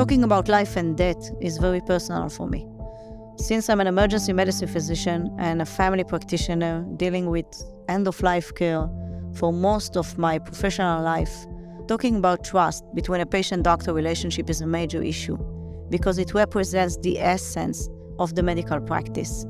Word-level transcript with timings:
Talking 0.00 0.24
about 0.24 0.48
life 0.48 0.76
and 0.76 0.96
death 0.96 1.30
is 1.42 1.58
very 1.58 1.82
personal 1.82 2.30
for 2.30 2.48
me. 2.48 2.66
Since 3.36 3.68
I'm 3.68 3.80
an 3.80 3.86
emergency 3.86 4.32
medicine 4.32 4.66
physician 4.66 5.30
and 5.38 5.60
a 5.60 5.66
family 5.66 6.04
practitioner 6.04 6.86
dealing 6.96 7.28
with 7.28 7.44
end 7.86 8.08
of 8.08 8.22
life 8.22 8.50
care 8.54 8.88
for 9.34 9.52
most 9.52 9.98
of 9.98 10.16
my 10.16 10.38
professional 10.38 11.02
life, 11.02 11.44
talking 11.86 12.16
about 12.16 12.44
trust 12.44 12.82
between 12.94 13.20
a 13.20 13.26
patient 13.26 13.62
doctor 13.62 13.92
relationship 13.92 14.48
is 14.48 14.62
a 14.62 14.66
major 14.66 15.02
issue 15.02 15.36
because 15.90 16.16
it 16.16 16.32
represents 16.32 16.96
the 17.02 17.20
essence 17.20 17.86
of 18.18 18.34
the 18.36 18.42
medical 18.42 18.80
practice. 18.80 19.44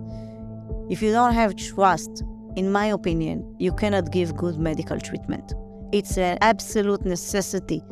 If 0.89 1.01
you 1.01 1.13
don't 1.13 1.35
have 1.35 1.55
trust, 1.55 2.25
in 2.57 2.73
my 2.73 2.87
opinion, 2.87 3.55
you 3.61 3.73
cannot 3.73 4.11
give 4.11 4.35
good 4.35 4.59
medical 4.59 4.99
treatment. 4.99 5.55
It's 5.93 6.19
an 6.19 6.39
absolute 6.41 7.05
necessity 7.05 7.85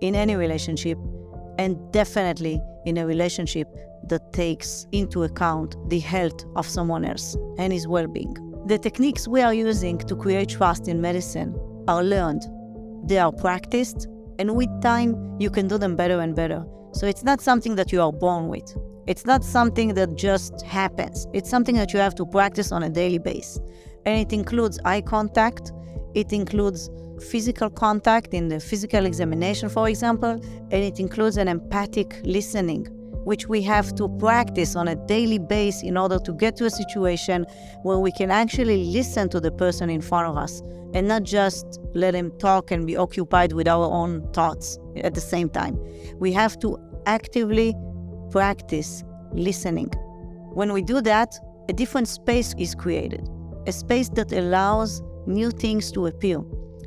in 0.00 0.14
any 0.14 0.36
relationship 0.36 0.96
and 1.58 1.78
definitely 1.92 2.60
in 2.86 2.98
a 2.98 3.06
relationship 3.06 3.68
that 4.08 4.32
takes 4.32 4.86
into 4.92 5.22
account 5.22 5.76
the 5.88 6.00
health 6.00 6.44
of 6.56 6.66
someone 6.66 7.04
else 7.04 7.36
and 7.58 7.72
his 7.72 7.88
well 7.88 8.06
being. 8.06 8.34
The 8.66 8.78
techniques 8.78 9.28
we 9.28 9.42
are 9.42 9.54
using 9.54 9.98
to 9.98 10.16
create 10.16 10.48
trust 10.50 10.88
in 10.88 11.00
medicine 11.00 11.54
are 11.88 12.02
learned, 12.02 12.42
they 13.06 13.18
are 13.18 13.32
practiced, 13.32 14.08
and 14.38 14.56
with 14.56 14.70
time, 14.82 15.36
you 15.38 15.50
can 15.50 15.68
do 15.68 15.78
them 15.78 15.96
better 15.96 16.20
and 16.20 16.34
better. 16.34 16.64
So 16.92 17.06
it's 17.06 17.24
not 17.24 17.40
something 17.40 17.76
that 17.76 17.92
you 17.92 18.00
are 18.00 18.12
born 18.12 18.48
with. 18.48 18.76
It's 19.06 19.26
not 19.26 19.44
something 19.44 19.94
that 19.94 20.16
just 20.16 20.62
happens. 20.62 21.26
It's 21.34 21.50
something 21.50 21.76
that 21.76 21.92
you 21.92 21.98
have 21.98 22.14
to 22.16 22.26
practice 22.26 22.72
on 22.72 22.82
a 22.82 22.88
daily 22.88 23.18
basis. 23.18 23.60
And 24.06 24.18
it 24.18 24.32
includes 24.32 24.78
eye 24.84 25.02
contact, 25.02 25.72
it 26.14 26.32
includes 26.32 26.88
physical 27.20 27.70
contact 27.70 28.34
in 28.34 28.48
the 28.48 28.60
physical 28.60 29.06
examination, 29.06 29.68
for 29.68 29.88
example, 29.88 30.30
and 30.70 30.72
it 30.72 30.98
includes 30.98 31.36
an 31.36 31.48
empathic 31.48 32.20
listening, 32.24 32.86
which 33.24 33.48
we 33.48 33.62
have 33.62 33.94
to 33.94 34.08
practice 34.18 34.76
on 34.76 34.88
a 34.88 34.94
daily 35.06 35.38
basis 35.38 35.82
in 35.82 35.96
order 35.96 36.18
to 36.18 36.32
get 36.34 36.56
to 36.56 36.66
a 36.66 36.70
situation 36.70 37.46
where 37.82 37.98
we 37.98 38.12
can 38.12 38.30
actually 38.30 38.84
listen 38.84 39.28
to 39.28 39.40
the 39.40 39.50
person 39.52 39.90
in 39.90 40.00
front 40.00 40.28
of 40.28 40.36
us 40.36 40.62
and 40.92 41.08
not 41.08 41.24
just 41.24 41.80
let 41.94 42.14
him 42.14 42.30
talk 42.38 42.70
and 42.70 42.86
be 42.86 42.96
occupied 42.96 43.52
with 43.52 43.66
our 43.66 43.86
own 43.86 44.26
thoughts 44.32 44.78
at 44.96 45.14
the 45.14 45.20
same 45.20 45.48
time. 45.48 45.78
We 46.18 46.32
have 46.32 46.58
to 46.60 46.78
actively 47.06 47.74
practice 48.30 49.02
listening. 49.32 49.88
When 50.52 50.72
we 50.72 50.82
do 50.82 51.00
that, 51.00 51.34
a 51.68 51.72
different 51.72 52.08
space 52.08 52.54
is 52.58 52.74
created, 52.74 53.28
a 53.66 53.72
space 53.72 54.08
that 54.10 54.32
allows 54.32 55.02
new 55.26 55.50
things 55.50 55.90
to 55.92 56.06
appear 56.06 56.40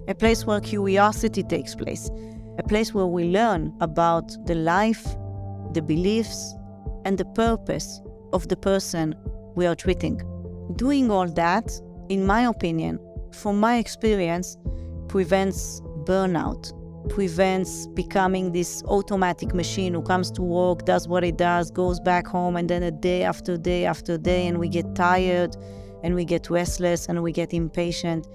a 0.08 0.16
place 0.16 0.45
where 0.45 0.61
curiosity 0.61 1.44
takes 1.44 1.75
place, 1.75 2.09
a 2.58 2.63
place 2.63 2.94
where 2.94 3.05
we 3.05 3.25
learn 3.25 3.73
about 3.81 4.36
the 4.45 4.55
life, 4.55 5.03
the 5.73 5.81
beliefs, 5.81 6.55
and 7.05 7.17
the 7.17 7.25
purpose 7.25 8.02
of 8.33 8.47
the 8.47 8.55
person 8.55 9.16
we 9.55 9.66
are 9.66 9.75
treating. 9.75 10.22
Doing 10.75 11.11
all 11.11 11.27
that, 11.27 11.72
in 12.09 12.25
my 12.25 12.41
opinion, 12.44 12.99
from 13.31 13.59
my 13.59 13.77
experience, 13.77 14.58
prevents 15.09 15.81
burnout, 16.05 16.71
prevents 17.09 17.88
becoming 17.88 18.53
this 18.53 18.83
automatic 18.86 19.53
machine 19.53 19.94
who 19.94 20.02
comes 20.02 20.31
to 20.31 20.42
work, 20.42 20.86
does 20.86 21.08
what 21.08 21.23
it 21.23 21.38
does, 21.38 21.69
goes 21.69 21.99
back 21.99 22.27
home, 22.27 22.55
and 22.55 22.69
then 22.69 22.83
a 22.83 22.92
day 22.92 23.23
after 23.23 23.58
day 23.58 23.86
after 23.86 24.17
day, 24.17 24.47
and 24.47 24.58
we 24.58 24.69
get 24.69 24.95
tired 24.95 25.55
and 26.03 26.16
we 26.16 26.23
get 26.23 26.49
restless 26.49 27.08
and 27.08 27.23
we 27.23 27.31
get 27.31 27.53
impatient 27.53 28.27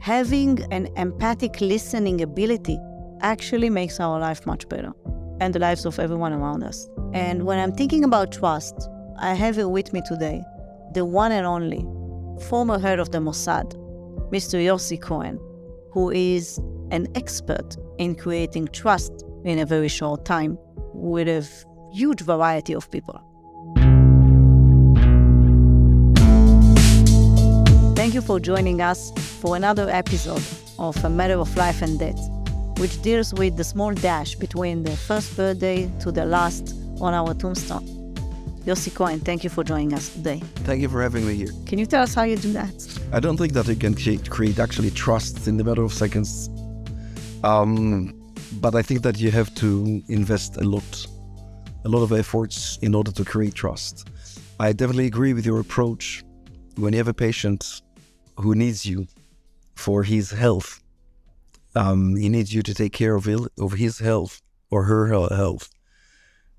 having 0.00 0.60
an 0.72 0.88
empathic 0.96 1.60
listening 1.60 2.20
ability 2.20 2.78
actually 3.20 3.68
makes 3.68 3.98
our 4.00 4.18
life 4.18 4.46
much 4.46 4.68
better 4.68 4.92
and 5.40 5.54
the 5.54 5.58
lives 5.58 5.84
of 5.84 5.98
everyone 5.98 6.32
around 6.32 6.62
us. 6.62 6.88
And 7.12 7.44
when 7.44 7.58
I'm 7.58 7.72
thinking 7.72 8.04
about 8.04 8.32
trust, 8.32 8.88
I 9.18 9.34
have 9.34 9.58
it 9.58 9.70
with 9.70 9.92
me 9.92 10.02
today 10.06 10.42
the 10.94 11.04
one 11.04 11.32
and 11.32 11.46
only 11.46 11.86
former 12.44 12.78
head 12.78 12.98
of 12.98 13.10
the 13.10 13.18
Mossad, 13.18 13.74
Mr. 14.30 14.58
Yossi 14.58 15.00
Cohen, 15.00 15.38
who 15.92 16.10
is 16.10 16.58
an 16.90 17.06
expert 17.14 17.76
in 17.98 18.14
creating 18.14 18.68
trust 18.68 19.24
in 19.44 19.58
a 19.58 19.66
very 19.66 19.88
short 19.88 20.24
time 20.24 20.56
with 20.94 21.28
a 21.28 21.46
huge 21.92 22.20
variety 22.20 22.74
of 22.74 22.90
people. 22.90 23.20
Thank 27.94 28.14
you 28.14 28.22
for 28.22 28.40
joining 28.40 28.80
us 28.80 29.12
for 29.38 29.54
another 29.54 29.88
episode 29.88 30.42
of 30.78 31.02
A 31.04 31.08
Matter 31.08 31.38
of 31.38 31.56
Life 31.56 31.80
and 31.82 31.98
Death, 31.98 32.18
which 32.78 33.00
deals 33.02 33.32
with 33.34 33.56
the 33.56 33.62
small 33.62 33.94
dash 33.94 34.34
between 34.34 34.82
the 34.82 34.96
first 34.96 35.36
birthday 35.36 35.88
to 36.00 36.10
the 36.10 36.24
last 36.24 36.74
on 37.00 37.14
our 37.14 37.34
tombstone. 37.34 37.86
Yossi 38.66 38.92
Cohen, 38.92 39.20
thank 39.20 39.44
you 39.44 39.50
for 39.50 39.62
joining 39.62 39.94
us 39.94 40.08
today. 40.08 40.40
Thank 40.66 40.82
you 40.82 40.88
for 40.88 41.00
having 41.00 41.26
me 41.26 41.34
here. 41.34 41.52
Can 41.66 41.78
you 41.78 41.86
tell 41.86 42.02
us 42.02 42.14
how 42.14 42.24
you 42.24 42.36
do 42.36 42.52
that? 42.52 43.00
I 43.12 43.20
don't 43.20 43.36
think 43.36 43.52
that 43.52 43.68
you 43.68 43.76
can 43.76 43.94
create 44.24 44.58
actually 44.58 44.90
trust 44.90 45.46
in 45.46 45.56
the 45.56 45.64
matter 45.64 45.84
of 45.84 45.92
seconds. 45.92 46.50
Um, 47.44 48.32
but 48.60 48.74
I 48.74 48.82
think 48.82 49.02
that 49.02 49.20
you 49.20 49.30
have 49.30 49.54
to 49.56 50.02
invest 50.08 50.56
a 50.56 50.64
lot, 50.64 51.06
a 51.84 51.88
lot 51.88 52.02
of 52.02 52.12
efforts 52.12 52.78
in 52.82 52.92
order 52.94 53.12
to 53.12 53.24
create 53.24 53.54
trust. 53.54 54.08
I 54.58 54.72
definitely 54.72 55.06
agree 55.06 55.32
with 55.32 55.46
your 55.46 55.60
approach. 55.60 56.24
When 56.74 56.92
you 56.92 56.98
have 56.98 57.08
a 57.08 57.14
patient 57.14 57.82
who 58.36 58.54
needs 58.54 58.84
you 58.84 59.06
for 59.78 60.02
his 60.02 60.30
health. 60.32 60.82
Um, 61.74 62.16
he 62.16 62.28
needs 62.28 62.52
you 62.52 62.62
to 62.62 62.74
take 62.74 62.92
care 62.92 63.14
of, 63.14 63.28
il- 63.28 63.54
of 63.58 63.72
his 63.74 64.00
health 64.00 64.42
or 64.70 64.84
her 64.84 65.06
health. 65.08 65.70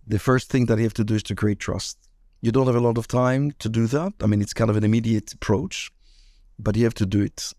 The 0.08 0.20
first 0.20 0.50
thing 0.50 0.66
that 0.68 0.78
you 0.78 0.86
have 0.86 0.94
to 0.96 1.04
do 1.04 1.16
is 1.16 1.24
to 1.24 1.36
create 1.36 1.60
trust. 1.60 1.98
You 2.42 2.52
don't 2.52 2.68
have 2.68 2.76
a 2.76 2.88
lot 2.90 2.98
of 2.98 3.08
time 3.08 3.52
to 3.60 3.70
do 3.70 3.86
that. 3.88 4.14
I 4.24 4.26
mean, 4.28 4.42
it's 4.42 4.54
kind 4.54 4.70
of 4.70 4.78
an 4.78 4.86
immediate 4.86 5.34
approach, 5.34 5.92
but 6.58 6.76
you 6.78 6.84
have 6.86 6.94
to 6.96 7.06
do 7.06 7.22
it. 7.22 7.54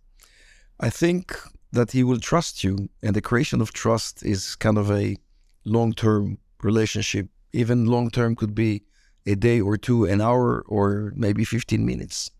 I 0.81 0.89
think 0.89 1.37
that 1.73 1.93
he 1.93 2.03
will 2.03 2.19
trust 2.19 2.65
you, 2.65 2.89
and 3.03 3.15
the 3.15 3.21
creation 3.21 3.61
of 3.61 3.73
trust 3.73 4.25
is 4.25 4.57
kind 4.57 4.79
of 4.79 4.91
a 4.91 5.17
long 5.65 5.93
term 5.93 6.39
relationship. 6.63 7.29
Even 7.53 7.85
long 7.85 8.11
term 8.11 8.35
could 8.35 8.55
be 8.55 8.83
a 9.27 9.37
day 9.37 9.61
or 9.61 9.77
two, 9.77 10.07
an 10.07 10.21
hour, 10.21 10.65
or 10.67 11.13
maybe 11.15 11.45
15 11.45 11.85
minutes. 11.85 12.31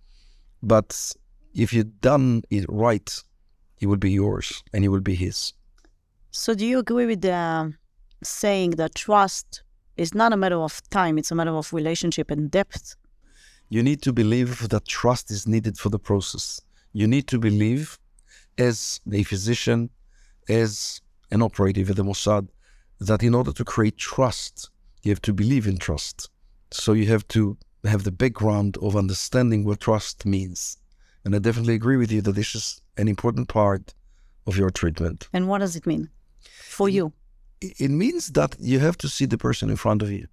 But 0.63 1.13
if 1.55 1.73
you've 1.73 2.01
done 2.01 2.43
it 2.51 2.65
right, 2.69 3.23
it 3.81 3.87
will 3.87 3.97
be 3.97 4.13
yours 4.13 4.63
and 4.73 4.85
it 4.85 4.89
will 4.89 5.01
be 5.01 5.15
his. 5.15 5.53
So, 6.31 6.55
do 6.55 6.65
you 6.65 6.79
agree 6.79 7.07
with 7.07 7.23
the 7.23 7.75
saying 8.23 8.73
that 8.73 8.95
trust 8.95 9.63
is 9.97 10.15
not 10.15 10.33
a 10.33 10.37
matter 10.37 10.61
of 10.61 10.81
time, 10.91 11.19
it's 11.19 11.31
a 11.31 11.35
matter 11.35 11.51
of 11.57 11.73
relationship 11.73 12.31
and 12.31 12.51
depth? 12.51 12.97
You 13.69 13.83
need 13.83 14.03
to 14.03 14.13
believe 14.13 14.69
that 14.69 14.87
trust 14.87 15.31
is 15.31 15.47
needed 15.47 15.79
for 15.79 15.89
the 15.89 15.99
process. 15.99 16.61
You 16.93 17.07
need 17.07 17.27
to 17.29 17.39
believe, 17.39 17.99
as 18.59 19.01
a 19.13 19.23
physician, 19.23 19.91
as 20.49 21.01
an 21.31 21.43
operative 21.43 21.91
at 21.91 21.97
the 21.97 22.05
Mossad, 22.05 22.49
that 23.01 23.23
in 23.23 23.35
order 23.35 23.53
to 23.53 23.65
create 23.65 23.97
trust, 23.97 24.71
you 25.03 25.11
have 25.11 25.23
to 25.23 25.33
believe 25.33 25.67
in 25.67 25.79
trust. 25.79 26.31
So 26.71 26.93
you 26.93 27.07
have 27.07 27.27
to 27.29 27.57
have 27.85 28.05
the 28.05 28.13
background 28.13 28.77
of 28.83 28.97
understanding 28.97 29.65
what 29.65 29.81
trust 29.81 30.27
means. 30.27 30.77
And 31.25 31.35
I 31.35 31.39
definitely 31.39 31.75
agree 31.75 31.97
with 31.97 32.11
you 32.11 32.23
that 32.23 32.33
this 32.33 32.55
is 32.55 32.81
an 32.97 33.09
important 33.09 33.49
part 33.49 33.95
of 34.47 34.57
your 34.57 34.71
treatment. 34.71 35.29
And 35.33 35.49
what 35.49 35.59
does 35.59 35.77
it 35.77 35.87
mean 35.87 36.09
for 36.41 36.89
you? 36.89 37.13
It 37.61 37.91
means 37.91 38.29
that 38.29 38.57
you 38.59 38.79
have 38.79 38.97
to 38.99 39.09
see 39.09 39.27
the 39.27 39.37
person 39.37 39.69
in 39.69 39.77
front 39.77 40.03
of 40.03 40.11
you. 40.11 40.27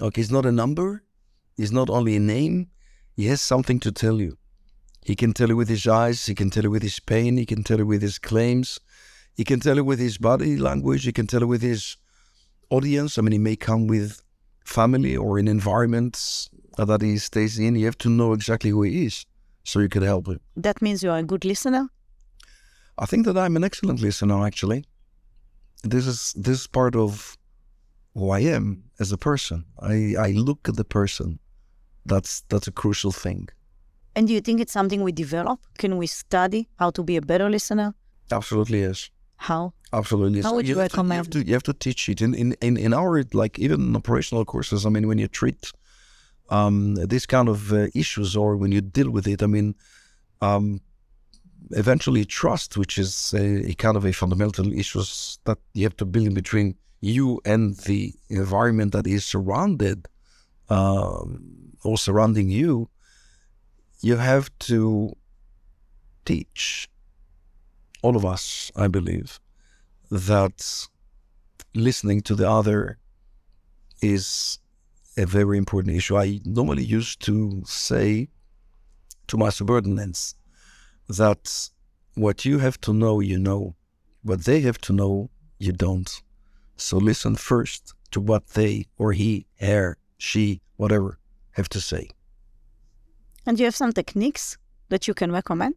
Okay, 0.00 0.20
it's 0.20 0.30
not 0.30 0.44
a 0.44 0.52
number, 0.52 1.02
it's 1.56 1.72
not 1.72 1.88
only 1.88 2.16
a 2.16 2.20
name, 2.20 2.68
he 3.14 3.26
has 3.26 3.40
something 3.40 3.80
to 3.80 3.90
tell 3.90 4.20
you. 4.20 4.36
He 5.02 5.16
can 5.16 5.32
tell 5.32 5.48
you 5.48 5.56
with 5.56 5.70
his 5.70 5.86
eyes, 5.86 6.26
he 6.26 6.34
can 6.34 6.50
tell 6.50 6.64
you 6.64 6.70
with 6.70 6.82
his 6.82 7.00
pain, 7.00 7.38
he 7.38 7.46
can 7.46 7.62
tell 7.62 7.78
you 7.78 7.86
with 7.86 8.02
his 8.02 8.18
claims, 8.18 8.78
he 9.34 9.44
can 9.44 9.60
tell 9.60 9.76
you 9.76 9.84
with 9.84 9.98
his 9.98 10.18
body 10.18 10.58
language, 10.58 11.04
he 11.04 11.12
can 11.12 11.26
tell 11.26 11.40
you 11.40 11.46
with 11.46 11.62
his 11.62 11.96
audience. 12.68 13.16
I 13.16 13.22
mean, 13.22 13.32
he 13.32 13.38
may 13.38 13.56
come 13.56 13.86
with 13.86 14.20
family 14.64 15.16
or 15.16 15.38
in 15.38 15.48
environments 15.48 16.50
that 16.76 17.00
he 17.00 17.16
stays 17.16 17.58
in. 17.58 17.76
You 17.76 17.86
have 17.86 17.98
to 17.98 18.10
know 18.10 18.34
exactly 18.34 18.70
who 18.70 18.82
he 18.82 19.06
is 19.06 19.24
so 19.66 19.80
you 19.80 19.88
could 19.88 20.02
help 20.02 20.28
him. 20.28 20.40
That 20.56 20.80
means 20.80 21.02
you're 21.02 21.16
a 21.16 21.22
good 21.22 21.44
listener? 21.44 21.88
I 22.98 23.06
think 23.06 23.26
that 23.26 23.36
I'm 23.36 23.56
an 23.56 23.64
excellent 23.64 24.00
listener, 24.00 24.46
actually. 24.46 24.84
This 25.82 26.06
is 26.06 26.32
this 26.36 26.60
is 26.60 26.66
part 26.66 26.96
of 26.96 27.36
who 28.14 28.30
I 28.30 28.40
am 28.40 28.84
as 28.98 29.12
a 29.12 29.18
person. 29.18 29.64
I, 29.80 30.14
I 30.18 30.30
look 30.32 30.68
at 30.68 30.76
the 30.76 30.84
person. 30.84 31.38
That's 32.06 32.42
that's 32.48 32.68
a 32.68 32.72
crucial 32.72 33.12
thing. 33.12 33.48
And 34.14 34.26
do 34.28 34.32
you 34.32 34.40
think 34.40 34.60
it's 34.60 34.72
something 34.72 35.02
we 35.02 35.12
develop? 35.12 35.60
Can 35.76 35.98
we 35.98 36.06
study 36.06 36.68
how 36.78 36.90
to 36.90 37.02
be 37.02 37.16
a 37.16 37.20
better 37.20 37.50
listener? 37.50 37.94
Absolutely 38.30 38.80
yes. 38.80 39.10
How? 39.36 39.74
Absolutely. 39.92 40.40
How 40.40 40.54
would 40.54 40.66
you, 40.66 40.74
you 40.74 40.80
recommend? 40.80 41.32
To, 41.32 41.38
you, 41.38 41.44
have 41.44 41.44
to, 41.44 41.48
you 41.48 41.54
have 41.54 41.62
to 41.64 41.74
teach 41.74 42.08
it 42.08 42.22
in, 42.22 42.34
in, 42.34 42.56
in, 42.62 42.76
in 42.78 42.94
our 42.94 43.22
like 43.34 43.58
even 43.58 43.94
operational 43.94 44.44
courses. 44.46 44.86
I 44.86 44.88
mean, 44.88 45.06
when 45.06 45.18
you 45.18 45.28
treat 45.28 45.72
um, 46.48 46.94
these 46.94 47.26
kind 47.26 47.48
of 47.48 47.72
uh, 47.72 47.88
issues 47.94 48.36
or 48.36 48.56
when 48.56 48.72
you 48.72 48.80
deal 48.80 49.10
with 49.10 49.26
it, 49.26 49.42
I 49.42 49.46
mean, 49.46 49.74
um, 50.40 50.80
eventually 51.70 52.24
trust, 52.24 52.76
which 52.76 52.98
is 52.98 53.34
a, 53.34 53.70
a, 53.70 53.74
kind 53.74 53.96
of 53.96 54.04
a 54.04 54.12
fundamental 54.12 54.72
issues 54.72 55.38
that 55.44 55.58
you 55.74 55.84
have 55.84 55.96
to 55.96 56.04
build 56.04 56.34
between 56.34 56.76
you 57.00 57.40
and 57.44 57.76
the 57.78 58.14
environment 58.28 58.92
that 58.92 59.06
is 59.06 59.24
surrounded 59.24 60.06
um, 60.68 61.72
or 61.84 61.98
surrounding 61.98 62.50
you, 62.50 62.88
you 64.00 64.16
have 64.16 64.50
to 64.58 65.12
teach 66.24 66.88
all 68.02 68.16
of 68.16 68.24
us, 68.24 68.70
I 68.76 68.88
believe, 68.88 69.40
that 70.10 70.88
listening 71.74 72.20
to 72.22 72.34
the 72.34 72.48
other 72.48 72.98
is 74.02 74.58
a 75.16 75.26
very 75.26 75.58
important 75.58 75.96
issue. 75.96 76.16
I 76.16 76.40
normally 76.44 76.84
used 76.84 77.20
to 77.22 77.62
say 77.64 78.28
to 79.28 79.36
my 79.36 79.50
subordinates 79.50 80.34
that 81.08 81.70
what 82.14 82.44
you 82.44 82.58
have 82.58 82.80
to 82.82 82.92
know, 82.92 83.20
you 83.20 83.38
know. 83.38 83.74
What 84.22 84.44
they 84.44 84.60
have 84.62 84.78
to 84.82 84.92
know, 84.92 85.30
you 85.58 85.72
don't. 85.72 86.22
So 86.76 86.96
listen 86.96 87.36
first 87.36 87.94
to 88.10 88.20
what 88.20 88.48
they 88.48 88.86
or 88.98 89.12
he, 89.12 89.46
her, 89.60 89.96
she, 90.18 90.60
whatever, 90.76 91.18
have 91.52 91.68
to 91.70 91.80
say. 91.80 92.10
And 93.46 93.58
you 93.58 93.64
have 93.64 93.76
some 93.76 93.92
techniques 93.92 94.58
that 94.88 95.06
you 95.06 95.14
can 95.14 95.30
recommend? 95.30 95.74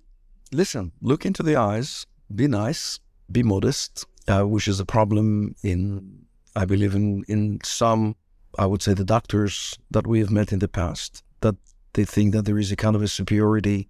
Listen, 0.51 0.91
look 1.01 1.25
into 1.25 1.43
the 1.43 1.55
eyes, 1.55 2.07
be 2.33 2.47
nice, 2.47 2.99
be 3.31 3.43
modest, 3.43 4.05
uh, 4.27 4.43
which 4.43 4.67
is 4.67 4.79
a 4.79 4.85
problem 4.85 5.55
in, 5.63 6.25
I 6.55 6.65
believe, 6.65 6.95
in, 6.95 7.23
in 7.27 7.59
some, 7.63 8.15
I 8.59 8.65
would 8.65 8.81
say, 8.81 8.93
the 8.93 9.05
doctors 9.05 9.79
that 9.89 10.05
we 10.05 10.19
have 10.19 10.29
met 10.29 10.51
in 10.51 10.59
the 10.59 10.67
past, 10.67 11.23
that 11.39 11.55
they 11.93 12.03
think 12.03 12.33
that 12.33 12.43
there 12.43 12.59
is 12.59 12.73
a 12.73 12.75
kind 12.75 12.95
of 12.95 13.01
a 13.01 13.07
superiority 13.07 13.87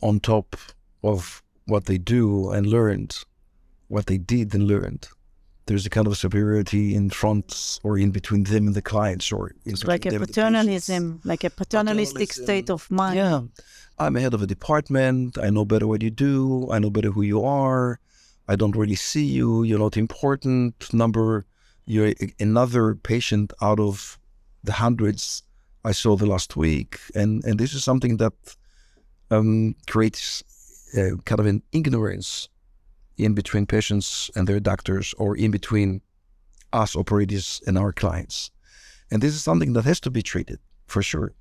on 0.00 0.20
top 0.20 0.56
of 1.02 1.42
what 1.66 1.86
they 1.86 1.98
do 1.98 2.50
and 2.52 2.66
learned, 2.66 3.24
what 3.88 4.06
they 4.06 4.16
did 4.16 4.54
and 4.54 4.68
learned. 4.68 5.08
There's 5.66 5.86
a 5.86 5.90
kind 5.90 6.06
of 6.06 6.16
superiority 6.16 6.94
in 6.94 7.10
front 7.10 7.80
or 7.82 7.98
in 7.98 8.12
between 8.12 8.44
them 8.44 8.68
and 8.68 8.76
the 8.76 8.82
clients, 8.82 9.32
or 9.32 9.52
it's 9.64 9.84
like 9.84 10.06
a 10.06 10.18
paternalism, 10.18 11.20
like 11.24 11.42
a 11.42 11.50
paternalistic 11.50 12.32
state 12.32 12.70
of 12.70 12.88
mind. 12.90 13.16
Yeah, 13.16 13.40
I'm 13.98 14.14
head 14.14 14.34
of 14.34 14.42
a 14.42 14.46
department. 14.46 15.36
I 15.36 15.50
know 15.50 15.64
better 15.64 15.88
what 15.88 16.00
you 16.02 16.10
do. 16.10 16.68
I 16.70 16.78
know 16.78 16.90
better 16.90 17.10
who 17.10 17.22
you 17.22 17.44
are. 17.44 17.98
I 18.46 18.54
don't 18.54 18.76
really 18.76 18.96
see 18.96 19.24
you. 19.24 19.64
You're 19.64 19.78
not 19.80 19.96
important. 19.96 20.92
Number, 20.92 21.44
you're 21.90 22.14
another 22.38 22.94
patient 22.94 23.52
out 23.60 23.80
of 23.80 24.18
the 24.62 24.72
hundreds 24.72 25.42
I 25.84 25.92
saw 25.92 26.16
the 26.16 26.26
last 26.26 26.56
week, 26.56 27.00
and 27.14 27.44
and 27.44 27.58
this 27.58 27.74
is 27.74 27.82
something 27.82 28.18
that 28.18 28.34
um, 29.30 29.74
creates 29.86 30.44
uh, 30.96 31.16
kind 31.24 31.40
of 31.40 31.46
an 31.46 31.62
ignorance 31.72 32.48
in 33.16 33.34
between 33.34 33.66
patients 33.66 34.30
and 34.36 34.46
their 34.46 34.60
doctors, 34.60 35.14
or 35.18 35.36
in 35.36 35.50
between 35.50 36.00
us 36.72 36.94
operators 36.94 37.60
and 37.66 37.76
our 37.76 37.92
clients. 37.92 38.50
And 39.10 39.22
this 39.22 39.34
is 39.34 39.42
something 39.42 39.72
that 39.72 39.84
has 39.84 40.00
to 40.00 40.10
be 40.10 40.22
treated 40.22 40.58
for 40.86 41.02
sure. 41.02 41.32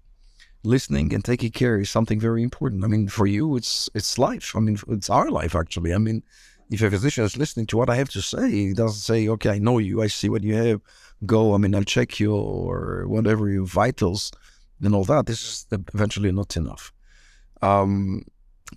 Listening 0.64 1.14
and 1.14 1.24
taking 1.24 1.52
care 1.52 1.80
is 1.80 1.90
something 1.90 2.20
very 2.20 2.42
important. 2.44 2.84
I 2.84 2.88
mean, 2.88 3.08
for 3.08 3.28
you, 3.28 3.56
it's 3.56 3.90
it's 3.94 4.18
life. 4.18 4.56
I 4.56 4.60
mean, 4.60 4.78
it's 4.88 5.10
our 5.10 5.30
life 5.30 5.56
actually. 5.56 5.94
I 5.94 6.00
mean, 6.00 6.24
if 6.70 6.82
a 6.82 6.90
physician 6.90 7.24
is 7.24 7.38
listening 7.38 7.66
to 7.68 7.78
what 7.78 7.90
I 7.90 7.96
have 7.96 8.10
to 8.10 8.22
say, 8.22 8.50
he 8.52 8.74
doesn't 8.74 9.02
say, 9.02 9.28
"Okay, 9.28 9.50
I 9.50 9.60
know 9.60 9.80
you. 9.80 10.02
I 10.02 10.08
see 10.08 10.30
what 10.30 10.44
you 10.44 10.56
have. 10.56 10.82
Go. 11.26 11.54
I 11.54 11.58
mean, 11.58 11.76
I'll 11.76 11.84
check 11.84 12.20
you 12.20 12.34
or 12.36 13.06
whatever 13.08 13.50
your 13.50 13.66
vitals 13.66 14.32
and 14.82 14.94
all 14.96 15.04
that." 15.06 15.26
This 15.26 15.42
is 15.42 15.66
eventually 15.94 16.32
not 16.32 16.56
enough. 16.56 16.94
Um, 17.62 18.24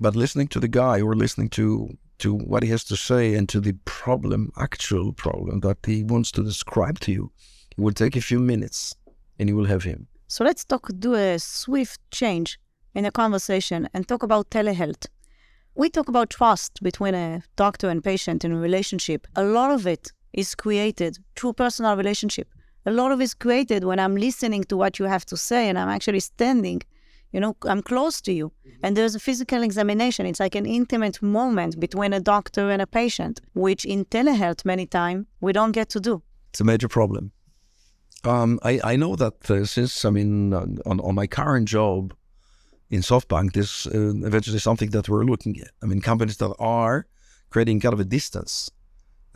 but 0.00 0.16
listening 0.16 0.48
to 0.48 0.60
the 0.60 0.68
guy 0.68 1.00
or 1.00 1.14
listening 1.14 1.50
to 1.50 1.96
to 2.18 2.34
what 2.34 2.62
he 2.62 2.70
has 2.70 2.84
to 2.84 2.96
say 2.96 3.34
and 3.34 3.48
to 3.48 3.60
the 3.60 3.72
problem, 3.84 4.52
actual 4.56 5.12
problem 5.12 5.60
that 5.60 5.78
he 5.84 6.04
wants 6.04 6.30
to 6.30 6.42
describe 6.42 7.00
to 7.00 7.10
you, 7.10 7.32
it 7.76 7.80
will 7.82 7.92
take 7.92 8.14
a 8.14 8.20
few 8.20 8.38
minutes 8.38 8.94
and 9.38 9.48
you 9.48 9.56
will 9.56 9.66
have 9.66 9.82
him. 9.82 10.06
So 10.28 10.44
let's 10.44 10.64
talk, 10.64 10.88
do 11.00 11.14
a 11.14 11.38
swift 11.38 12.00
change 12.12 12.60
in 12.94 13.02
the 13.04 13.10
conversation 13.10 13.88
and 13.92 14.06
talk 14.06 14.22
about 14.22 14.50
telehealth. 14.50 15.06
We 15.74 15.88
talk 15.88 16.08
about 16.08 16.28
trust 16.28 16.82
between 16.82 17.14
a 17.14 17.42
doctor 17.56 17.88
and 17.88 18.04
patient 18.04 18.44
in 18.44 18.52
a 18.52 18.58
relationship. 18.58 19.26
A 19.36 19.42
lot 19.42 19.70
of 19.70 19.86
it 19.86 20.12
is 20.32 20.54
created 20.54 21.18
through 21.34 21.54
personal 21.54 21.96
relationship. 21.96 22.48
A 22.84 22.90
lot 22.90 23.10
of 23.10 23.20
it 23.20 23.24
is 23.24 23.34
created 23.34 23.84
when 23.84 23.98
I'm 23.98 24.16
listening 24.16 24.64
to 24.64 24.76
what 24.76 24.98
you 24.98 25.06
have 25.06 25.24
to 25.26 25.36
say 25.36 25.68
and 25.68 25.78
I'm 25.78 25.88
actually 25.88 26.20
standing 26.20 26.82
you 27.32 27.40
know 27.40 27.56
i'm 27.64 27.82
close 27.82 28.20
to 28.20 28.32
you 28.32 28.48
mm-hmm. 28.48 28.84
and 28.84 28.96
there's 28.96 29.14
a 29.14 29.18
physical 29.18 29.62
examination 29.62 30.26
it's 30.26 30.40
like 30.40 30.54
an 30.54 30.66
intimate 30.66 31.20
moment 31.22 31.80
between 31.80 32.12
a 32.12 32.20
doctor 32.20 32.70
and 32.70 32.82
a 32.82 32.86
patient 32.86 33.40
which 33.54 33.84
in 33.84 34.04
telehealth 34.04 34.64
many 34.64 34.86
times 34.86 35.26
we 35.40 35.52
don't 35.52 35.72
get 35.72 35.88
to 35.88 35.98
do 35.98 36.22
it's 36.50 36.60
a 36.60 36.64
major 36.64 36.88
problem 36.88 37.32
um, 38.24 38.60
I, 38.62 38.80
I 38.84 38.96
know 38.96 39.16
that 39.16 39.50
uh, 39.50 39.64
since 39.64 40.04
i 40.04 40.10
mean 40.10 40.52
uh, 40.52 40.66
on, 40.84 41.00
on 41.00 41.14
my 41.14 41.26
current 41.26 41.68
job 41.68 42.14
in 42.94 43.00
softbank 43.00 43.52
this 43.52 43.86
uh, 43.86 44.12
eventually 44.30 44.60
something 44.68 44.90
that 44.90 45.08
we're 45.08 45.28
looking 45.32 45.54
at 45.64 45.70
i 45.82 45.86
mean 45.86 46.00
companies 46.00 46.36
that 46.42 46.54
are 46.58 46.98
creating 47.50 47.80
kind 47.80 47.94
of 47.94 48.00
a 48.00 48.10
distance 48.18 48.70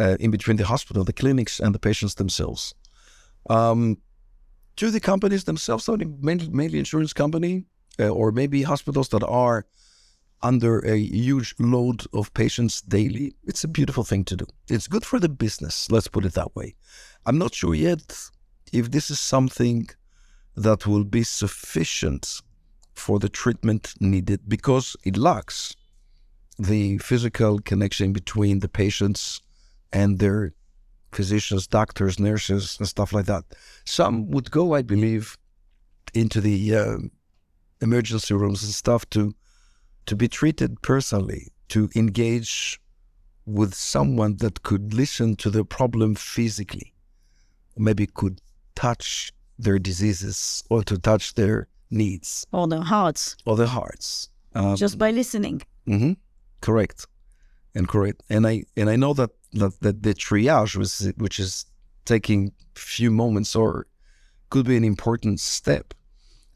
uh, 0.03 0.17
in 0.25 0.31
between 0.31 0.57
the 0.57 0.67
hospital 0.73 1.03
the 1.05 1.19
clinics 1.23 1.55
and 1.65 1.75
the 1.75 1.83
patients 1.89 2.15
themselves 2.15 2.75
um, 3.49 3.99
to 4.77 4.91
the 4.91 5.01
companies 5.01 5.45
themselves, 5.45 5.85
so 5.85 5.97
mainly, 6.21 6.49
mainly 6.49 6.79
insurance 6.79 7.13
company, 7.13 7.65
uh, 7.99 8.09
or 8.09 8.31
maybe 8.31 8.63
hospitals 8.63 9.09
that 9.09 9.25
are 9.25 9.67
under 10.43 10.81
a 10.81 10.97
huge 10.97 11.55
load 11.59 12.05
of 12.13 12.33
patients 12.35 12.83
daily, 12.83 13.35
it's 13.45 13.65
a 13.65 13.69
beautiful 13.69 14.05
thing 14.05 14.23
to 14.25 14.37
do. 14.37 14.47
It's 14.69 14.87
good 14.87 15.05
for 15.05 15.19
the 15.19 15.31
business, 15.31 15.91
let's 15.91 16.09
put 16.09 16.27
it 16.27 16.35
that 16.35 16.55
way. 16.55 16.77
I'm 17.25 17.39
not 17.39 17.55
sure 17.55 17.75
yet 17.75 18.31
if 18.73 18.91
this 18.91 19.11
is 19.11 19.19
something 19.19 19.89
that 20.57 20.87
will 20.87 21.05
be 21.05 21.23
sufficient 21.23 22.43
for 22.97 23.19
the 23.19 23.29
treatment 23.29 23.95
needed 24.01 24.41
because 24.49 24.97
it 25.05 25.17
lacks 25.17 25.77
the 26.59 26.99
physical 26.99 27.59
connection 27.61 28.13
between 28.13 28.61
the 28.61 28.69
patients 28.69 29.41
and 29.93 30.19
their 30.19 30.55
physicians, 31.13 31.67
doctors, 31.67 32.19
nurses, 32.19 32.77
and 32.79 32.89
stuff 32.89 33.13
like 33.13 33.27
that. 33.27 33.45
Some 33.85 34.31
would 34.31 34.51
go, 34.51 34.75
I 34.75 34.83
believe, 34.83 35.37
into 36.15 36.41
the 36.41 36.75
uh, 36.75 36.97
emergency 37.81 38.35
rooms 38.35 38.65
and 38.65 38.73
stuff 38.73 39.09
to 39.11 39.35
to 40.07 40.15
be 40.15 40.29
treated 40.29 40.81
personally, 40.83 41.53
to 41.69 41.91
engage 41.97 42.81
with 43.45 43.75
someone 43.75 44.37
that 44.37 44.63
could 44.63 44.95
listen 44.95 45.35
to 45.35 45.51
the 45.51 45.65
problem 45.65 46.15
physically, 46.15 46.95
maybe 47.77 48.07
could 48.07 48.41
touch 48.77 49.33
their 49.59 49.79
diseases 49.81 50.63
or 50.71 50.85
to 50.85 50.97
touch 50.97 51.35
their 51.35 51.67
needs. 51.91 52.47
Or 52.53 52.67
their 52.67 52.81
hearts. 52.81 53.37
Or 53.45 53.57
their 53.57 53.67
hearts. 53.67 54.29
Um, 54.55 54.77
just 54.77 54.99
by 54.99 55.11
listening. 55.11 55.63
Mm-hmm, 55.87 56.13
correct, 56.61 57.07
and 57.75 57.87
correct, 57.87 58.23
and 58.31 58.47
I 58.47 58.65
and 58.77 58.89
I 58.89 58.97
know 58.97 59.13
that 59.15 59.31
that, 59.53 59.81
that 59.81 60.03
the 60.03 60.15
triage 60.15 60.77
was 60.77 61.13
which 61.17 61.39
is 61.39 61.67
taking 62.05 62.53
few 62.75 63.11
moments 63.11 63.55
or 63.55 63.87
could 64.51 64.67
be 64.67 64.77
an 64.77 64.85
important 64.85 65.41
step. 65.41 65.95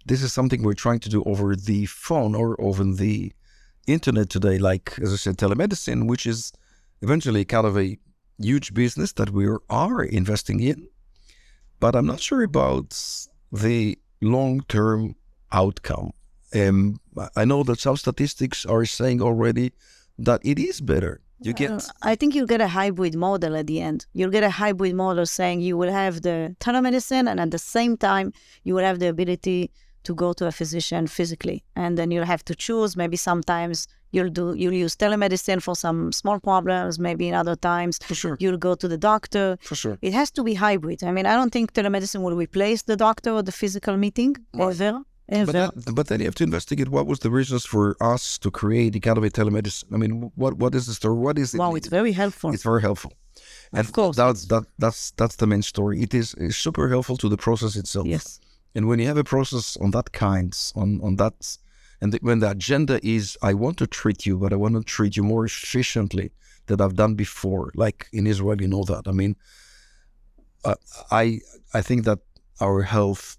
This 0.06 0.22
is 0.22 0.32
something 0.32 0.62
we're 0.62 0.74
trying 0.74 1.00
to 1.00 1.08
do 1.08 1.22
over 1.24 1.54
the 1.54 1.86
phone 1.86 2.34
or 2.34 2.60
over 2.60 2.84
the 2.84 3.32
internet 3.86 4.30
today, 4.30 4.58
like, 4.58 4.98
as 5.02 5.12
I 5.12 5.16
said, 5.16 5.36
telemedicine, 5.36 6.08
which 6.08 6.26
is 6.26 6.52
eventually 7.02 7.44
kind 7.44 7.66
of 7.66 7.76
a 7.76 7.98
huge 8.38 8.72
business 8.72 9.12
that 9.14 9.30
we 9.30 9.46
are 9.68 10.04
investing 10.04 10.60
in. 10.60 10.88
But 11.78 11.94
I'm 11.94 12.06
not 12.06 12.20
sure 12.20 12.42
about 12.42 12.98
the 13.52 13.98
long 14.20 14.62
term 14.68 15.16
outcome. 15.52 16.12
Um, 16.54 17.00
I 17.36 17.44
know 17.44 17.62
that 17.62 17.80
some 17.80 17.96
statistics 17.96 18.66
are 18.66 18.84
saying 18.84 19.22
already 19.22 19.72
that 20.18 20.40
it 20.44 20.58
is 20.58 20.80
better. 20.80 21.20
You 21.42 21.54
get. 21.54 21.88
I 22.02 22.16
think 22.16 22.34
you'll 22.34 22.46
get 22.46 22.60
a 22.60 22.68
hybrid 22.68 23.14
model 23.14 23.56
at 23.56 23.66
the 23.66 23.80
end. 23.80 24.06
You'll 24.12 24.30
get 24.30 24.42
a 24.42 24.50
hybrid 24.50 24.94
model 24.94 25.24
saying 25.24 25.62
you 25.62 25.76
will 25.76 25.90
have 25.90 26.20
the 26.20 26.54
telemedicine, 26.60 27.30
and 27.30 27.40
at 27.40 27.50
the 27.50 27.58
same 27.58 27.96
time, 27.96 28.34
you 28.62 28.74
will 28.74 28.84
have 28.84 28.98
the 28.98 29.08
ability 29.08 29.70
to 30.04 30.14
go 30.14 30.32
to 30.32 30.46
a 30.46 30.52
physician 30.52 31.06
physically 31.06 31.62
and 31.76 31.98
then 31.98 32.10
you'll 32.10 32.24
have 32.24 32.44
to 32.44 32.54
choose 32.54 32.96
maybe 32.96 33.16
sometimes 33.16 33.86
you'll 34.12 34.30
do 34.30 34.54
you'll 34.54 34.72
use 34.72 34.96
telemedicine 34.96 35.62
for 35.62 35.76
some 35.76 36.10
small 36.12 36.40
problems 36.40 36.98
maybe 36.98 37.28
in 37.28 37.34
other 37.34 37.56
times 37.56 37.98
for 38.02 38.14
sure 38.14 38.36
you'll 38.40 38.56
go 38.56 38.74
to 38.74 38.88
the 38.88 38.96
doctor 38.96 39.58
for 39.60 39.74
sure 39.74 39.98
it 40.00 40.12
has 40.12 40.30
to 40.30 40.42
be 40.42 40.54
hybrid 40.54 41.04
i 41.04 41.12
mean 41.12 41.26
i 41.26 41.34
don't 41.34 41.52
think 41.52 41.72
telemedicine 41.72 42.22
will 42.22 42.36
replace 42.36 42.82
the 42.82 42.96
doctor 42.96 43.30
or 43.30 43.42
the 43.42 43.52
physical 43.52 43.96
meeting 43.96 44.34
ever 44.58 45.02
but, 45.30 45.52
that, 45.52 45.94
but 45.94 46.08
then 46.08 46.20
you 46.20 46.26
have 46.26 46.34
to 46.36 46.44
investigate 46.44 46.88
what 46.88 47.06
was 47.06 47.20
the 47.20 47.30
reasons 47.30 47.64
for 47.64 47.96
us 48.00 48.38
to 48.38 48.50
create 48.50 48.92
the 48.92 49.00
kind 49.00 49.16
of 49.16 49.24
a 49.24 49.30
telemedicine. 49.30 49.84
I 49.94 49.96
mean, 49.96 50.32
what 50.34 50.54
what 50.54 50.74
is 50.74 50.86
the 50.86 50.94
story? 50.94 51.16
What 51.16 51.38
is 51.38 51.54
it? 51.54 51.58
Wow, 51.58 51.74
it's 51.74 51.88
very 51.88 52.12
helpful. 52.12 52.52
It's 52.52 52.64
very 52.64 52.82
helpful. 52.82 53.12
And 53.72 53.86
of 53.86 53.92
course, 53.92 54.16
that's 54.16 54.46
that 54.46 54.64
that's 54.78 55.12
that's 55.12 55.36
the 55.36 55.46
main 55.46 55.62
story. 55.62 56.02
It 56.02 56.14
is 56.14 56.34
super 56.50 56.88
helpful 56.88 57.16
to 57.18 57.28
the 57.28 57.36
process 57.36 57.76
itself. 57.76 58.06
Yes. 58.06 58.40
And 58.74 58.88
when 58.88 58.98
you 58.98 59.06
have 59.06 59.16
a 59.16 59.24
process 59.24 59.76
on 59.76 59.90
that 59.92 60.12
kind, 60.12 60.56
on 60.74 61.00
on 61.02 61.16
that, 61.16 61.56
and 62.00 62.12
the, 62.12 62.18
when 62.22 62.40
the 62.40 62.50
agenda 62.50 62.98
is, 63.02 63.36
I 63.42 63.54
want 63.54 63.76
to 63.78 63.86
treat 63.86 64.26
you, 64.26 64.38
but 64.38 64.52
I 64.52 64.56
want 64.56 64.74
to 64.74 64.82
treat 64.82 65.16
you 65.16 65.22
more 65.22 65.44
efficiently 65.44 66.32
than 66.66 66.80
I've 66.80 66.96
done 66.96 67.14
before. 67.14 67.70
Like 67.74 68.08
in 68.12 68.26
Israel, 68.26 68.60
you 68.60 68.68
know 68.68 68.84
that. 68.84 69.06
I 69.06 69.12
mean, 69.12 69.36
uh, 70.64 70.74
I 71.10 71.40
I 71.72 71.82
think 71.82 72.04
that 72.04 72.18
our 72.60 72.82
health 72.82 73.38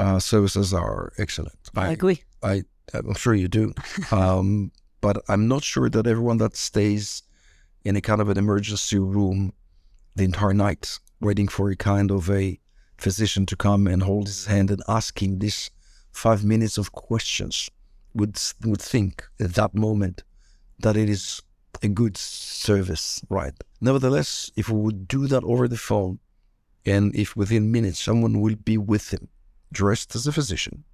uh, 0.00 0.18
services 0.18 0.72
are 0.74 1.12
excellent. 1.18 1.58
I, 1.76 1.86
I 1.86 1.90
agree. 1.90 2.22
I 2.42 2.62
I'm 2.92 3.14
sure 3.14 3.34
you 3.34 3.48
do, 3.48 3.72
um, 4.10 4.72
but 5.00 5.22
I'm 5.28 5.46
not 5.46 5.62
sure 5.62 5.88
that 5.88 6.06
everyone 6.06 6.38
that 6.38 6.56
stays 6.56 7.22
in 7.84 7.96
a 7.96 8.00
kind 8.00 8.20
of 8.20 8.28
an 8.28 8.38
emergency 8.38 8.98
room 8.98 9.52
the 10.16 10.24
entire 10.24 10.54
night 10.54 10.98
waiting 11.20 11.48
for 11.48 11.70
a 11.70 11.76
kind 11.76 12.10
of 12.10 12.30
a 12.30 12.58
physician 12.96 13.46
to 13.46 13.56
come 13.56 13.86
and 13.86 14.02
hold 14.02 14.26
his 14.26 14.46
hand 14.46 14.70
and 14.70 14.82
ask 14.88 15.22
him 15.22 15.38
this 15.38 15.70
five 16.12 16.44
minutes 16.44 16.76
of 16.76 16.92
questions 16.92 17.70
would 18.14 18.38
would 18.64 18.82
think 18.82 19.24
at 19.38 19.54
that 19.54 19.74
moment 19.74 20.24
that 20.80 20.96
it 20.96 21.08
is 21.08 21.40
a 21.82 21.88
good 21.88 22.16
service, 22.16 23.22
right? 23.28 23.54
Nevertheless, 23.80 24.50
if 24.56 24.68
we 24.68 24.80
would 24.80 25.08
do 25.08 25.26
that 25.28 25.44
over 25.44 25.68
the 25.68 25.76
phone, 25.76 26.18
and 26.84 27.14
if 27.14 27.36
within 27.36 27.70
minutes 27.70 28.00
someone 28.00 28.40
will 28.40 28.56
be 28.56 28.76
with 28.76 29.12
him, 29.12 29.28
dressed 29.72 30.14
as 30.14 30.26
a 30.26 30.32
physician, 30.32 30.84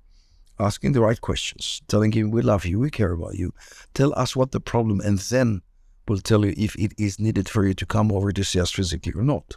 asking 0.58 0.92
the 0.92 1.00
right 1.00 1.20
questions, 1.20 1.82
telling 1.88 2.12
him 2.12 2.30
we 2.30 2.42
love 2.42 2.64
you, 2.64 2.78
we 2.78 2.90
care 2.90 3.12
about 3.12 3.34
you, 3.34 3.52
tell 3.94 4.12
us 4.18 4.34
what 4.34 4.52
the 4.52 4.60
problem, 4.60 5.00
and 5.00 5.18
then 5.18 5.62
we'll 6.08 6.18
tell 6.18 6.44
you 6.44 6.54
if 6.56 6.76
it 6.76 6.92
is 6.98 7.18
needed 7.18 7.48
for 7.48 7.66
you 7.66 7.74
to 7.74 7.86
come 7.86 8.12
over 8.12 8.32
to 8.32 8.44
see 8.44 8.60
us 8.60 8.70
physically 8.70 9.12
or 9.14 9.22
not. 9.22 9.56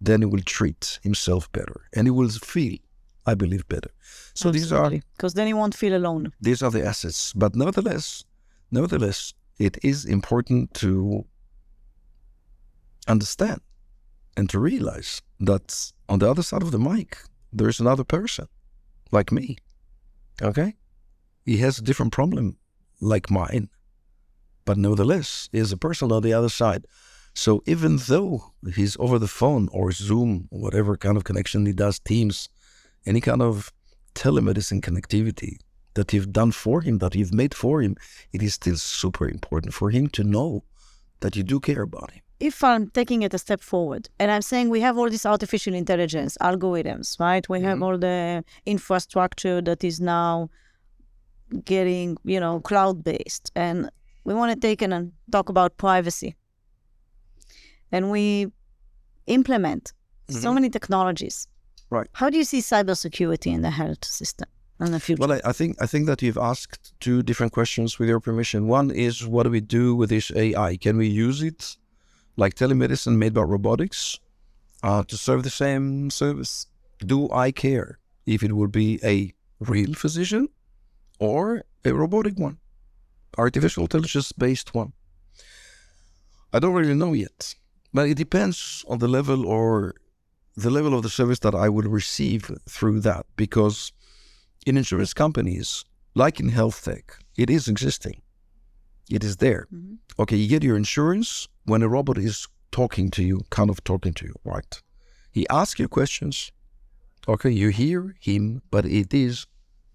Then 0.00 0.20
he 0.20 0.26
will 0.26 0.42
treat 0.42 0.98
himself 1.02 1.50
better, 1.52 1.82
and 1.94 2.06
he 2.06 2.10
will 2.10 2.28
feel, 2.28 2.78
I 3.24 3.34
believe, 3.34 3.66
better. 3.68 3.90
So 4.34 4.50
Absolutely. 4.50 4.58
these 4.58 4.72
are 4.72 4.90
because 5.16 5.34
then 5.34 5.46
he 5.46 5.54
won't 5.54 5.74
feel 5.74 5.96
alone. 5.96 6.32
These 6.40 6.62
are 6.62 6.70
the 6.70 6.84
assets, 6.84 7.32
but 7.32 7.56
nevertheless, 7.56 8.24
nevertheless, 8.70 9.32
it 9.58 9.78
is 9.82 10.04
important 10.04 10.74
to 10.74 11.24
understand 13.08 13.60
and 14.36 14.50
to 14.50 14.58
realize 14.58 15.22
that 15.40 15.92
on 16.08 16.18
the 16.18 16.30
other 16.30 16.42
side 16.42 16.62
of 16.62 16.72
the 16.72 16.78
mic, 16.78 17.18
there's 17.56 17.80
another 17.80 18.04
person 18.04 18.46
like 19.10 19.32
me. 19.32 19.56
Okay? 20.42 20.74
He 21.44 21.58
has 21.58 21.78
a 21.78 21.82
different 21.82 22.12
problem 22.12 22.56
like 23.00 23.30
mine, 23.30 23.68
but 24.64 24.76
nevertheless, 24.76 25.48
he 25.52 25.58
is 25.58 25.72
a 25.72 25.76
person 25.76 26.12
on 26.12 26.22
the 26.22 26.32
other 26.32 26.48
side. 26.48 26.86
So 27.34 27.62
even 27.66 27.98
though 27.98 28.52
he's 28.74 28.96
over 28.98 29.18
the 29.18 29.28
phone 29.28 29.68
or 29.70 29.92
Zoom, 29.92 30.48
whatever 30.50 30.96
kind 30.96 31.16
of 31.16 31.24
connection 31.24 31.66
he 31.66 31.72
does, 31.72 31.98
Teams, 31.98 32.48
any 33.04 33.20
kind 33.20 33.42
of 33.42 33.72
telemedicine 34.14 34.80
connectivity, 34.80 35.58
that 35.94 36.12
you've 36.12 36.32
done 36.32 36.52
for 36.52 36.82
him, 36.82 36.98
that 36.98 37.14
you've 37.14 37.32
made 37.32 37.54
for 37.54 37.82
him, 37.82 37.96
it 38.32 38.42
is 38.42 38.54
still 38.54 38.76
super 38.76 39.28
important 39.28 39.74
for 39.74 39.90
him 39.90 40.08
to 40.08 40.22
know 40.22 40.62
that 41.20 41.36
you 41.36 41.42
do 41.42 41.58
care 41.58 41.82
about 41.82 42.10
him. 42.10 42.22
If 42.38 42.62
I'm 42.62 42.88
taking 42.90 43.22
it 43.22 43.32
a 43.32 43.38
step 43.38 43.60
forward 43.60 44.08
and 44.18 44.30
I'm 44.30 44.42
saying 44.42 44.68
we 44.68 44.80
have 44.82 44.98
all 44.98 45.08
this 45.08 45.24
artificial 45.24 45.74
intelligence 45.74 46.36
algorithms, 46.40 47.18
right? 47.18 47.48
We 47.48 47.60
have 47.62 47.78
Mhm. 47.78 47.82
all 47.84 47.98
the 47.98 48.44
infrastructure 48.66 49.62
that 49.62 49.82
is 49.82 50.00
now 50.00 50.50
getting, 51.64 52.16
you 52.24 52.38
know, 52.40 52.60
cloud 52.60 53.02
based. 53.04 53.50
And 53.54 53.90
we 54.24 54.34
want 54.34 54.52
to 54.52 54.60
take 54.68 54.82
in 54.82 54.92
and 54.92 55.12
talk 55.30 55.48
about 55.48 55.76
privacy. 55.78 56.36
And 57.90 58.10
we 58.10 58.52
implement 59.26 59.92
so 60.28 60.50
Mhm. 60.50 60.54
many 60.54 60.70
technologies. 60.70 61.48
Right. 61.88 62.08
How 62.14 62.28
do 62.30 62.36
you 62.36 62.44
see 62.44 62.58
cybersecurity 62.60 63.52
in 63.52 63.62
the 63.62 63.70
health 63.70 64.04
system 64.04 64.48
in 64.80 64.90
the 64.92 65.00
future? 65.00 65.20
Well, 65.20 65.32
I, 65.32 65.40
I 65.44 65.52
think 65.52 65.76
I 65.80 65.86
think 65.86 66.06
that 66.06 66.20
you've 66.20 66.36
asked 66.52 66.92
two 67.00 67.22
different 67.22 67.52
questions 67.52 67.98
with 67.98 68.08
your 68.08 68.20
permission. 68.20 68.66
One 68.66 68.90
is 68.90 69.24
what 69.26 69.44
do 69.44 69.50
we 69.50 69.60
do 69.60 69.94
with 69.94 70.10
this 70.10 70.30
AI? 70.34 70.76
Can 70.76 70.96
we 70.98 71.06
use 71.06 71.42
it 71.42 71.76
like 72.36 72.54
telemedicine 72.54 73.16
made 73.16 73.34
by 73.34 73.42
robotics 73.42 74.18
uh, 74.82 75.02
to 75.04 75.16
serve 75.16 75.42
the 75.42 75.50
same 75.50 76.10
service? 76.10 76.66
Do 77.00 77.30
I 77.30 77.50
care 77.50 77.98
if 78.26 78.42
it 78.42 78.52
will 78.54 78.68
be 78.68 79.00
a 79.02 79.32
real 79.60 79.94
physician 79.94 80.48
or 81.18 81.64
a 81.84 81.92
robotic 81.92 82.38
one, 82.38 82.58
artificial 83.38 83.84
intelligence 83.84 84.32
based 84.32 84.74
one? 84.74 84.92
I 86.52 86.58
don't 86.58 86.74
really 86.74 86.94
know 86.94 87.12
yet, 87.12 87.54
but 87.92 88.08
it 88.08 88.16
depends 88.16 88.84
on 88.88 88.98
the 88.98 89.08
level 89.08 89.46
or 89.46 89.94
the 90.56 90.70
level 90.70 90.94
of 90.94 91.02
the 91.02 91.10
service 91.10 91.40
that 91.40 91.54
I 91.54 91.68
will 91.68 91.88
receive 91.88 92.50
through 92.68 93.00
that 93.00 93.26
because 93.36 93.92
in 94.64 94.76
insurance 94.76 95.12
companies, 95.12 95.84
like 96.14 96.40
in 96.40 96.48
health 96.48 96.82
tech, 96.84 97.18
it 97.36 97.50
is 97.50 97.68
existing. 97.68 98.22
It 99.10 99.22
is 99.24 99.36
there. 99.36 99.66
Mhm. 99.72 99.98
Okay, 100.18 100.36
you 100.36 100.48
get 100.48 100.64
your 100.64 100.76
insurance 100.76 101.48
when 101.64 101.82
a 101.82 101.88
robot 101.88 102.18
is 102.18 102.46
talking 102.72 103.10
to 103.10 103.22
you, 103.22 103.42
kind 103.50 103.70
of 103.70 103.82
talking 103.84 104.14
to 104.14 104.26
you, 104.26 104.34
right? 104.44 104.82
He 105.30 105.46
asks 105.48 105.78
you 105.80 105.88
questions. 105.88 106.50
Okay, 107.28 107.50
you 107.50 107.68
hear 107.68 108.16
him, 108.20 108.62
but 108.70 108.84
it 108.84 109.12
is 109.14 109.46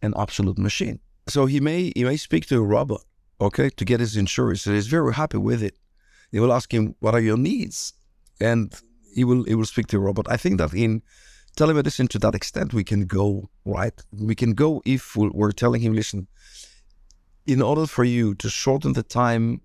an 0.02 0.14
absolute 0.18 0.58
machine. 0.58 1.00
So 1.28 1.46
he 1.46 1.60
may 1.60 1.92
he 1.96 2.04
may 2.04 2.18
speak 2.18 2.46
to 2.48 2.58
a 2.58 2.68
robot, 2.76 3.04
okay, 3.40 3.70
to 3.70 3.86
get 3.86 4.00
his 4.00 4.16
insurance, 4.18 4.66
and 4.66 4.76
he's 4.76 4.88
very 4.88 5.14
happy 5.14 5.38
with 5.38 5.62
it. 5.64 5.76
He 6.32 6.40
will 6.40 6.54
ask 6.54 6.74
him, 6.74 6.96
"What 7.00 7.14
are 7.14 7.22
your 7.30 7.38
needs?" 7.38 7.94
and 8.40 8.74
he 9.14 9.24
will 9.24 9.44
he 9.44 9.56
will 9.56 9.66
speak 9.74 9.88
to 9.88 9.98
a 9.98 10.00
robot. 10.00 10.26
I 10.30 10.38
think 10.38 10.58
that 10.58 10.74
in 10.74 11.02
telemedicine 11.58 12.08
to 12.10 12.20
that 12.20 12.36
extent 12.36 12.74
we 12.74 12.84
can 12.84 13.06
go 13.06 13.50
right 13.66 13.98
we 14.30 14.36
can 14.36 14.54
go 14.54 14.82
if 14.86 15.16
we- 15.18 15.36
we're 15.40 15.52
telling 15.52 15.82
him 15.82 15.94
listen 15.94 16.28
in 17.46 17.62
order 17.62 17.88
for 17.88 18.04
you 18.04 18.36
to 18.36 18.50
shorten 18.50 18.94
the 18.94 19.04
time 19.04 19.62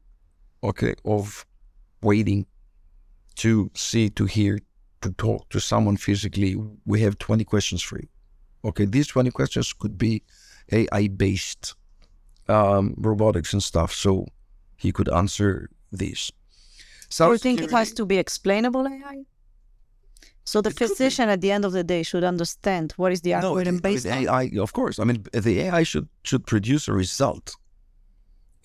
okay 0.63 0.95
of 1.05 1.45
waiting 2.03 2.47
to 3.37 3.71
see 3.75 4.09
to 4.11 4.25
hear 4.25 4.59
to 5.03 5.11
talk 5.13 5.49
to 5.51 5.61
someone 5.61 5.97
physically 5.97 6.57
we 6.87 7.01
have 7.03 7.19
20 7.19 7.45
questions 7.45 7.83
for 7.83 7.99
you 7.99 8.09
okay 8.65 8.87
these 8.87 9.07
20 9.07 9.31
questions 9.31 9.73
could 9.73 9.99
be 9.99 10.23
ai 10.73 11.09
based 11.09 11.75
um, 12.49 12.95
robotics 12.97 13.53
and 13.53 13.63
stuff 13.63 13.93
so 13.93 14.27
he 14.77 14.91
could 14.93 15.09
answer 15.13 15.69
these 15.93 16.33
Do 17.19 17.25
you 17.31 17.39
think 17.39 17.61
it 17.61 17.71
has 17.71 17.93
to 17.93 18.05
be 18.07 18.17
explainable 18.19 18.87
AI? 18.89 19.25
So 20.45 20.61
the 20.61 20.71
It 20.71 20.77
physician 20.79 21.29
at 21.29 21.41
the 21.41 21.51
end 21.53 21.65
of 21.65 21.73
the 21.73 21.83
day 21.85 22.03
should 22.03 22.25
understand 22.25 22.93
what 22.97 23.13
is 23.13 23.21
the 23.21 23.31
No, 23.31 23.37
algorithm 23.39 23.77
it- 23.77 23.83
based 23.83 24.05
with 24.07 24.13
on. 24.15 24.23
AI, 24.29 24.51
of 24.61 24.73
course. 24.73 24.99
I 25.03 25.05
mean, 25.05 25.25
the 25.33 25.55
AI 25.67 25.85
should 25.85 26.09
should 26.29 26.45
produce 26.47 26.89
a 26.89 26.93
result. 26.93 27.47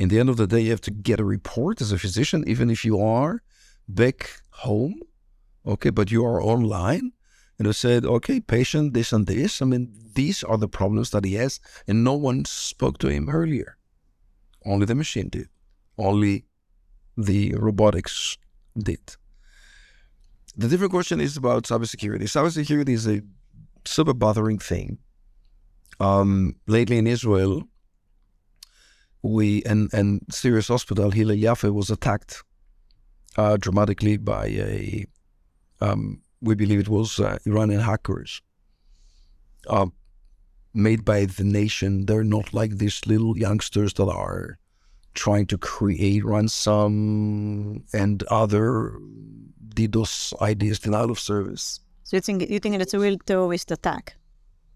In 0.01 0.10
the 0.10 0.17
end 0.17 0.29
of 0.29 0.38
the 0.38 0.48
day, 0.48 0.62
you 0.62 0.72
have 0.72 0.81
to 0.89 0.89
get 1.10 1.20
a 1.20 1.24
report 1.24 1.79
as 1.79 1.91
a 1.91 2.00
physician, 2.00 2.43
even 2.48 2.72
if 2.72 2.84
you 2.84 3.00
are 3.00 3.43
back 3.88 4.31
home, 4.50 4.96
okay, 5.63 5.91
but 5.91 6.10
you 6.10 6.25
are 6.25 6.41
online, 6.41 7.12
and 7.60 7.67
I 7.67 7.72
said, 7.72 8.03
okay, 8.03 8.39
patient, 8.39 8.96
this 8.96 9.13
and 9.13 9.27
this. 9.27 9.62
I 9.62 9.65
mean, 9.65 9.93
these 10.15 10.43
are 10.43 10.58
the 10.58 10.67
problems 10.67 11.12
that 11.12 11.24
he 11.24 11.36
has, 11.36 11.60
and 11.88 12.03
no 12.03 12.15
one 12.15 12.46
spoke 12.46 12.98
to 12.98 13.10
him 13.10 13.29
earlier. 13.29 13.77
Only 14.65 14.88
the 14.88 14.96
machine 14.96 15.29
did. 15.29 15.50
Only 16.00 16.46
the 17.15 17.53
robotics 17.53 18.39
did. 18.75 19.17
The 20.58 20.67
different 20.67 20.93
question 20.93 21.22
is 21.22 21.38
about 21.38 21.65
cybersecurity. 21.65 22.24
Cybersecurity 22.24 22.89
is 22.89 23.08
a 23.08 23.22
super 23.86 24.15
bothering 24.15 24.58
thing. 24.58 24.98
Um, 26.00 26.55
lately 26.65 26.98
in 26.98 27.05
Israel, 27.05 27.67
we 29.23 29.63
and 29.63 29.93
and 29.93 30.21
Serious 30.29 30.67
Hospital 30.67 31.11
Hillel 31.11 31.37
Yaffe 31.37 31.73
was 31.73 31.89
attacked 31.89 32.43
uh, 33.37 33.57
dramatically 33.57 34.17
by 34.17 34.47
a 34.47 35.05
um, 35.79 36.21
we 36.41 36.55
believe 36.55 36.79
it 36.79 36.89
was 36.89 37.19
uh, 37.19 37.37
Iranian 37.45 37.81
hackers 37.81 38.41
uh, 39.67 39.87
made 40.73 41.05
by 41.05 41.25
the 41.25 41.43
nation. 41.43 42.05
They're 42.05 42.23
not 42.23 42.53
like 42.53 42.77
these 42.77 43.05
little 43.05 43.37
youngsters 43.37 43.93
that 43.93 44.09
are 44.09 44.57
trying 45.13 45.45
to 45.47 45.57
create 45.57 46.23
ransom 46.25 47.83
and 47.93 48.23
other 48.23 48.97
DDoS 49.75 50.39
ideas, 50.41 50.79
denial 50.79 51.11
of 51.11 51.19
service. 51.19 51.79
So 52.03 52.17
you 52.17 52.21
think 52.21 52.49
you 52.49 52.59
think 52.59 52.81
it's 52.81 52.93
a 52.93 52.99
real 52.99 53.17
terrorist 53.19 53.71
attack? 53.71 54.15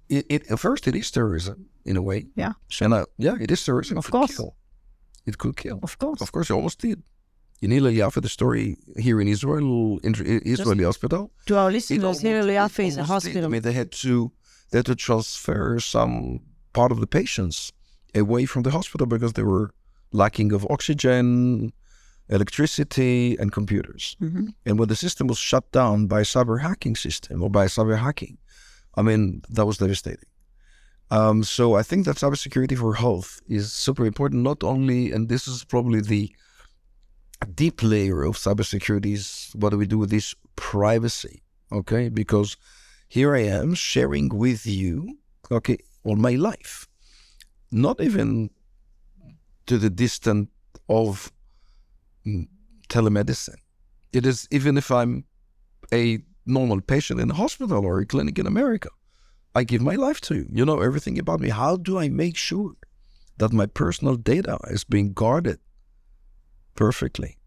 It, 0.10 0.26
it 0.30 0.52
at 0.52 0.60
first 0.60 0.88
it 0.88 0.96
is 0.96 1.10
terrorism 1.12 1.66
in 1.86 1.98
a 1.98 2.02
way. 2.02 2.28
Yeah. 2.36 2.54
And 2.82 2.94
uh, 2.94 3.06
yeah, 3.18 3.36
it 3.40 3.50
is 3.52 3.64
terrorism. 3.66 3.98
Of 3.98 4.06
It 4.08 4.12
course. 4.12 4.36
kill. 4.38 4.56
It 5.26 5.38
could 5.38 5.56
kill. 5.58 5.80
Of 5.82 5.98
course. 5.98 6.22
Of 6.22 6.32
course, 6.32 6.50
it 6.50 6.54
almost 6.54 6.80
did. 6.80 7.02
In 7.62 7.72
Hillel 7.72 7.94
Yaffe, 7.94 8.22
the 8.22 8.30
story 8.30 8.78
here 8.98 9.20
in 9.22 9.28
Israel, 9.28 9.98
in 10.04 10.14
Israeli 10.46 10.84
hospital. 10.84 11.32
To 11.48 11.58
our 11.58 11.72
listeners, 11.72 12.22
Liafe 12.22 12.80
it 12.80 12.88
is 12.88 12.98
a 12.98 13.02
almost 13.02 13.26
did. 13.26 13.34
hospital. 13.34 13.46
I 13.46 13.48
mean, 13.48 13.62
they 13.62 13.72
had 13.74 13.92
to 14.04 14.32
they 14.70 14.80
had 14.80 14.86
to 14.88 14.96
transfer 14.96 15.80
some 15.80 16.42
part 16.74 16.92
of 16.92 17.00
the 17.00 17.08
patients 17.08 17.72
away 18.14 18.46
from 18.46 18.62
the 18.64 18.72
hospital 18.72 19.08
because 19.08 19.34
they 19.34 19.44
were 19.44 19.74
lacking 20.12 20.52
of 20.52 20.66
oxygen, 20.70 21.72
electricity, 22.30 23.36
and 23.40 23.52
computers. 23.52 24.16
Mhm. 24.22 24.54
And 24.66 24.80
when 24.80 24.90
the 24.90 24.96
system 24.96 25.28
was 25.28 25.38
shut 25.38 25.72
down 25.72 26.08
by 26.08 26.20
a 26.22 26.24
cyber 26.24 26.62
hacking 26.62 26.96
system 26.96 27.42
or 27.44 27.50
by 27.50 27.66
cyber 27.68 27.98
hacking, 27.98 28.38
I 28.96 29.02
mean, 29.02 29.42
that 29.50 29.66
was 29.66 29.78
devastating. 29.78 30.30
Um, 31.12 31.44
so 31.44 31.76
I 31.76 31.84
think 31.84 32.06
that 32.06 32.16
cybersecurity 32.18 32.78
for 32.78 32.96
health 32.96 33.40
is 33.48 33.72
super 33.72 34.06
important, 34.06 34.42
not 34.44 34.64
only, 34.64 35.12
and 35.12 35.30
this 35.30 35.48
is 35.48 35.64
probably 35.64 36.02
the 36.02 36.34
deep 37.54 37.84
layer 37.84 38.24
of 38.24 38.38
cybersecurity 38.38 39.14
is 39.14 39.52
what 39.54 39.70
do 39.70 39.78
we 39.78 39.86
do 39.86 39.98
with 39.98 40.10
this 40.10 40.34
privacy? 40.56 41.44
Okay, 41.72 42.10
because 42.10 42.58
here 43.08 43.36
I 43.36 43.42
am 43.42 43.76
sharing 43.76 44.30
with 44.30 44.66
you, 44.66 45.18
okay, 45.52 45.78
all 46.04 46.16
my 46.16 46.36
life. 46.36 46.88
Not 47.72 48.00
even 48.02 48.50
to 49.66 49.78
the 49.78 49.90
distant 49.90 50.50
of 50.88 51.32
mm, 52.26 52.48
telemedicine. 52.90 53.60
It 54.14 54.26
is 54.26 54.48
even 54.52 54.78
if 54.78 54.92
I'm 54.92 55.26
a 55.92 56.20
normal 56.46 56.82
patient 56.82 57.20
in 57.20 57.32
a 57.32 57.34
hospital 57.36 57.86
or 57.86 58.00
a 58.00 58.06
clinic 58.06 58.40
in 58.40 58.48
America, 58.48 58.90
I 59.54 59.64
give 59.64 59.82
my 59.82 59.96
life 59.96 60.20
to 60.22 60.36
you. 60.36 60.48
You 60.52 60.66
know 60.66 60.82
everything 60.82 61.18
about 61.18 61.40
me. 61.40 61.50
How 61.50 61.78
do 61.78 61.98
I 61.98 62.10
make 62.10 62.38
sure 62.38 62.74
that 63.38 63.54
my 63.54 63.66
personal 63.66 64.16
data 64.16 64.58
is 64.70 64.84
being 64.84 65.14
guarded 65.14 65.60
perfectly? 66.76 67.38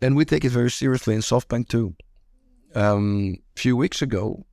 And 0.00 0.16
we 0.16 0.24
take 0.24 0.44
it 0.44 0.50
very 0.50 0.70
seriously 0.70 1.14
in 1.14 1.20
SoftBank 1.20 1.68
too. 1.68 1.94
Um, 2.74 3.36
a 3.56 3.60
few 3.60 3.76
weeks 3.76 4.00
ago, 4.00 4.46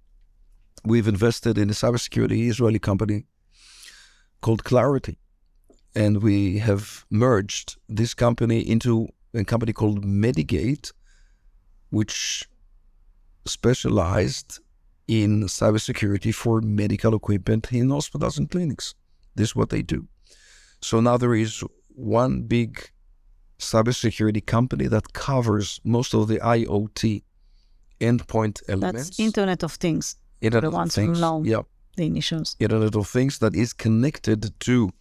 we've 0.83 1.07
invested 1.07 1.57
in 1.57 1.69
a 1.69 1.73
cybersecurity 1.73 2.49
Israeli 2.49 2.79
company 2.79 3.25
called 4.41 4.63
Claroty. 4.63 5.17
And 5.95 6.21
we 6.21 6.59
have 6.59 7.05
merged 7.09 7.77
this 7.87 8.13
company 8.13 8.59
into 8.59 9.07
a 9.33 9.43
company 9.43 9.73
called 9.73 10.03
Medigate, 10.05 10.91
which 11.89 12.47
specialized 13.47 14.59
in 15.07 15.43
cybersecurity 15.43 16.33
for 16.33 16.61
medical 16.61 17.15
equipment 17.15 17.71
in 17.71 17.89
hospitals 17.89 18.37
and 18.37 18.49
clinics. 18.49 18.93
This 19.35 19.49
is 19.49 19.55
what 19.55 19.69
they 19.69 19.81
do. 19.81 20.07
So 20.81 20.99
now 20.99 21.17
there 21.17 21.33
is 21.33 21.63
one 21.95 22.43
big 22.43 22.89
cybersecurity 23.59 24.45
company 24.45 24.87
that 24.87 25.13
covers 25.13 25.79
most 25.83 26.13
of 26.13 26.27
the 26.27 26.39
IoT 26.39 27.23
endpoint 27.99 28.61
elements. 28.67 29.07
That's 29.07 29.19
Internet 29.19 29.63
of 29.63 29.73
Things. 29.73 30.15
Internet 30.41 30.71
the 30.71 30.75
ones 30.75 30.97
of 30.97 31.03
Things. 31.03 31.19
who 31.19 31.43
Yeah. 31.45 31.61
the 31.95 32.05
initials. 32.05 32.55
Internet 32.59 32.95
of 32.95 33.07
Things 33.07 33.39
that 33.39 33.55
is 33.55 33.73
connected 33.73 34.59
to 34.61 34.91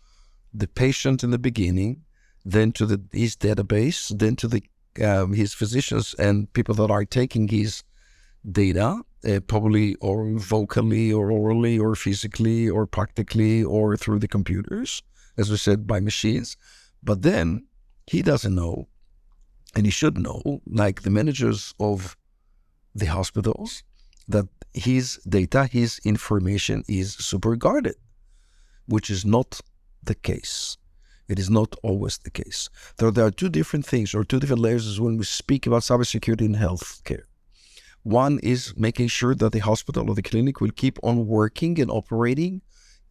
the 0.54 0.66
patient 0.66 1.22
in 1.22 1.30
the 1.30 1.38
beginning, 1.38 2.04
then 2.44 2.72
to 2.72 2.86
the, 2.86 3.02
his 3.12 3.36
database, 3.36 4.16
then 4.18 4.36
to 4.36 4.48
the 4.48 4.62
um, 5.04 5.34
his 5.34 5.52
physicians 5.52 6.14
and 6.18 6.50
people 6.54 6.74
that 6.76 6.90
are 6.90 7.04
taking 7.04 7.48
his 7.48 7.82
data, 8.50 9.00
uh, 9.26 9.40
probably 9.46 9.94
or 9.96 10.30
vocally 10.38 11.12
or 11.12 11.30
orally 11.30 11.78
or 11.78 11.94
physically 11.94 12.68
or 12.68 12.86
practically 12.86 13.64
or 13.64 13.96
through 13.96 14.18
the 14.18 14.28
computers, 14.28 15.02
as 15.36 15.50
we 15.50 15.56
said, 15.56 15.86
by 15.86 16.00
machines. 16.00 16.56
But 17.02 17.22
then 17.22 17.66
he 18.06 18.22
doesn't 18.22 18.54
know, 18.54 18.88
and 19.74 19.84
he 19.84 19.90
should 19.90 20.18
know, 20.18 20.60
like 20.66 21.02
the 21.02 21.10
managers 21.10 21.74
of 21.80 22.16
the 22.94 23.06
hospitals, 23.06 23.82
that 24.28 24.46
his 24.72 25.16
data, 25.28 25.66
his 25.66 26.00
information 26.04 26.84
is 26.88 27.14
super 27.14 27.56
guarded, 27.56 27.96
which 28.86 29.10
is 29.10 29.24
not 29.24 29.60
the 30.02 30.14
case. 30.14 30.76
It 31.28 31.38
is 31.38 31.50
not 31.50 31.74
always 31.82 32.18
the 32.18 32.30
case. 32.30 32.70
There, 32.98 33.10
there 33.10 33.26
are 33.26 33.32
two 33.32 33.48
different 33.48 33.84
things 33.84 34.14
or 34.14 34.22
two 34.22 34.38
different 34.38 34.62
layers 34.62 35.00
when 35.00 35.16
we 35.16 35.24
speak 35.24 35.66
about 35.66 35.82
cybersecurity 35.82 36.42
in 36.42 36.54
healthcare. 36.54 37.24
One 38.06 38.38
is 38.44 38.72
making 38.76 39.08
sure 39.08 39.34
that 39.34 39.50
the 39.50 39.58
hospital 39.58 40.08
or 40.08 40.14
the 40.14 40.22
clinic 40.22 40.60
will 40.60 40.70
keep 40.70 40.96
on 41.02 41.26
working 41.26 41.80
and 41.80 41.90
operating 41.90 42.62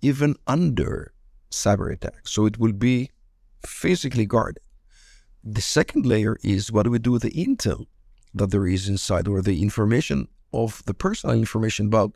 even 0.02 0.38
under 0.48 1.12
cyber 1.52 1.92
attacks. 1.92 2.32
So 2.32 2.46
it 2.46 2.58
will 2.58 2.72
be 2.72 3.10
physically 3.66 4.26
guarded. 4.26 4.64
The 5.44 5.60
second 5.60 6.06
layer 6.06 6.38
is 6.46 6.72
what 6.72 6.84
do 6.84 6.92
we 6.92 7.00
do 7.00 7.12
with 7.12 7.24
the 7.24 7.32
intel 7.32 7.88
that 8.36 8.52
there 8.52 8.68
is 8.68 8.88
inside 8.88 9.28
or 9.28 9.42
the 9.42 9.62
information 9.62 10.30
of 10.54 10.82
the 10.86 10.94
personal 10.94 11.36
information 11.36 11.88
about 11.88 12.16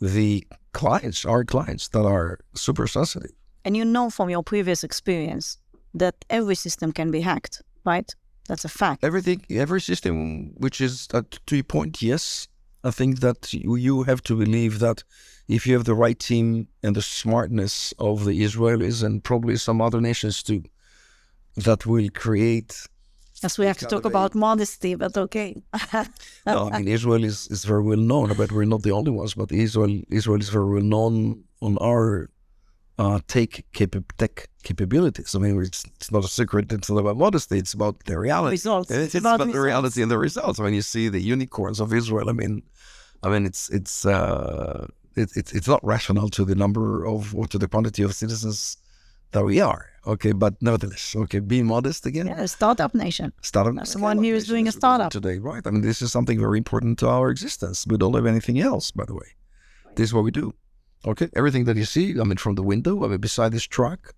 the 0.00 0.46
clients, 0.72 1.26
our 1.26 1.44
clients 1.44 1.88
that 1.88 2.06
are 2.06 2.38
super 2.54 2.86
sensitive. 2.86 3.32
And 3.66 3.76
you 3.76 3.84
know 3.84 4.08
from 4.08 4.30
your 4.30 4.42
previous 4.42 4.82
experience 4.82 5.58
that 5.92 6.14
every 6.30 6.54
system 6.54 6.90
can 6.90 7.10
be 7.10 7.20
hacked, 7.20 7.60
right? 7.84 8.10
That's 8.48 8.64
a 8.64 8.68
fact. 8.68 9.04
Everything, 9.04 9.44
every 9.50 9.80
system 9.80 10.54
which 10.56 10.80
is 10.80 11.06
uh, 11.14 11.22
to 11.46 11.56
your 11.56 11.64
point, 11.64 12.02
yes. 12.02 12.48
I 12.82 12.90
think 12.90 13.20
that 13.20 13.52
you, 13.52 13.76
you 13.76 14.04
have 14.04 14.22
to 14.24 14.36
believe 14.36 14.78
that 14.78 15.02
if 15.48 15.66
you 15.66 15.74
have 15.74 15.84
the 15.84 15.94
right 15.94 16.18
team 16.18 16.68
and 16.82 16.96
the 16.96 17.02
smartness 17.02 17.92
of 17.98 18.24
the 18.24 18.40
Israelis 18.42 19.02
and 19.02 19.22
probably 19.22 19.56
some 19.56 19.80
other 19.80 20.00
nations 20.00 20.42
too, 20.42 20.62
that 21.56 21.86
will 21.86 22.08
create 22.14 22.86
Yes, 23.42 23.56
we 23.56 23.66
have 23.66 23.78
to 23.78 23.86
talk 23.86 24.04
about 24.04 24.34
modesty, 24.34 24.96
but 24.96 25.16
okay. 25.16 25.54
no, 26.46 26.70
I 26.72 26.78
mean 26.78 26.88
Israel 26.88 27.22
is, 27.22 27.46
is 27.48 27.64
very 27.64 27.84
well 27.84 27.98
known, 27.98 28.34
but 28.34 28.50
we're 28.50 28.64
not 28.64 28.82
the 28.82 28.90
only 28.90 29.12
ones. 29.12 29.34
But 29.34 29.52
Israel 29.52 30.00
Israel 30.10 30.40
is 30.40 30.48
very 30.48 30.68
well 30.74 30.82
known 30.82 31.44
on 31.62 31.78
our 31.78 32.30
uh, 32.98 33.20
take 33.28 33.64
capa- 33.72 34.04
tech 34.16 34.48
capabilities. 34.64 35.34
I 35.34 35.38
mean, 35.38 35.60
it's, 35.62 35.84
it's 35.96 36.10
not 36.10 36.24
a 36.24 36.28
secret. 36.28 36.72
It's 36.72 36.90
not 36.90 36.98
about 36.98 37.16
modesty. 37.16 37.58
It's 37.58 37.72
about 37.72 38.04
the 38.04 38.18
reality. 38.18 38.52
Results. 38.52 38.90
It's, 38.90 39.14
it's 39.14 39.24
about, 39.24 39.38
the 39.38 39.60
reality 39.60 40.02
and 40.02 40.10
the 40.10 40.18
results. 40.18 40.58
I 40.58 40.64
mean, 40.64 40.74
you 40.74 40.82
see 40.82 41.08
the 41.08 41.20
unicorns 41.20 41.80
of 41.80 41.92
Israel. 41.92 42.28
I 42.28 42.32
mean, 42.32 42.62
I 43.22 43.28
mean, 43.28 43.46
it's 43.46 43.68
it's 43.70 44.04
uh, 44.04 44.86
it, 45.16 45.30
it's 45.36 45.52
it's 45.52 45.68
not 45.68 45.84
rational 45.84 46.28
to 46.30 46.44
the 46.44 46.54
number 46.54 47.06
of 47.06 47.34
or 47.34 47.46
to 47.46 47.58
the 47.58 47.68
quantity 47.68 48.02
of 48.02 48.14
citizens 48.14 48.76
that 49.32 49.44
we 49.44 49.60
are. 49.60 49.90
Okay, 50.06 50.32
but 50.32 50.54
nevertheless, 50.62 51.14
okay, 51.16 51.38
be 51.38 51.62
modest 51.62 52.06
again. 52.06 52.26
Yeah, 52.26 52.46
startup 52.46 52.94
nation. 52.94 53.32
Startup. 53.42 53.74
That's 53.74 53.92
the 53.92 54.00
one 54.00 54.18
who 54.18 54.34
is 54.34 54.46
doing 54.46 54.66
a 54.66 54.72
startup. 54.72 55.12
today, 55.12 55.38
right? 55.38 55.64
I 55.66 55.70
mean, 55.70 55.82
this 55.82 56.00
is 56.00 56.10
something 56.10 56.40
very 56.40 56.58
important 56.58 56.98
to 57.00 57.08
our 57.08 57.30
existence. 57.30 57.86
We 57.86 57.98
don't 57.98 58.14
have 58.14 58.26
anything 58.26 58.58
else, 58.58 58.90
by 58.90 59.04
the 59.04 59.14
way. 59.14 59.34
This 59.96 60.10
is 60.10 60.14
what 60.14 60.24
we 60.24 60.30
do. 60.30 60.54
Okay, 61.06 61.28
everything 61.36 61.64
that 61.64 61.76
you 61.76 61.84
see, 61.84 62.18
I 62.20 62.24
mean, 62.24 62.36
from 62.36 62.54
the 62.56 62.62
window, 62.62 63.04
I 63.04 63.08
mean, 63.08 63.18
beside 63.18 63.52
this 63.52 63.64
truck, 63.64 64.14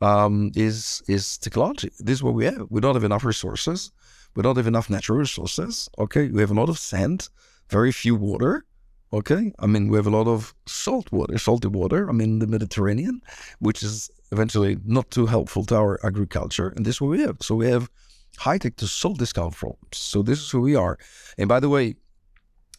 um, 0.00 0.52
is 0.54 1.02
is 1.08 1.38
technology. 1.38 1.90
This 1.98 2.18
is 2.18 2.22
what 2.22 2.34
we 2.34 2.44
have. 2.44 2.66
We 2.68 2.80
don't 2.80 2.94
have 2.94 3.04
enough 3.04 3.24
resources. 3.24 3.92
We 4.34 4.42
don't 4.42 4.56
have 4.56 4.66
enough 4.66 4.90
natural 4.90 5.18
resources. 5.18 5.88
Okay, 5.98 6.28
we 6.28 6.40
have 6.40 6.50
a 6.50 6.54
lot 6.54 6.68
of 6.68 6.78
sand, 6.78 7.28
very 7.70 7.92
few 7.92 8.14
water. 8.14 8.64
Okay, 9.12 9.52
I 9.60 9.66
mean, 9.66 9.88
we 9.88 9.96
have 9.96 10.06
a 10.06 10.10
lot 10.10 10.26
of 10.26 10.54
salt 10.66 11.10
water, 11.12 11.38
salty 11.38 11.68
water. 11.68 12.10
I 12.10 12.12
mean, 12.12 12.40
the 12.40 12.46
Mediterranean, 12.46 13.22
which 13.60 13.82
is 13.82 14.10
eventually 14.32 14.76
not 14.84 15.10
too 15.10 15.26
helpful 15.26 15.64
to 15.66 15.76
our 15.76 16.04
agriculture. 16.04 16.68
And 16.76 16.84
this 16.84 16.96
is 16.96 17.00
what 17.00 17.10
we 17.10 17.20
have. 17.20 17.38
So 17.40 17.54
we 17.54 17.68
have 17.68 17.88
high 18.36 18.58
tech 18.58 18.76
to 18.76 18.86
solve 18.86 19.18
this 19.18 19.32
problems. 19.32 19.78
So 19.92 20.22
this 20.22 20.40
is 20.40 20.50
who 20.50 20.60
we 20.60 20.74
are. 20.74 20.98
And 21.38 21.48
by 21.48 21.60
the 21.60 21.68
way, 21.68 21.94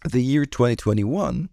the 0.03 0.21
year 0.21 0.45
2021, 0.45 1.49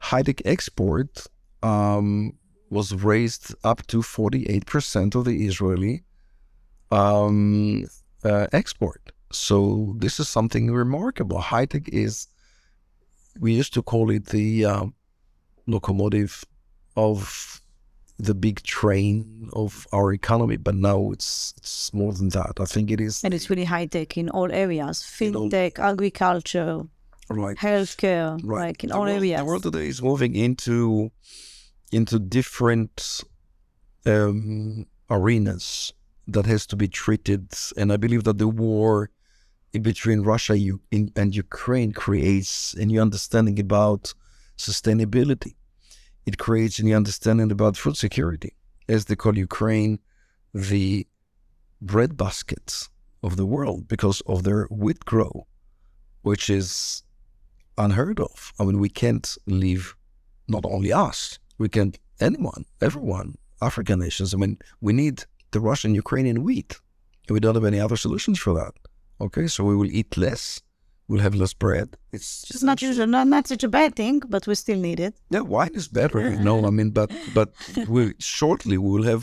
high 0.00 0.22
tech 0.22 0.42
export 0.44 1.26
um, 1.62 2.32
was 2.70 2.94
raised 2.94 3.54
up 3.64 3.86
to 3.88 3.98
48% 3.98 5.14
of 5.14 5.24
the 5.24 5.46
Israeli 5.46 6.02
um, 6.90 7.86
uh, 8.24 8.46
export. 8.52 9.12
So 9.32 9.94
this 9.98 10.18
is 10.18 10.28
something 10.28 10.72
remarkable. 10.72 11.38
High 11.38 11.66
tech 11.66 11.88
is, 11.88 12.26
we 13.38 13.52
used 13.52 13.74
to 13.74 13.82
call 13.82 14.10
it 14.10 14.26
the 14.26 14.64
uh, 14.64 14.86
locomotive 15.66 16.44
of 16.96 17.60
the 18.18 18.34
big 18.34 18.62
train 18.64 19.48
of 19.54 19.86
our 19.92 20.12
economy, 20.12 20.56
but 20.56 20.74
now 20.74 21.10
it's 21.10 21.54
it's 21.56 21.94
more 21.94 22.12
than 22.12 22.28
that. 22.30 22.52
I 22.60 22.66
think 22.66 22.90
it 22.90 23.00
is. 23.00 23.24
And 23.24 23.32
it's 23.32 23.48
really 23.48 23.64
high 23.64 23.86
tech 23.86 24.18
in 24.18 24.28
all 24.28 24.52
areas 24.52 24.96
In 25.20 25.34
all- 25.36 25.48
fintech, 25.48 25.78
agriculture, 25.78 26.82
right. 27.30 27.56
healthcare, 27.56 28.38
Right. 28.42 28.68
like 28.68 28.84
in 28.84 28.90
the 28.90 28.96
all 28.96 29.02
world, 29.02 29.16
areas. 29.16 29.40
The 29.40 29.44
world 29.44 29.62
today 29.62 29.88
is 29.88 30.02
moving 30.02 30.34
into 30.34 31.10
into 31.92 32.18
different 32.18 33.22
um, 34.06 34.86
arenas 35.08 35.92
that 36.28 36.46
has 36.46 36.66
to 36.66 36.76
be 36.76 36.88
treated, 36.88 37.52
and 37.76 37.92
I 37.92 37.96
believe 37.96 38.24
that 38.24 38.38
the 38.38 38.48
war 38.48 39.10
in 39.72 39.82
between 39.82 40.20
Russia 40.22 40.54
and 40.92 41.34
Ukraine 41.34 41.92
creates 41.92 42.74
a 42.74 42.84
new 42.86 43.00
understanding 43.00 43.58
about 43.58 44.14
sustainability. 44.56 45.54
It 46.26 46.38
creates 46.38 46.78
a 46.78 46.84
new 46.84 46.94
understanding 46.94 47.50
about 47.50 47.76
food 47.76 47.96
security, 47.96 48.54
as 48.88 49.06
they 49.06 49.16
call 49.16 49.36
Ukraine 49.36 49.98
the 50.54 51.06
breadbasket 51.80 52.88
of 53.22 53.36
the 53.36 53.46
world 53.46 53.88
because 53.88 54.20
of 54.26 54.42
their 54.42 54.64
wheat 54.66 55.04
grow, 55.04 55.46
which 56.22 56.50
is 56.50 57.02
unheard 57.84 58.18
of. 58.28 58.52
I 58.58 58.64
mean, 58.66 58.78
we 58.84 58.90
can't 59.02 59.28
leave 59.46 59.84
not 60.54 60.64
only 60.74 60.92
us, 61.08 61.38
we 61.62 61.68
can't 61.76 61.96
anyone, 62.28 62.62
everyone, 62.88 63.28
African 63.68 63.98
nations. 64.06 64.28
I 64.34 64.36
mean, 64.42 64.54
we 64.86 64.92
need 65.02 65.16
the 65.54 65.60
Russian 65.70 65.92
Ukrainian 66.04 66.38
wheat. 66.46 66.72
And 67.26 67.34
we 67.34 67.40
don't 67.40 67.54
have 67.60 67.64
any 67.72 67.80
other 67.86 67.98
solutions 68.06 68.38
for 68.44 68.52
that. 68.60 68.72
Okay, 69.24 69.46
so 69.54 69.60
we 69.70 69.76
will 69.80 69.92
eat 70.00 70.10
less, 70.26 70.42
we'll 71.08 71.20
have 71.26 71.34
less 71.42 71.54
bread. 71.64 71.88
It's 72.16 72.28
It's 72.50 72.62
not 72.70 72.78
usually 72.88 73.10
not, 73.16 73.26
not 73.36 73.44
such 73.52 73.64
a 73.64 73.68
bad 73.78 73.90
thing, 74.00 74.16
but 74.34 74.42
we 74.48 74.54
still 74.54 74.80
need 74.88 74.98
it. 75.08 75.14
yeah, 75.34 75.44
wine 75.54 75.74
is 75.80 75.88
better. 76.00 76.20
no, 76.48 76.54
I 76.68 76.70
mean, 76.78 76.90
but 76.98 77.08
but 77.38 77.48
we 77.94 78.02
shortly 78.38 78.76
we 78.84 78.90
will 78.94 79.08
have 79.14 79.22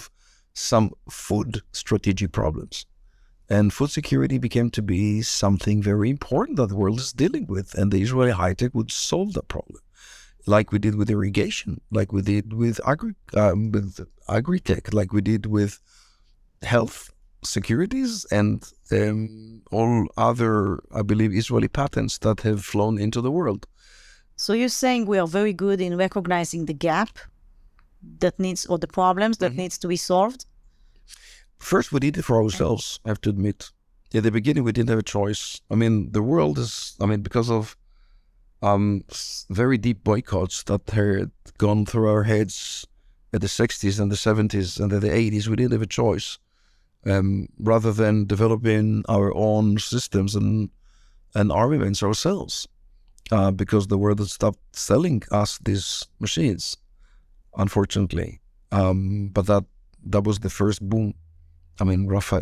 some 0.54 0.86
food 1.26 1.52
strategy 1.82 2.28
problems, 2.40 2.76
And 3.50 3.74
food 3.74 3.92
security 3.92 4.38
became 4.38 4.70
to 4.72 4.82
be 4.82 5.22
something 5.22 5.82
very 5.82 6.10
important 6.10 6.58
that 6.58 6.68
the 6.68 6.76
world 6.76 7.00
is 7.00 7.14
dealing 7.14 7.48
with. 7.48 7.74
And 7.76 7.92
the 7.92 8.02
Israeli 8.02 8.32
high 8.32 8.54
tech 8.54 8.74
would 8.74 8.92
solve 8.92 9.34
that 9.34 9.48
problem, 9.48 9.82
like 10.46 10.72
we 10.72 10.80
did 10.80 10.96
with 10.96 11.10
irrigation, 11.10 11.80
like 11.90 12.12
we 12.12 12.22
did 12.22 12.54
with 12.54 12.82
agri 12.86 13.14
um, 13.36 13.72
with 13.72 14.06
agri-tech, 14.28 14.94
like 14.94 15.14
we 15.14 15.22
did 15.22 15.46
with 15.46 15.80
health 16.62 17.14
securities 17.44 18.26
and 18.32 18.70
um, 18.92 19.62
all 19.72 20.08
other, 20.18 20.80
I 20.94 21.02
believe, 21.02 21.34
Israeli 21.34 21.68
patents 21.68 22.18
that 22.20 22.42
have 22.42 22.66
flown 22.66 23.00
into 23.00 23.22
the 23.22 23.32
world. 23.32 23.66
So 24.36 24.54
you're 24.54 24.70
saying 24.70 25.06
we 25.06 25.18
are 25.18 25.28
very 25.28 25.54
good 25.54 25.80
in 25.82 25.98
recognizing 25.98 26.66
the 26.66 26.74
gap 26.74 27.18
that 28.20 28.40
needs 28.40 28.66
or 28.66 28.78
the 28.78 28.88
problems 28.88 29.38
that 29.38 29.52
mm-hmm. 29.52 29.62
needs 29.62 29.78
to 29.80 29.88
be 29.88 29.96
solved? 29.96 30.46
First, 31.60 31.92
we 31.92 32.00
did 32.00 32.18
it 32.18 32.24
for 32.24 32.42
ourselves. 32.42 33.00
I 33.06 33.10
have 33.10 33.22
to 33.22 33.30
admit. 33.30 33.72
At 34.14 34.24
the 34.24 34.32
beginning, 34.32 34.64
we 34.64 34.72
didn't 34.72 34.90
have 34.90 35.00
a 35.00 35.04
choice. 35.04 35.62
I 35.70 35.76
mean, 35.76 36.12
the 36.12 36.22
world 36.22 36.58
is. 36.58 36.96
I 37.02 37.06
mean, 37.06 37.22
because 37.22 37.50
of 37.50 37.76
um, 38.62 39.04
very 39.50 39.78
deep 39.78 40.04
boycotts 40.04 40.64
that 40.64 40.90
had 40.90 41.32
gone 41.58 41.86
through 41.86 42.10
our 42.10 42.24
heads 42.24 42.88
at 43.34 43.42
the 43.42 43.48
60s 43.48 44.00
and 44.00 44.12
the 44.12 44.16
70s 44.16 44.80
and 44.80 44.92
the 44.92 45.10
80s, 45.10 45.48
we 45.48 45.58
didn't 45.58 45.74
have 45.74 45.82
a 45.82 45.88
choice. 45.88 46.40
Um, 47.06 47.48
rather 47.60 47.94
than 47.94 48.26
developing 48.26 49.04
our 49.08 49.34
own 49.36 49.78
systems 49.78 50.36
and 50.36 50.70
and 51.36 51.52
armaments 51.52 52.02
ourselves, 52.02 52.68
uh, 53.32 53.52
because 53.52 53.88
the 53.88 53.98
world 53.98 54.28
stopped 54.30 54.76
selling 54.76 55.22
us 55.32 55.60
these 55.64 56.06
machines, 56.20 56.78
unfortunately. 57.56 58.42
Um, 58.72 59.30
but 59.34 59.46
that 59.46 59.66
that 60.06 60.24
was 60.24 60.40
the 60.40 60.50
first 60.50 60.82
boom 60.82 61.14
I 61.80 61.84
mean, 61.84 62.08
Rafael, 62.08 62.42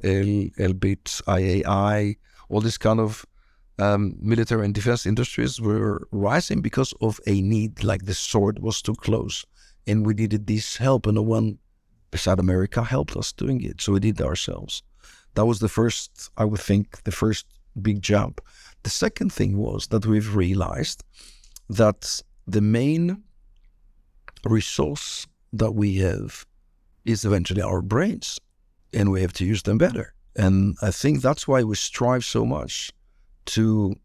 Elbit, 0.57 1.21
IAI, 1.23 2.17
all 2.49 2.61
these 2.61 2.77
kind 2.77 2.99
of 2.99 3.25
um, 3.79 4.15
military 4.19 4.65
and 4.65 4.73
defense 4.73 5.05
industries 5.05 5.59
were 5.59 6.07
rising 6.11 6.61
because 6.61 6.93
of 7.01 7.19
a 7.27 7.41
need, 7.41 7.83
like 7.83 8.05
the 8.05 8.13
sword 8.13 8.59
was 8.59 8.81
too 8.81 8.95
close. 8.95 9.45
And 9.87 10.05
we 10.05 10.13
needed 10.13 10.47
this 10.47 10.77
help, 10.77 11.05
and 11.05 11.15
no 11.15 11.21
one 11.21 11.57
beside 12.11 12.39
America 12.39 12.83
helped 12.83 13.15
us 13.17 13.31
doing 13.33 13.61
it. 13.61 13.81
So 13.81 13.93
we 13.93 13.99
did 13.99 14.19
it 14.19 14.25
ourselves. 14.25 14.81
That 15.35 15.45
was 15.45 15.59
the 15.59 15.69
first, 15.69 16.29
I 16.37 16.45
would 16.45 16.61
think, 16.61 17.03
the 17.03 17.11
first 17.11 17.45
big 17.81 18.01
jump. 18.01 18.41
The 18.83 18.89
second 18.89 19.33
thing 19.33 19.57
was 19.57 19.87
that 19.87 20.05
we've 20.05 20.35
realized 20.35 21.03
that 21.69 22.21
the 22.47 22.61
main 22.61 23.23
resource 24.45 25.27
that 25.51 25.71
we 25.71 25.97
have 25.97 26.45
is 27.03 27.25
eventually 27.25 27.61
our 27.61 27.81
brains 27.81 28.39
and 28.95 29.11
we 29.11 29.21
have 29.21 29.33
to 29.33 29.45
use 29.45 29.63
them 29.63 29.77
better. 29.77 30.13
And 30.35 30.75
I 30.81 30.91
think 30.91 31.21
that's 31.21 31.47
why 31.47 31.63
we 31.63 31.75
strive 31.75 32.25
so 32.25 32.45
much 32.45 32.91
to 33.47 33.95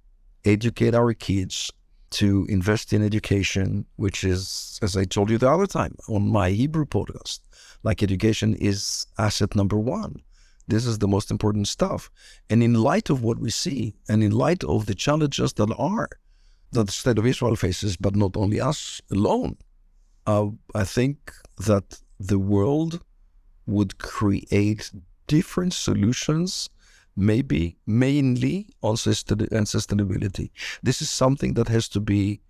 educate 0.45 0.95
our 0.95 1.13
kids, 1.15 1.71
to 2.11 2.47
invest 2.49 2.93
in 2.93 3.03
education, 3.05 3.87
which 3.97 4.25
is, 4.25 4.79
as 4.83 4.97
I 4.97 5.05
told 5.05 5.31
you 5.31 5.39
the 5.39 5.51
other 5.51 5.67
time 5.67 5.97
on 6.09 6.29
my 6.29 6.51
Hebrew 6.51 6.85
podcast, 6.85 7.41
like 7.83 8.03
education 8.03 8.55
is 8.55 9.07
asset 9.19 9.57
number 9.57 9.79
one. 9.79 10.23
This 10.69 10.87
is 10.87 10.99
the 10.99 11.09
most 11.09 11.31
important 11.31 11.67
stuff. 11.67 12.11
And 12.49 12.63
in 12.63 12.75
light 12.75 13.11
of 13.11 13.23
what 13.23 13.39
we 13.39 13.51
see, 13.51 13.95
and 14.09 14.23
in 14.23 14.33
light 14.33 14.63
of 14.65 14.87
the 14.87 14.95
challenges 14.95 15.53
that 15.55 15.75
are 15.79 16.09
that 16.73 16.87
the 16.87 16.93
state 16.93 17.19
of 17.19 17.27
Israel 17.27 17.57
faces, 17.57 17.97
but 17.97 18.15
not 18.15 18.37
only 18.37 18.61
us 18.61 19.01
alone, 19.11 19.57
uh, 20.27 20.47
I 20.75 20.85
think 20.85 21.33
that 21.59 22.01
the 22.21 22.39
world 22.39 23.01
would 23.71 23.99
create 23.99 24.91
different 25.27 25.73
solutions, 25.73 26.69
maybe 27.17 27.77
mainly 27.87 28.69
on 28.83 28.97
sustainability. 28.97 30.51
This 30.83 31.01
is 31.01 31.11
something 31.11 31.55
that 31.55 31.69
has 31.69 31.89
to 31.91 32.01
be 32.01 32.41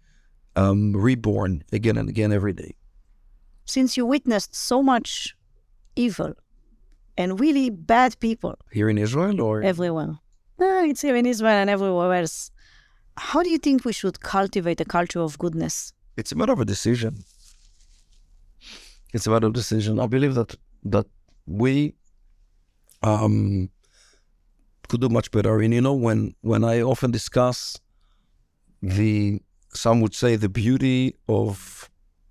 um, 0.56 0.96
reborn 0.96 1.62
again 1.72 1.96
and 1.96 2.08
again 2.08 2.32
every 2.32 2.52
day. 2.52 2.74
Since 3.64 3.96
you 3.96 4.04
witnessed 4.06 4.54
so 4.54 4.82
much 4.82 5.36
evil 5.94 6.34
and 7.16 7.38
really 7.38 7.70
bad 7.70 8.18
people 8.20 8.56
here 8.72 8.88
in 8.88 8.98
Israel 8.98 9.40
or 9.40 9.62
everywhere, 9.62 10.18
no, 10.58 10.84
it's 10.84 11.02
here 11.02 11.16
in 11.16 11.26
Israel 11.26 11.52
and 11.52 11.70
everywhere 11.70 12.12
else. 12.14 12.50
How 13.16 13.42
do 13.42 13.50
you 13.50 13.58
think 13.58 13.84
we 13.84 13.92
should 13.92 14.20
cultivate 14.20 14.80
a 14.80 14.84
culture 14.84 15.20
of 15.20 15.38
goodness? 15.38 15.92
It's 16.16 16.32
a 16.32 16.36
matter 16.36 16.52
of 16.52 16.60
a 16.60 16.64
decision. 16.64 17.24
It's 19.12 19.26
a 19.26 19.30
matter 19.30 19.46
of 19.46 19.52
decision. 19.52 19.98
I 20.00 20.06
believe 20.06 20.34
that 20.34 20.54
that 20.84 21.06
we 21.46 21.94
um, 23.02 23.70
could 24.88 25.00
do 25.00 25.08
much 25.08 25.30
better. 25.30 25.60
And 25.60 25.72
you 25.74 25.80
know, 25.80 25.94
when 25.94 26.34
when 26.42 26.64
I 26.64 26.82
often 26.82 27.10
discuss 27.10 27.78
the 28.82 29.40
some 29.72 30.00
would 30.00 30.14
say 30.14 30.36
the 30.36 30.48
beauty 30.48 31.14
of 31.28 31.90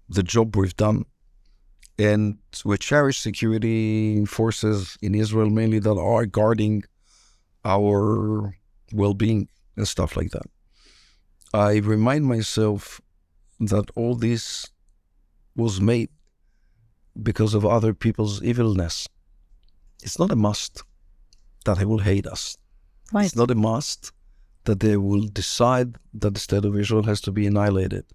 the 0.09 0.23
job 0.23 0.55
we've 0.55 0.75
done, 0.75 1.05
and 1.97 2.37
we 2.65 2.77
cherish 2.77 3.19
security 3.19 4.25
forces 4.25 4.97
in 5.01 5.15
Israel 5.15 5.49
mainly 5.49 5.79
that 5.79 5.97
are 5.97 6.25
guarding 6.25 6.83
our 7.63 8.55
well-being 8.93 9.47
and 9.75 9.87
stuff 9.87 10.17
like 10.17 10.31
that. 10.31 10.47
I 11.53 11.77
remind 11.77 12.25
myself 12.25 13.01
that 13.59 13.89
all 13.95 14.15
this 14.15 14.67
was 15.55 15.81
made 15.81 16.09
because 17.23 17.53
of 17.53 17.65
other 17.65 17.93
people's 17.93 18.41
evilness. 18.43 19.07
It's 20.03 20.19
not 20.19 20.31
a 20.31 20.35
must 20.35 20.83
that 21.65 21.77
they 21.77 21.85
will 21.85 21.99
hate 21.99 22.27
us. 22.27 22.57
Right. 23.11 23.25
It's 23.25 23.35
not 23.35 23.51
a 23.51 23.55
must 23.55 24.11
that 24.65 24.79
they 24.79 24.97
will 24.97 25.23
decide 25.23 25.95
that 26.13 26.33
the 26.33 26.39
state 26.39 26.65
of 26.65 26.77
Israel 26.77 27.03
has 27.03 27.21
to 27.21 27.31
be 27.31 27.47
annihilated. 27.47 28.05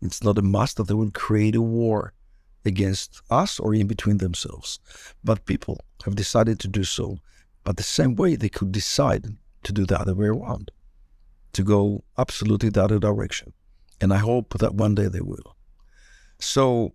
It's 0.00 0.22
not 0.22 0.38
a 0.38 0.42
must 0.42 0.76
that 0.76 0.88
they 0.88 0.94
will 0.94 1.10
create 1.10 1.56
a 1.56 1.62
war 1.62 2.12
against 2.64 3.20
us 3.30 3.58
or 3.60 3.74
in 3.74 3.86
between 3.86 4.18
themselves. 4.18 4.78
But 5.24 5.46
people 5.46 5.80
have 6.04 6.16
decided 6.16 6.60
to 6.60 6.68
do 6.68 6.84
so. 6.84 7.18
But 7.64 7.76
the 7.76 7.82
same 7.82 8.14
way 8.14 8.36
they 8.36 8.48
could 8.48 8.72
decide 8.72 9.36
to 9.64 9.72
do 9.72 9.84
the 9.84 10.00
other 10.00 10.14
way 10.14 10.28
around, 10.28 10.70
to 11.52 11.62
go 11.62 12.04
absolutely 12.16 12.70
the 12.70 12.84
other 12.84 12.98
direction. 12.98 13.52
And 14.00 14.12
I 14.12 14.18
hope 14.18 14.58
that 14.58 14.74
one 14.74 14.94
day 14.94 15.08
they 15.08 15.20
will. 15.20 15.56
So 16.38 16.94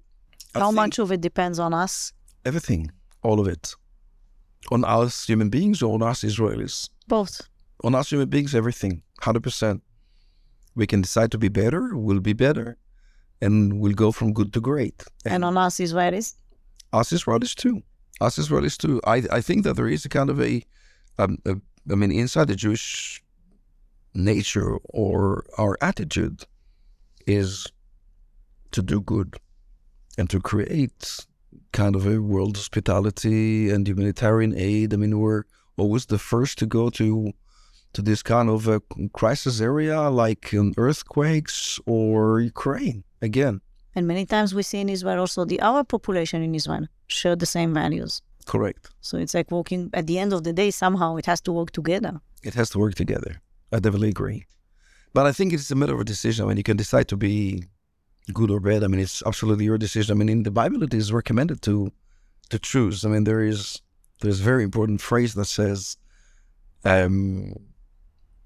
how 0.53 0.71
much 0.71 0.99
of 0.99 1.11
it 1.11 1.21
depends 1.21 1.59
on 1.59 1.73
us? 1.73 2.13
Everything, 2.45 2.91
all 3.21 3.39
of 3.39 3.47
it. 3.47 3.75
On 4.71 4.83
us 4.85 5.25
human 5.25 5.49
beings 5.49 5.81
or 5.81 5.93
on 5.93 6.01
us 6.01 6.23
Israelis? 6.23 6.89
Both. 7.07 7.41
On 7.83 7.95
us 7.95 8.09
human 8.09 8.29
beings, 8.29 8.55
everything, 8.55 9.01
100%. 9.21 9.81
We 10.75 10.87
can 10.87 11.01
decide 11.01 11.31
to 11.31 11.37
be 11.37 11.49
better, 11.49 11.95
we'll 11.95 12.19
be 12.19 12.33
better, 12.33 12.77
and 13.41 13.79
we'll 13.79 13.93
go 13.93 14.11
from 14.11 14.33
good 14.33 14.53
to 14.53 14.61
great. 14.61 15.03
And, 15.25 15.35
and 15.35 15.45
on 15.45 15.57
us 15.57 15.77
Israelis? 15.77 16.35
Us 16.93 17.11
Israelis 17.11 17.55
too. 17.55 17.83
Us 18.21 18.37
Israelis 18.37 18.77
too. 18.77 19.01
I, 19.05 19.23
I 19.31 19.41
think 19.41 19.63
that 19.63 19.75
there 19.75 19.87
is 19.87 20.05
a 20.05 20.09
kind 20.09 20.29
of 20.29 20.41
a, 20.41 20.63
um, 21.17 21.37
a 21.45 21.55
I 21.91 21.95
mean, 21.95 22.11
inside 22.11 22.47
the 22.47 22.55
Jewish 22.55 23.21
nature 24.13 24.77
or 24.85 25.43
our 25.57 25.77
attitude 25.81 26.45
is 27.27 27.67
to 28.71 28.81
do 28.81 29.01
good 29.01 29.35
and 30.17 30.29
to 30.29 30.39
create 30.39 31.25
kind 31.71 31.95
of 31.95 32.05
a 32.05 32.21
world 32.21 32.55
hospitality 32.57 33.69
and 33.69 33.87
humanitarian 33.87 34.53
aid. 34.55 34.93
I 34.93 34.97
mean, 34.97 35.19
we're 35.19 35.43
always 35.77 36.05
the 36.05 36.19
first 36.19 36.57
to 36.59 36.65
go 36.65 36.89
to 36.91 37.33
to 37.93 38.01
this 38.01 38.23
kind 38.23 38.49
of 38.49 38.67
a 38.67 38.81
crisis 39.13 39.61
area 39.61 40.09
like 40.09 40.51
um, 40.53 40.73
earthquakes 40.77 41.79
or 41.85 42.39
Ukraine 42.39 43.03
again. 43.21 43.61
And 43.95 44.07
many 44.07 44.25
times 44.25 44.55
we 44.55 44.63
see 44.63 44.79
in 44.79 44.89
Israel 44.89 45.19
also 45.19 45.45
the 45.45 45.61
our 45.61 45.83
population 45.83 46.41
in 46.41 46.55
Israel 46.55 46.87
share 47.07 47.35
the 47.35 47.45
same 47.45 47.71
values. 47.73 48.21
Correct. 48.45 48.89
So 49.01 49.17
it's 49.17 49.35
like 49.35 49.51
working 49.51 49.91
at 49.93 50.07
the 50.07 50.17
end 50.17 50.33
of 50.33 50.43
the 50.43 50.53
day, 50.53 50.71
somehow 50.71 51.17
it 51.17 51.25
has 51.27 51.39
to 51.41 51.51
work 51.51 51.71
together. 51.71 52.19
It 52.41 52.55
has 52.55 52.69
to 52.71 52.79
work 52.79 52.95
together. 52.95 53.41
I 53.71 53.79
definitely 53.79 54.09
agree. 54.09 54.45
But 55.13 55.27
I 55.27 55.31
think 55.31 55.53
it's 55.53 55.69
a 55.69 55.75
matter 55.75 55.93
of 55.93 55.99
a 55.99 56.03
decision. 56.03 56.45
I 56.45 56.47
mean, 56.47 56.57
you 56.57 56.63
can 56.63 56.77
decide 56.77 57.07
to 57.09 57.17
be 57.17 57.65
good 58.31 58.51
or 58.51 58.59
bad. 58.59 58.83
I 58.83 58.87
mean, 58.87 59.01
it's 59.01 59.21
absolutely 59.25 59.65
your 59.65 59.77
decision. 59.77 60.15
I 60.15 60.17
mean, 60.17 60.29
in 60.29 60.43
the 60.43 60.51
Bible, 60.51 60.83
it 60.83 60.93
is 60.93 61.11
recommended 61.11 61.61
to 61.63 61.91
to 62.49 62.59
choose. 62.59 63.05
I 63.05 63.09
mean, 63.09 63.23
there 63.23 63.41
is 63.41 63.81
there's 64.21 64.39
a 64.39 64.43
very 64.43 64.63
important 64.63 65.01
phrase 65.01 65.33
that 65.33 65.45
says 65.45 65.97
um, 66.85 67.53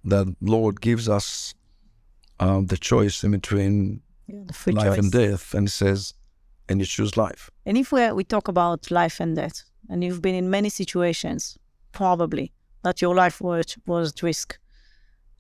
that 0.03 0.27
Lord 0.41 0.81
gives 0.81 1.07
us 1.09 1.53
um, 2.39 2.67
the 2.67 2.77
choice 2.77 3.23
in 3.23 3.31
between 3.31 4.01
yeah, 4.27 4.43
life 4.67 4.95
choice. 4.95 4.97
and 4.97 5.11
death, 5.11 5.53
and 5.53 5.67
He 5.67 5.71
says, 5.71 6.13
and 6.69 6.79
you 6.79 6.85
choose 6.85 7.17
life. 7.17 7.49
And 7.65 7.77
if 7.77 7.91
we 7.91 8.11
we 8.11 8.23
talk 8.23 8.47
about 8.47 8.89
life 8.89 9.19
and 9.19 9.35
death, 9.35 9.63
and 9.89 10.03
you've 10.03 10.21
been 10.21 10.35
in 10.35 10.49
many 10.49 10.69
situations, 10.69 11.57
probably 11.91 12.51
that 12.83 13.01
your 13.01 13.15
life 13.15 13.41
was 13.41 13.77
was 13.85 14.11
at 14.11 14.23
risk, 14.23 14.57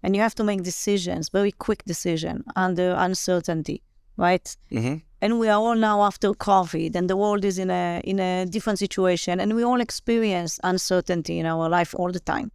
and 0.03 0.15
you 0.15 0.21
have 0.21 0.35
to 0.35 0.43
make 0.43 0.63
decisions, 0.63 1.29
very 1.29 1.51
quick 1.51 1.83
decision 1.85 2.43
under 2.55 2.95
uncertainty 2.97 3.81
right? 4.17 4.55
Mm-hmm. 4.71 4.95
And 5.21 5.39
we 5.39 5.47
are 5.49 5.59
all 5.59 5.75
now 5.75 6.03
after 6.03 6.29
COVID, 6.31 6.95
and 6.95 7.09
the 7.09 7.17
world 7.17 7.43
is 7.45 7.57
in 7.57 7.69
a 7.71 8.01
in 8.03 8.19
a 8.19 8.45
different 8.45 8.79
situation, 8.79 9.39
and 9.39 9.55
we 9.55 9.63
all 9.63 9.81
experience 9.81 10.59
uncertainty 10.63 11.39
in 11.39 11.45
our 11.45 11.69
life 11.69 11.95
all 11.95 12.11
the 12.11 12.19
time. 12.19 12.51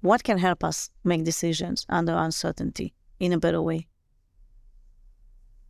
what 0.00 0.22
can 0.24 0.38
help 0.38 0.64
us 0.64 0.90
make 1.04 1.24
decisions 1.24 1.86
under 1.88 2.14
uncertainty 2.14 2.94
in 3.18 3.32
a 3.32 3.38
better 3.38 3.60
way? 3.60 3.86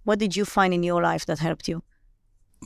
What 0.04 0.18
did 0.18 0.36
you 0.36 0.44
find 0.44 0.72
in 0.72 0.82
your 0.82 1.02
life 1.02 1.26
that 1.26 1.38
helped 1.38 1.68
you? 1.68 1.82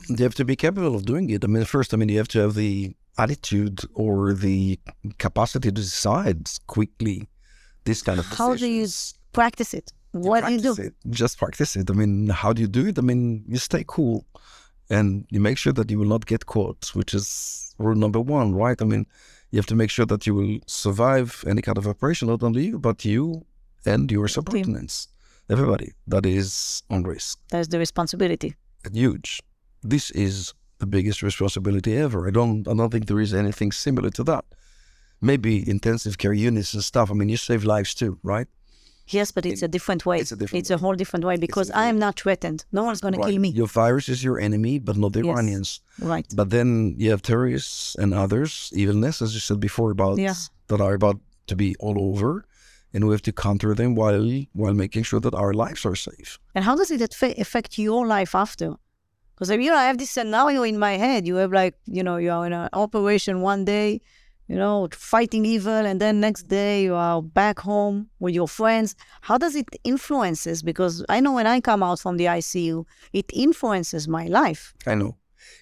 You 0.09 0.23
have 0.23 0.35
to 0.35 0.45
be 0.45 0.55
capable 0.55 0.95
of 0.95 1.05
doing 1.05 1.29
it. 1.29 1.43
I 1.43 1.47
mean, 1.47 1.65
first, 1.65 1.93
I 1.93 1.97
mean, 1.97 2.09
you 2.09 2.17
have 2.17 2.27
to 2.29 2.39
have 2.39 2.53
the 2.55 2.95
attitude 3.17 3.81
or 3.93 4.33
the 4.33 4.79
capacity 5.17 5.69
to 5.69 5.71
decide 5.71 6.49
quickly 6.67 7.27
this 7.85 8.01
kind 8.01 8.19
of 8.19 8.25
How 8.25 8.55
do 8.55 8.67
you 8.67 8.87
practice 9.31 9.73
it? 9.73 9.93
What 10.15 10.45
do 10.45 10.53
you 10.53 10.61
do? 10.61 10.73
It. 10.81 10.93
Just 11.09 11.37
practice 11.37 11.75
it. 11.75 11.89
I 11.89 11.93
mean, 11.93 12.27
how 12.29 12.53
do 12.53 12.61
you 12.61 12.69
do 12.69 12.87
it? 12.87 12.97
I 12.97 13.01
mean, 13.01 13.43
you 13.47 13.57
stay 13.57 13.83
cool 13.85 14.25
and 14.89 15.25
you 15.29 15.41
make 15.41 15.57
sure 15.57 15.73
that 15.73 15.91
you 15.91 15.99
will 15.99 16.07
not 16.07 16.25
get 16.25 16.45
caught, 16.45 16.95
which 16.95 17.13
is 17.13 17.75
rule 17.77 17.95
number 17.95 18.21
one, 18.21 18.53
right? 18.55 18.81
I 18.81 18.85
mean, 18.85 19.05
you 19.51 19.57
have 19.57 19.65
to 19.65 19.75
make 19.75 19.89
sure 19.89 20.05
that 20.05 20.25
you 20.25 20.33
will 20.33 20.59
survive 20.67 21.43
any 21.45 21.61
kind 21.61 21.77
of 21.77 21.85
operation, 21.85 22.29
not 22.29 22.43
only 22.43 22.65
you, 22.65 22.79
but 22.79 23.03
you 23.03 23.45
and 23.85 24.09
your 24.09 24.29
subordinates, 24.29 25.09
everybody 25.49 25.91
that 26.07 26.25
is 26.25 26.83
on 26.89 27.03
risk. 27.03 27.37
That's 27.49 27.67
the 27.67 27.79
responsibility. 27.79 28.55
Huge. 28.93 29.41
This 29.83 30.11
is 30.11 30.53
the 30.79 30.85
biggest 30.85 31.21
responsibility 31.23 31.97
ever. 31.97 32.27
I 32.27 32.31
don't, 32.31 32.65
I 32.69 32.73
don't 32.73 32.89
think 32.89 33.07
there 33.07 33.19
is 33.19 33.33
anything 33.33 33.73
similar 33.73 34.11
to 34.11 34.23
that. 34.23 34.45
Maybe 35.19 35.69
intensive 35.69 36.17
care 36.17 36.33
units 36.33 36.73
and 36.73 36.83
stuff. 36.83 37.11
I 37.11 37.13
mean, 37.15 37.27
you 37.27 37.37
save 37.37 37.65
lives 37.65 37.93
too, 37.93 38.17
right? 38.23 38.47
Yes, 39.07 39.31
but 39.31 39.45
it's 39.45 39.61
a 39.61 39.67
different 39.67 40.05
way. 40.05 40.19
it's 40.19 40.31
a 40.31 40.35
different 40.35 40.59
It's 40.61 40.71
a 40.71 40.77
whole 40.77 40.95
different 40.95 41.25
way 41.25 41.37
because 41.37 41.69
I 41.71 41.85
am 41.85 41.99
not 41.99 42.19
threatened. 42.19 42.65
No 42.71 42.83
one's 42.83 43.01
going 43.01 43.13
to 43.13 43.21
kill 43.21 43.39
me. 43.39 43.49
Your 43.49 43.67
virus 43.67 44.09
is 44.09 44.23
your 44.23 44.39
enemy, 44.39 44.79
but 44.79 44.97
not 44.97 45.13
the 45.13 45.23
Yes. 45.23 45.33
Iranians. 45.33 45.81
Right. 45.99 46.25
But 46.35 46.49
then 46.49 46.95
you 46.97 47.11
have 47.11 47.21
terrorists 47.21 47.95
and 47.95 48.13
others, 48.13 48.71
evilness, 48.73 49.21
as 49.21 49.33
you 49.35 49.39
said 49.39 49.59
before, 49.59 49.91
about 49.91 50.17
Yeah. 50.17 50.33
that 50.69 50.81
are 50.81 50.95
about 50.95 51.19
to 51.47 51.55
be 51.55 51.75
all 51.79 51.97
over, 52.09 52.45
and 52.93 53.05
we 53.05 53.11
have 53.13 53.21
to 53.23 53.31
counter 53.31 53.75
them 53.75 53.93
while 53.93 54.27
while 54.53 54.73
making 54.73 55.03
sure 55.03 55.19
that 55.19 55.35
our 55.35 55.53
lives 55.53 55.85
are 55.85 55.95
safe. 55.95 56.39
And 56.55 56.65
how 56.65 56.75
does 56.75 56.89
it 56.89 57.01
affect 57.45 57.77
your 57.77 58.07
life 58.07 58.33
after? 58.33 58.73
Because 59.35 59.49
you 59.51 59.69
know, 59.69 59.75
I 59.75 59.87
have 59.91 59.97
this 59.99 60.09
scenario 60.11 60.63
in 60.63 60.79
my 60.79 60.93
head. 60.97 61.27
You 61.27 61.35
have 61.35 61.51
like, 61.51 61.75
you 61.85 62.01
know, 62.03 62.17
you 62.17 62.31
are 62.31 62.45
in 62.47 62.53
an 62.53 62.69
operation 62.73 63.41
one 63.41 63.65
day, 63.65 64.01
you 64.47 64.55
know, 64.55 64.87
fighting 64.91 65.45
evil, 65.45 65.73
and 65.73 65.99
then 65.99 66.19
next 66.19 66.43
day 66.43 66.83
you 66.83 66.93
are 66.93 67.21
back 67.21 67.59
home 67.59 68.09
with 68.19 68.33
your 68.35 68.47
friends. 68.47 68.95
How 69.21 69.37
does 69.37 69.55
it 69.55 69.67
influences? 69.83 70.61
Because 70.61 71.03
I 71.09 71.19
know 71.19 71.33
when 71.33 71.47
I 71.47 71.59
come 71.61 71.81
out 71.81 71.99
from 71.99 72.17
the 72.17 72.25
ICU, 72.25 72.85
it 73.13 73.25
influences 73.33 74.07
my 74.07 74.27
life. 74.27 74.73
I 74.85 74.95
know. 74.95 75.17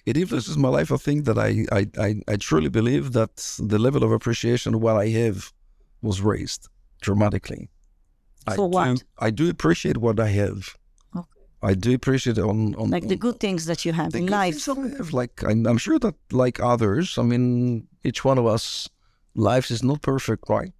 It 0.06 0.16
influences 0.16 0.56
my 0.58 0.68
life. 0.68 0.92
I 0.92 0.96
think 0.96 1.24
that 1.24 1.38
I, 1.38 1.64
I, 1.72 1.86
I, 1.98 2.20
I 2.28 2.36
truly 2.36 2.68
believe 2.68 3.12
that 3.12 3.36
the 3.58 3.78
level 3.78 4.02
of 4.04 4.12
appreciation 4.12 4.74
of 4.74 4.82
what 4.82 4.96
I 4.96 5.08
have 5.08 5.52
was 6.02 6.20
raised 6.20 6.68
dramatically. 7.00 7.70
I 8.46 8.56
For 8.56 8.68
what? 8.68 8.96
Do, 8.98 9.02
I 9.18 9.30
do 9.30 9.48
appreciate 9.48 9.96
what 9.98 10.20
I 10.20 10.28
have. 10.28 10.76
I 11.62 11.72
do 11.72 11.94
appreciate 11.94 12.38
on, 12.38 12.74
on 12.74 12.90
Like 12.90 13.08
the 13.08 13.14
on- 13.14 13.18
good 13.20 13.40
things 13.40 13.64
that 13.64 13.86
you 13.86 13.94
have 13.94 14.14
in 14.14 14.26
life. 14.26 14.68
I 14.68 14.74
have, 14.98 15.14
like 15.14 15.42
I'm, 15.42 15.66
I'm 15.66 15.78
sure 15.78 15.98
that 16.00 16.14
like 16.30 16.60
others, 16.60 17.16
I 17.16 17.22
mean, 17.22 17.86
each 18.04 18.24
one 18.24 18.38
of 18.38 18.46
us, 18.46 18.88
lives 19.34 19.70
is 19.70 19.82
not 19.82 20.02
perfect, 20.02 20.44
right? 20.48 20.72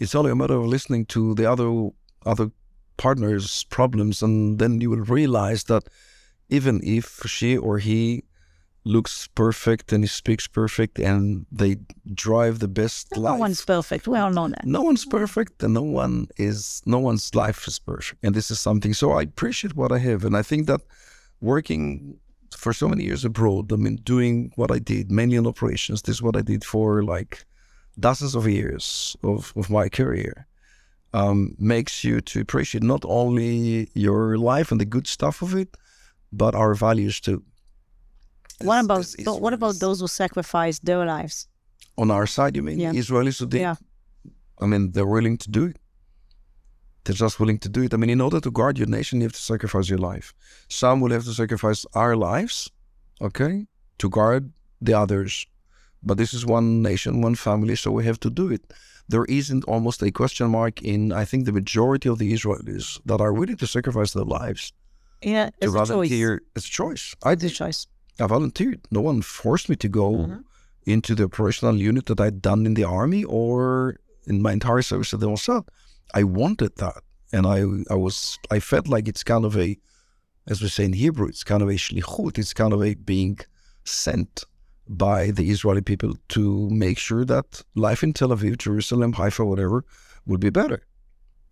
It's 0.00 0.14
only 0.14 0.30
a 0.30 0.34
matter 0.36 0.54
of 0.54 0.66
listening 0.66 1.06
to 1.06 1.34
the 1.34 1.50
other 1.50 1.90
other 2.26 2.50
partner's 2.96 3.64
problems, 3.64 4.22
and 4.22 4.58
then 4.58 4.80
you 4.80 4.90
will 4.90 5.04
realize 5.04 5.64
that 5.64 5.84
even 6.48 6.80
if 6.82 7.22
she 7.26 7.56
or 7.56 7.78
he 7.78 8.24
looks 8.84 9.28
perfect 9.34 9.92
and 9.92 10.02
he 10.04 10.08
speaks 10.08 10.46
perfect 10.48 10.98
and 10.98 11.44
they 11.52 11.76
drive 12.14 12.58
the 12.60 12.68
best 12.68 13.08
No 13.14 13.20
life, 13.22 13.34
No 13.34 13.40
one's 13.40 13.64
perfect. 13.64 14.08
We 14.08 14.18
all 14.18 14.30
know 14.32 14.48
that. 14.48 14.64
no 14.64 14.82
one's 14.82 15.04
perfect 15.04 15.62
and 15.62 15.74
no 15.74 15.82
one 15.82 16.28
is 16.38 16.82
no 16.86 16.98
one's 16.98 17.34
life 17.34 17.68
is 17.68 17.78
perfect 17.78 18.18
and 18.24 18.34
this 18.34 18.50
is 18.50 18.58
something 18.58 18.94
so 18.94 19.12
i 19.12 19.22
appreciate 19.22 19.76
what 19.76 19.92
i 19.92 19.98
have 19.98 20.24
and 20.24 20.34
i 20.34 20.42
think 20.42 20.66
that 20.66 20.80
working 21.42 22.18
for 22.56 22.72
so 22.72 22.88
many 22.88 23.04
years 23.04 23.24
abroad 23.24 23.72
i 23.72 23.76
mean 23.76 23.96
doing 24.04 24.52
what 24.56 24.70
i 24.70 24.78
did 24.78 25.10
mainly 25.10 25.36
in 25.36 25.46
operations 25.46 26.02
this 26.02 26.16
is 26.16 26.22
what 26.22 26.36
i 26.36 26.42
did 26.42 26.64
for 26.64 27.02
like 27.02 27.44
dozens 27.98 28.34
of 28.34 28.46
years 28.48 29.16
of, 29.22 29.52
of 29.56 29.70
my 29.70 29.88
career 29.88 30.46
um, 31.12 31.56
makes 31.58 32.04
you 32.04 32.20
to 32.20 32.40
appreciate 32.40 32.84
not 32.84 33.04
only 33.04 33.90
your 33.94 34.38
life 34.38 34.70
and 34.70 34.80
the 34.80 34.84
good 34.84 35.06
stuff 35.06 35.42
of 35.42 35.54
it 35.54 35.76
but 36.32 36.54
our 36.54 36.74
values 36.74 37.20
too 37.20 37.42
What 38.62 38.78
As- 38.78 38.84
about 38.84 39.00
as 39.00 39.14
tho- 39.26 39.36
what 39.44 39.52
about 39.54 39.74
those 39.80 40.00
who 40.00 40.06
sacrifice 40.08 40.78
their 40.80 41.04
lives? 41.04 41.48
on 41.98 42.10
our 42.10 42.26
side 42.26 42.54
you 42.56 42.62
mean 42.62 42.78
Yeah. 42.78 42.92
israelis 42.92 43.38
who 43.40 43.46
did 43.46 43.60
Yeah. 43.60 43.76
I 44.62 44.66
mean, 44.66 44.92
they're 44.92 45.06
willing 45.16 45.38
to 45.38 45.48
do 45.50 45.62
it. 45.70 45.76
They're 47.10 47.26
just 47.26 47.40
willing 47.40 47.58
to 47.58 47.68
do 47.68 47.82
it. 47.82 47.92
I 47.92 47.96
mean, 47.96 48.10
in 48.10 48.20
order 48.20 48.38
to 48.38 48.52
guard 48.52 48.78
your 48.78 48.86
nation, 48.86 49.18
you 49.20 49.24
have 49.24 49.32
to 49.32 49.40
sacrifice 49.52 49.88
your 49.88 49.98
life. 49.98 50.32
Some 50.68 51.00
will 51.00 51.10
have 51.10 51.24
to 51.24 51.32
sacrifice 51.34 51.84
our 51.94 52.14
lives, 52.14 52.70
okay, 53.20 53.66
to 53.98 54.08
guard 54.08 54.52
the 54.80 54.94
others. 54.94 55.44
But 56.04 56.18
this 56.18 56.32
is 56.32 56.46
one 56.46 56.82
nation, 56.82 57.20
one 57.20 57.34
family, 57.34 57.74
so 57.74 57.90
we 57.90 58.04
have 58.04 58.20
to 58.20 58.30
do 58.30 58.48
it. 58.56 58.62
There 59.08 59.24
isn't 59.24 59.64
almost 59.64 60.04
a 60.04 60.12
question 60.12 60.50
mark 60.50 60.82
in, 60.82 61.10
I 61.10 61.24
think, 61.24 61.46
the 61.46 61.52
majority 61.60 62.08
of 62.08 62.18
the 62.20 62.32
Israelis 62.32 63.00
that 63.06 63.20
are 63.20 63.32
willing 63.32 63.56
to 63.56 63.66
sacrifice 63.66 64.12
their 64.12 64.28
lives 64.38 64.72
Yeah, 65.20 65.50
it's 65.60 65.74
a 65.74 65.86
choice. 65.86 66.10
It's 66.56 66.66
a 66.66 66.74
choice. 66.80 67.04
I 67.24 67.32
It's 67.32 67.42
a 67.42 67.48
did. 67.48 67.54
choice. 67.56 67.80
I 68.20 68.26
volunteered. 68.36 68.80
No 68.92 69.00
one 69.10 69.20
forced 69.20 69.68
me 69.68 69.76
to 69.84 69.88
go 70.02 70.06
Mhm. 70.12 70.44
into 70.94 71.10
the 71.18 71.24
operational 71.24 71.76
unit 71.90 72.04
that 72.06 72.20
I'd 72.24 72.40
done 72.50 72.62
in 72.68 72.74
the 72.80 72.84
army 73.00 73.22
or 73.24 73.96
in 74.30 74.36
my 74.46 74.52
entire 74.58 74.82
service 74.90 75.12
at 75.14 75.20
the 75.20 75.28
Mossad. 75.34 75.64
I 76.14 76.22
wanted 76.24 76.76
that, 76.76 77.02
and 77.32 77.46
I 77.46 77.58
I 77.92 77.96
was 77.96 78.38
I 78.50 78.60
felt 78.60 78.88
like 78.88 79.08
it's 79.08 79.24
kind 79.24 79.44
of 79.44 79.56
a, 79.56 79.78
as 80.46 80.62
we 80.62 80.68
say 80.68 80.84
in 80.84 80.92
Hebrew, 80.92 81.28
it's 81.28 81.44
kind 81.44 81.62
of 81.62 81.68
a 81.68 81.74
shlichut. 81.74 82.38
It's 82.38 82.54
kind 82.54 82.72
of 82.72 82.82
a 82.82 82.94
being 82.94 83.38
sent 83.84 84.44
by 84.88 85.30
the 85.30 85.50
Israeli 85.50 85.82
people 85.82 86.14
to 86.30 86.68
make 86.70 86.98
sure 86.98 87.24
that 87.24 87.62
life 87.74 88.02
in 88.02 88.12
Tel 88.12 88.30
Aviv, 88.30 88.58
Jerusalem, 88.58 89.12
Haifa, 89.12 89.44
whatever, 89.44 89.84
will 90.26 90.38
be 90.38 90.50
better, 90.50 90.82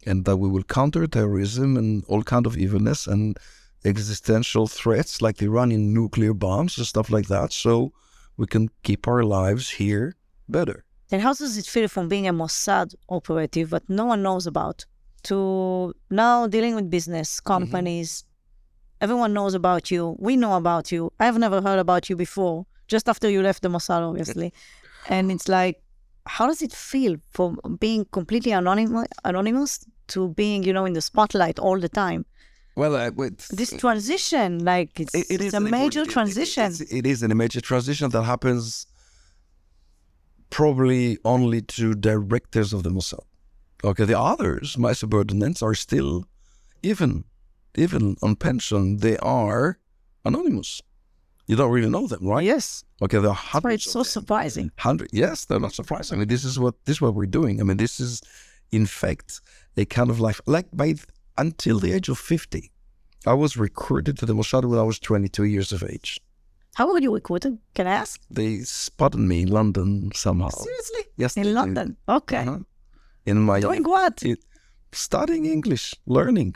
and 0.05 0.25
that 0.25 0.39
we 0.39 0.49
will 0.49 0.65
counter 0.65 1.07
terrorism 1.07 1.77
and 1.77 2.05
all 2.09 2.23
kind 2.23 2.47
of 2.47 2.57
evilness 2.57 3.07
and 3.07 3.39
existential 3.85 4.67
threats 4.67 5.23
like 5.23 5.37
the 5.37 5.47
Iranian 5.47 5.95
nuclear 5.95 6.35
bombs 6.35 6.77
and 6.79 6.87
stuff 6.87 7.11
like 7.11 7.29
that. 7.29 7.53
So 7.53 7.93
we 8.37 8.47
can 8.47 8.71
keep 8.83 9.07
our 9.07 9.23
lives 9.23 9.71
here 9.71 10.17
better. 10.49 10.85
And 11.11 11.23
how 11.23 11.33
does 11.33 11.57
it 11.57 11.67
feel 11.67 11.89
from 11.89 12.09
being 12.09 12.29
a 12.29 12.33
Mossad 12.33 12.95
operative 13.09 13.71
that 13.71 13.89
no 13.89 14.05
one 14.05 14.23
knows 14.23 14.47
about 14.47 14.85
to 15.25 15.95
now 16.11 16.47
dealing 16.47 16.75
with 16.75 16.91
business, 16.91 17.41
companies? 17.41 18.25
Everyone 19.01 19.33
knows 19.33 19.55
about 19.55 19.91
you. 19.91 20.17
We 20.19 20.37
know 20.37 20.55
about 20.57 20.93
you. 20.93 21.13
I've 21.19 21.39
never 21.39 21.63
heard 21.63 21.79
about 21.79 22.11
you 22.11 22.17
before, 22.17 22.67
just 22.89 23.09
after 23.09 23.31
you 23.31 23.43
left 23.43 23.63
the 23.63 23.69
Mossad, 23.69 24.03
obviously. 24.09 24.53
and 25.09 25.31
it's 25.33 25.49
like, 25.49 25.81
how 26.27 26.47
does 26.47 26.61
it 26.61 26.73
feel 26.73 27.17
from 27.31 27.59
being 27.81 28.05
completely 28.13 28.53
anonymous, 28.53 29.09
anonymous 29.25 29.87
to 30.09 30.29
being, 30.31 30.63
you 30.63 30.73
know, 30.73 30.85
in 30.85 30.93
the 30.93 31.01
spotlight 31.01 31.59
all 31.59 31.79
the 31.79 31.89
time? 31.89 32.27
Well, 32.77 32.95
uh, 32.95 33.11
This 33.51 33.73
transition, 33.73 34.65
like, 34.65 35.01
it's, 35.01 35.15
it's 35.15 35.55
a 35.55 35.61
major 35.61 36.05
transition. 36.05 36.73
it 36.91 37.07
is 37.07 37.23
a 37.23 37.29
major 37.29 37.61
transition 37.61 38.11
that 38.11 38.23
happens 38.23 38.87
probably 40.51 41.19
only 41.25 41.61
to 41.63 41.95
directors 41.95 42.73
of 42.73 42.83
the 42.83 42.91
Mossad. 42.91 43.25
Okay, 43.85 44.05
the 44.05 44.19
others, 44.19 44.77
my 44.77 44.93
subordinates, 44.93 45.63
are 45.63 45.75
still, 45.75 46.25
even 46.83 47.25
even 47.77 48.17
on 48.23 48.35
pension, 48.35 48.97
they 48.99 49.17
are 49.19 49.79
anonymous. 50.25 50.83
You 51.47 51.55
don't 51.57 51.71
really 51.71 51.89
know 51.89 52.07
them, 52.09 52.27
right? 52.27 52.45
yes. 52.45 52.83
Okay, 53.01 53.19
there 53.19 53.31
are 53.31 53.35
But 53.35 53.63
hundreds. 53.63 53.85
it's 53.87 53.93
so 53.93 54.03
surprising. 54.03 54.71
hundred 54.79 55.11
yes 55.13 55.45
they're 55.45 55.61
not 55.61 55.75
surprising. 55.75 56.17
I 56.17 56.19
mean, 56.21 56.29
this 56.29 56.45
is 56.45 56.59
what 56.59 56.75
this 56.87 56.97
is 56.97 57.01
what 57.01 57.15
we're 57.15 57.27
doing 57.27 57.61
i 57.61 57.65
mean 57.65 57.77
this 57.77 58.01
is 58.01 58.21
in 58.73 58.85
fact 58.87 59.41
a 59.77 59.85
kind 59.85 60.11
of 60.11 60.19
life 60.21 60.41
like 60.47 60.67
by 60.73 60.95
until 61.39 61.79
the 61.79 61.93
age 61.93 62.09
of 62.09 62.19
50 62.19 62.71
i 63.27 63.33
was 63.33 63.57
recruited 63.57 64.19
to 64.19 64.27
the 64.27 64.35
mossad 64.35 64.65
when 64.69 64.79
i 64.79 64.83
was 64.83 64.99
22 64.99 65.45
years 65.45 65.71
of 65.73 65.83
age 65.85 66.21
How 66.79 66.87
were 66.93 67.01
you 67.01 67.13
recruited? 67.13 67.59
Can 67.75 67.87
I 67.89 67.95
ask? 68.03 68.21
they 68.31 68.51
spotted 68.61 69.19
me 69.31 69.43
in 69.43 69.49
london 69.59 70.11
somehow 70.15 70.51
Seriously? 70.51 71.03
yes 71.17 71.37
In. 71.37 71.53
London? 71.55 71.97
Okay. 72.09 72.43
Uh-huh. 72.47 72.61
in 73.27 73.39
my 73.51 73.59
Doing 73.61 73.83
what? 73.95 74.23
it- 74.23 74.45
studying 74.93 75.45
english 75.57 75.85
learning 76.07 76.55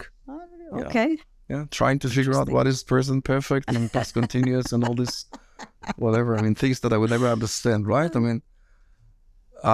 Yeah. 0.79 0.87
Okay. 0.87 1.11
yeah 1.53 1.65
trying 1.81 1.99
to 2.05 2.09
figure 2.09 2.35
out 2.39 2.49
what 2.57 2.67
is 2.73 2.79
present 2.93 3.25
perfect 3.25 3.67
and 3.77 3.93
past 3.93 4.15
continuous 4.21 4.73
and 4.73 4.85
all 4.87 4.95
this 5.03 5.15
whatever 6.05 6.31
i 6.39 6.41
mean 6.45 6.55
things 6.55 6.79
that 6.81 6.93
i 6.95 6.97
would 7.01 7.11
never 7.17 7.29
understand 7.37 7.81
right 7.97 8.13
i 8.19 8.21
mean 8.27 8.41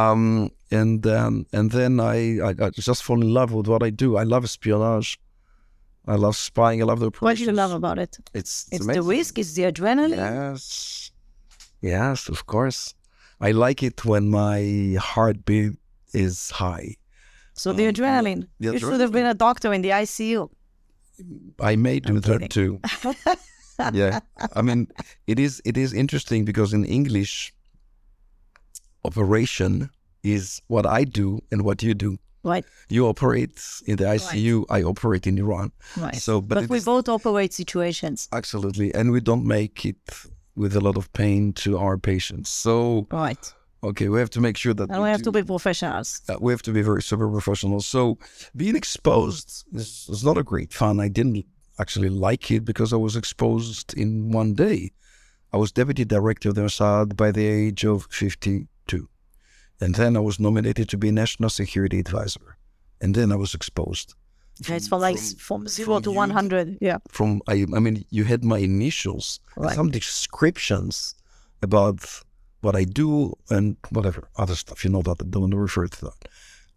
um 0.01 0.51
and 0.79 1.03
then 1.09 1.33
and 1.57 1.71
then 1.77 1.93
I, 2.01 2.17
I 2.49 2.51
i 2.67 2.71
just 2.91 3.03
fall 3.07 3.21
in 3.27 3.33
love 3.41 3.51
with 3.57 3.67
what 3.73 3.83
i 3.89 3.91
do 4.05 4.09
i 4.23 4.25
love 4.35 4.45
espionage 4.51 5.11
i 6.15 6.17
love 6.25 6.37
spying 6.37 6.79
i 6.83 6.85
love 6.91 7.01
the 7.05 7.11
What 7.21 7.37
do 7.39 7.45
you 7.45 7.53
love 7.63 7.73
about 7.81 7.99
it? 8.05 8.13
it's 8.41 8.55
it's, 8.73 8.87
It's 8.87 8.87
the 8.97 9.03
risk, 9.17 9.33
it's 9.39 9.53
the 9.59 9.65
adrenaline. 9.71 10.17
yes 10.17 11.11
yes 11.95 12.29
of 12.35 12.41
course 12.55 12.81
i 13.41 13.51
like 13.65 13.81
it 13.89 13.99
when 14.11 14.25
my 14.43 14.61
heartbeat 15.11 15.75
is 16.25 16.37
high. 16.63 16.89
So 17.63 17.73
the 17.79 17.87
Um, 17.87 17.93
adrenaline. 17.93 18.43
the 18.61 18.73
you 18.73 18.79
should 18.79 19.01
have 19.05 19.13
been 19.19 19.27
a 19.27 19.39
doctor 19.47 19.69
in 19.77 19.83
the 19.87 19.91
ICU. 20.05 20.41
I 21.71 21.73
may 21.87 21.97
do 22.11 22.15
that 22.29 22.43
too. 22.59 22.73
yeah, 24.03 24.21
I 24.59 24.61
mean, 24.69 24.81
it 25.33 25.39
is 25.47 25.53
it 25.71 25.77
is 25.85 25.91
interesting 26.03 26.41
because 26.51 26.71
in 26.79 26.85
English, 26.99 27.53
operation 29.05 29.91
is 30.23 30.63
what 30.69 30.87
I 30.87 31.05
do 31.05 31.41
and 31.53 31.63
what 31.63 31.83
you 31.83 31.95
do. 31.95 32.19
Right, 32.49 32.65
You 32.89 33.07
operate 33.07 33.57
in 33.87 33.97
the 33.97 34.05
ICU. 34.17 34.65
I 34.71 34.83
operate 34.93 35.25
in 35.31 35.39
Iran. 35.39 35.69
right. 36.07 36.17
So, 36.17 36.41
but, 36.41 36.55
but 36.61 36.69
we 36.71 36.81
both 36.81 37.09
operate 37.09 37.53
situations. 37.63 38.29
absolutely, 38.33 38.89
and 38.99 39.11
we 39.17 39.21
don't 39.21 39.45
make 39.59 39.85
it 39.85 39.97
with 40.63 40.75
a 40.75 40.81
lot 40.81 40.97
of 40.97 41.05
pain 41.13 41.53
to 41.65 41.71
our 41.85 41.97
patients. 41.99 42.49
So, 42.51 43.07
Right. 43.13 43.45
okay, 43.91 44.09
we 44.09 44.19
have 44.19 44.31
to 44.31 44.41
make 44.41 44.57
sure 44.57 44.75
that 44.75 44.91
And 44.91 45.03
we 45.05 45.09
have 45.15 45.23
do- 45.23 45.31
to 45.31 45.33
be 45.39 45.43
professionals. 45.55 46.09
uh, 46.29 46.37
we 46.41 46.53
have 46.55 46.63
to 46.69 46.73
be 46.73 46.83
very 46.91 47.03
super 47.11 47.29
professional. 47.39 47.81
So 47.81 48.01
being 48.57 48.77
exposed 48.77 49.49
is, 49.73 50.07
is 50.15 50.23
not 50.25 50.37
a 50.37 50.43
great 50.43 50.73
fun. 50.73 50.99
I 51.07 51.09
didn't 51.09 51.45
actually 51.79 52.09
like 52.29 52.51
it 52.57 52.65
because 52.65 52.93
I 52.93 52.97
was 53.07 53.15
exposed 53.23 53.95
in 54.03 54.33
one 54.41 54.55
day. 54.55 54.81
I 55.53 55.57
was 55.63 55.71
deputy 55.73 56.05
director 56.05 56.49
of 56.51 56.57
the 56.57 56.63
Mossad 56.63 57.17
by 57.17 57.31
the 57.31 57.47
age 57.47 57.85
of 57.85 58.07
52. 58.11 58.67
And 59.81 59.95
then 59.95 60.17
I 60.17 60.21
was 60.21 60.39
nominated 60.41 60.89
to 60.91 60.97
be 60.99 61.11
national 61.11 61.51
security 61.51 61.99
advisor. 62.01 62.57
And 63.01 63.15
then 63.15 63.31
I 63.33 63.37
was 63.37 63.55
exposed. 63.55 64.15
It's 64.69 64.89
from 64.89 65.01
like 65.01 65.19
from- 65.19 65.37
from 65.37 65.69
zero 65.69 66.01
to 66.01 66.11
one 66.11 66.31
hundred. 66.31 66.79
Yeah. 66.81 66.99
From, 67.09 67.41
I, 67.47 67.65
I 67.75 67.79
mean, 67.79 68.05
you 68.11 68.25
had 68.25 68.43
my 68.45 68.59
initials, 68.59 69.39
Right. 69.57 69.75
some 69.77 69.91
descriptions 69.91 71.15
about 71.63 72.05
what 72.61 72.75
I 72.75 72.83
do 72.85 73.35
and 73.51 73.77
whatever 73.91 74.29
other 74.37 74.57
stuff. 74.57 74.85
You 74.85 74.91
know 74.91 75.03
that 75.03 75.23
I 75.23 75.27
don't 75.31 75.43
want 75.43 75.53
to 75.53 75.59
refer 75.59 75.87
to 75.87 76.01
that. 76.07 76.29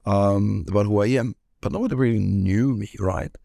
Um, 0.05 0.65
about 0.67 0.85
who 0.85 1.01
I 1.01 1.07
am, 1.07 1.35
but 1.61 1.71
nobody 1.71 1.95
really 1.95 2.19
knew 2.19 2.75
me, 2.75 2.89
right? 2.99 3.35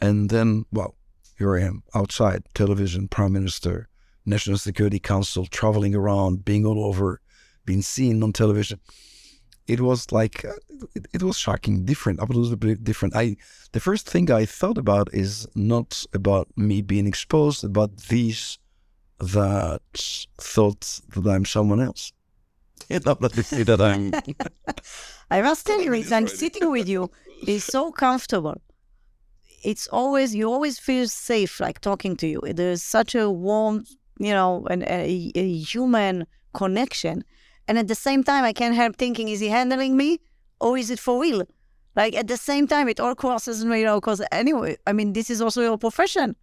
And 0.00 0.28
then, 0.30 0.64
well, 0.72 0.94
here 1.38 1.56
I 1.56 1.62
am 1.62 1.82
outside 1.94 2.42
television, 2.54 3.08
prime 3.08 3.32
minister, 3.32 3.88
National 4.26 4.58
Security 4.58 4.98
Council, 4.98 5.46
traveling 5.46 5.94
around, 5.94 6.44
being 6.44 6.66
all 6.66 6.84
over, 6.84 7.20
being 7.70 7.82
seen 7.96 8.16
on 8.24 8.32
television. 8.42 8.78
It 9.74 9.80
was 9.88 10.00
like 10.20 10.36
uh, 10.44 10.58
it, 10.96 11.04
it 11.16 11.22
was 11.28 11.36
shocking, 11.46 11.74
different, 11.92 12.16
absolutely 12.24 12.74
different. 12.90 13.12
I 13.22 13.24
the 13.76 13.80
first 13.88 14.04
thing 14.12 14.26
I 14.42 14.44
thought 14.58 14.78
about 14.86 15.06
is 15.24 15.32
not 15.54 15.90
about 16.20 16.46
me 16.66 16.76
being 16.92 17.06
exposed, 17.12 17.60
about 17.72 17.92
these 18.12 18.42
that 19.36 19.82
thought 20.54 20.82
that 21.14 21.26
I'm 21.34 21.44
someone 21.56 21.80
else. 21.88 22.04
It's 22.88 23.06
not 23.10 23.20
that 23.20 23.32
they 23.36 23.42
say 23.52 23.62
that 23.70 23.80
I'm. 23.80 24.02
I 25.36 25.38
must 25.48 25.66
tell 25.66 25.80
you, 25.86 25.92
Totally 25.92 26.00
it's, 26.00 26.12
and 26.12 26.26
different. 26.26 26.40
sitting 26.44 26.70
with 26.76 26.88
you 26.94 27.02
is 27.46 27.62
so 27.76 27.92
comfortable. 27.92 28.56
It's 29.62 29.86
always 30.00 30.34
you 30.34 30.46
always 30.54 30.76
feel 30.88 31.06
safe, 31.08 31.60
like 31.60 31.78
talking 31.80 32.16
to 32.16 32.26
you. 32.26 32.40
There's 32.60 32.82
such 32.82 33.14
a 33.14 33.30
warm, 33.30 33.84
you 34.26 34.32
know, 34.38 34.66
and 34.70 34.82
a, 34.84 35.30
a 35.34 35.46
human 35.72 36.26
connection, 36.60 37.22
and 37.70 37.78
at 37.78 37.86
the 37.86 37.94
same 37.94 38.24
time, 38.24 38.42
I 38.42 38.52
can't 38.52 38.74
help 38.74 38.96
thinking: 38.96 39.28
is 39.28 39.38
he 39.38 39.48
handling 39.48 39.96
me, 39.96 40.18
or 40.60 40.76
is 40.76 40.90
it 40.90 40.98
for 40.98 41.22
real? 41.22 41.44
Like 41.94 42.16
at 42.16 42.26
the 42.26 42.36
same 42.36 42.66
time, 42.66 42.88
it 42.88 42.98
all 42.98 43.14
crosses 43.14 43.62
you 43.62 43.84
know. 43.84 44.00
Because 44.00 44.20
anyway, 44.32 44.76
I 44.88 44.92
mean, 44.92 45.12
this 45.12 45.30
is 45.30 45.40
also 45.40 45.62
your 45.62 45.78
profession. 45.78 46.34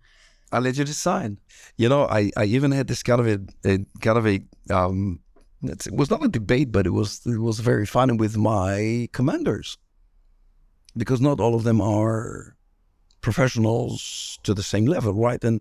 I'll 0.53 0.61
let 0.61 0.77
you 0.77 0.85
decide. 0.85 1.35
You 1.75 1.89
know, 1.89 2.03
I, 2.07 2.31
I 2.37 2.45
even 2.45 2.71
had 2.71 2.87
this 2.87 3.03
kind 3.03 3.19
of 3.19 3.27
a, 3.27 3.39
a 3.65 3.79
kind 3.99 4.17
of 4.17 4.25
a 4.25 4.39
um, 4.73 5.19
it 5.63 5.91
was 5.91 6.09
not 6.09 6.23
a 6.23 6.29
debate, 6.29 6.71
but 6.71 6.87
it 6.87 6.91
was 6.91 7.25
it 7.25 7.39
was 7.39 7.59
very 7.59 7.85
fun 7.85 8.15
with 8.15 8.37
my 8.37 9.09
commanders 9.11 9.77
because 10.95 11.19
not 11.19 11.41
all 11.41 11.55
of 11.55 11.63
them 11.63 11.81
are 11.81 12.55
professionals 13.19 14.39
to 14.43 14.53
the 14.53 14.63
same 14.63 14.85
level, 14.85 15.11
right? 15.13 15.43
And 15.43 15.59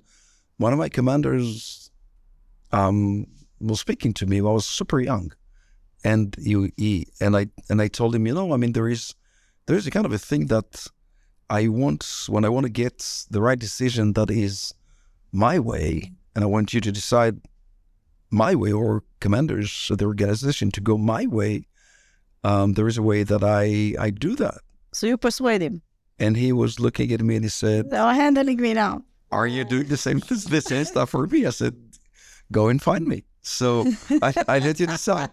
one 0.59 0.73
of 0.73 0.79
my 0.79 0.89
commanders 0.89 1.91
um, 2.71 3.27
was 3.59 3.81
speaking 3.81 4.15
to 4.15 4.27
me. 4.27 4.39
I 4.39 4.43
was 4.43 4.65
super 4.65 5.01
young, 5.01 5.33
and 6.07 6.37
you 6.39 6.71
and 7.21 7.37
I 7.37 7.45
and 7.69 7.83
I 7.83 7.89
told 7.89 8.15
him, 8.15 8.27
you 8.27 8.35
know, 8.35 8.53
I 8.55 8.57
mean, 8.57 8.73
there 8.73 8.89
is 8.89 9.15
there 9.67 9.77
is 9.77 9.87
a 9.87 9.91
kind 9.91 10.07
of 10.07 10.13
a 10.13 10.19
thing 10.19 10.47
that 10.47 10.87
I 11.51 11.67
want 11.69 12.05
when 12.29 12.45
I 12.45 12.49
want 12.49 12.65
to 12.65 12.73
get 12.85 12.99
the 13.31 13.43
right 13.43 13.59
decision 13.59 14.13
that 14.13 14.31
is 14.31 14.73
my 15.33 15.59
way, 15.59 16.13
and 16.35 16.45
I 16.45 16.47
want 16.47 16.73
you 16.73 16.81
to 16.81 16.93
decide 16.93 17.37
my 18.31 18.55
way 18.55 18.73
or 18.73 19.03
commanders 19.21 19.89
of 19.91 19.99
the 19.99 20.05
organization 20.05 20.71
to 20.73 20.81
go 20.81 20.97
my 20.97 21.27
way. 21.27 21.67
Um, 22.45 22.75
there 22.75 22.87
is 22.87 22.99
a 22.99 23.03
way 23.03 23.25
that 23.25 23.43
I 23.43 23.65
I 24.07 24.11
do 24.11 24.37
that. 24.37 24.59
So 24.93 25.07
you 25.09 25.17
persuade 25.17 25.63
him. 25.63 25.83
And 26.19 26.37
he 26.37 26.53
was 26.53 26.81
looking 26.81 27.13
at 27.13 27.21
me 27.21 27.35
and 27.37 27.45
he 27.45 27.51
said, 27.51 27.91
They're 27.91 28.15
handling 28.15 28.61
me 28.67 28.73
now. 28.75 29.03
"Are 29.31 29.49
you 29.57 29.65
doing 29.65 29.89
the 29.89 29.97
same 29.97 30.21
the 30.57 30.61
same 30.61 30.85
stuff 30.85 31.11
for 31.11 31.27
me?" 31.27 31.47
I 31.51 31.51
said, 31.51 31.75
"Go 32.53 32.69
and 32.69 32.81
find 32.81 33.05
me." 33.07 33.19
So 33.47 33.87
I, 34.23 34.35
I 34.49 34.59
let 34.59 34.81
you 34.81 34.87
decide. 34.87 35.31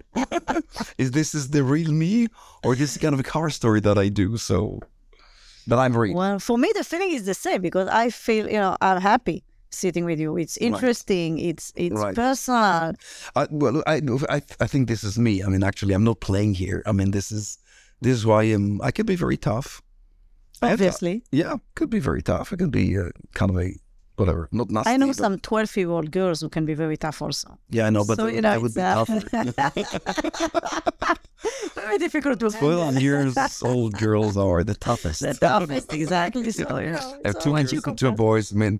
is 0.97 1.11
this 1.11 1.33
is 1.33 1.49
the 1.49 1.63
real 1.63 1.91
me, 1.91 2.27
or 2.63 2.75
this 2.75 2.91
is 2.95 2.97
kind 3.01 3.13
of 3.13 3.19
a 3.19 3.23
car 3.23 3.49
story 3.49 3.79
that 3.81 3.97
I 3.97 4.09
do? 4.09 4.37
So, 4.37 4.79
that 5.67 5.79
I'm 5.79 5.93
very 5.93 6.13
Well, 6.13 6.37
for 6.39 6.57
me, 6.57 6.71
the 6.75 6.83
feeling 6.83 7.11
is 7.11 7.25
the 7.25 7.33
same 7.33 7.61
because 7.61 7.87
I 7.87 8.09
feel, 8.11 8.45
you 8.47 8.59
know, 8.59 8.77
I'm 8.81 9.01
happy 9.01 9.43
sitting 9.71 10.05
with 10.05 10.19
you. 10.19 10.37
It's 10.37 10.57
interesting. 10.57 11.39
It's 11.39 11.73
it's 11.75 11.95
Right. 11.99 12.15
personal. 12.15 12.93
I, 13.35 13.47
well, 13.49 13.81
I, 13.87 13.95
I 14.29 14.41
I 14.59 14.67
think 14.67 14.87
this 14.87 15.03
is 15.03 15.17
me. 15.17 15.43
I 15.43 15.47
mean, 15.47 15.63
actually, 15.63 15.93
I'm 15.95 16.03
not 16.03 16.19
playing 16.19 16.53
here. 16.53 16.83
I 16.85 16.91
mean, 16.91 17.11
this 17.11 17.31
is 17.31 17.57
this 18.01 18.13
is 18.13 18.25
why 18.25 18.41
I 18.41 18.47
am. 18.57 18.79
I 18.83 18.91
could 18.91 19.07
be 19.07 19.15
very 19.15 19.37
tough. 19.37 19.81
I 20.61 20.67
to- 20.67 20.73
Obviously, 20.73 21.23
Yeah, 21.31 21.55
could 21.75 21.89
be 21.89 21.99
very 21.99 22.21
tough. 22.21 22.53
I 22.53 22.57
could 22.57 22.71
be 22.71 22.95
uh, 22.97 23.09
kind 23.33 23.49
of 23.49 23.57
a 23.57 23.73
whatever, 24.15 24.47
not 24.51 24.69
nasty. 24.69 24.91
I 24.91 24.97
know 24.97 25.07
but- 25.07 25.15
some 25.15 25.39
twelve-year-old 25.39 26.11
girls 26.11 26.41
who 26.41 26.49
can 26.49 26.65
be 26.65 26.73
very 26.73 26.97
tough 26.97 27.21
also. 27.21 27.57
Yeah, 27.69 27.87
I 27.87 27.89
know, 27.89 28.03
but 28.05 28.17
so 28.17 28.25
uh, 28.25 28.29
you 28.29 28.41
know, 28.41 28.51
I 28.51 28.57
would 28.57 28.73
be 28.73 28.81
it's, 28.81 28.99
uh, 28.99 29.05
tougher. 29.05 30.13
very 31.75 31.97
difficult 31.97 32.39
to 32.39 32.49
Twelve 32.49 33.01
years 33.01 33.35
old 33.63 33.93
girls 33.97 34.37
are 34.37 34.63
the 34.63 34.75
toughest. 34.75 35.21
The 35.21 35.33
toughest, 35.33 35.93
exactly. 35.93 36.49
So 36.51 36.79
you 36.79 36.91
know, 36.95 37.19
I 37.25 37.27
have 37.27 37.35
so 37.35 37.39
two 37.41 37.51
once 37.51 37.71
you 37.71 37.81
girls 37.81 37.87
and 37.87 37.97
two 37.97 38.05
compare- 38.07 38.25
boys. 38.25 38.53
I 38.53 38.55
mean, 38.55 38.79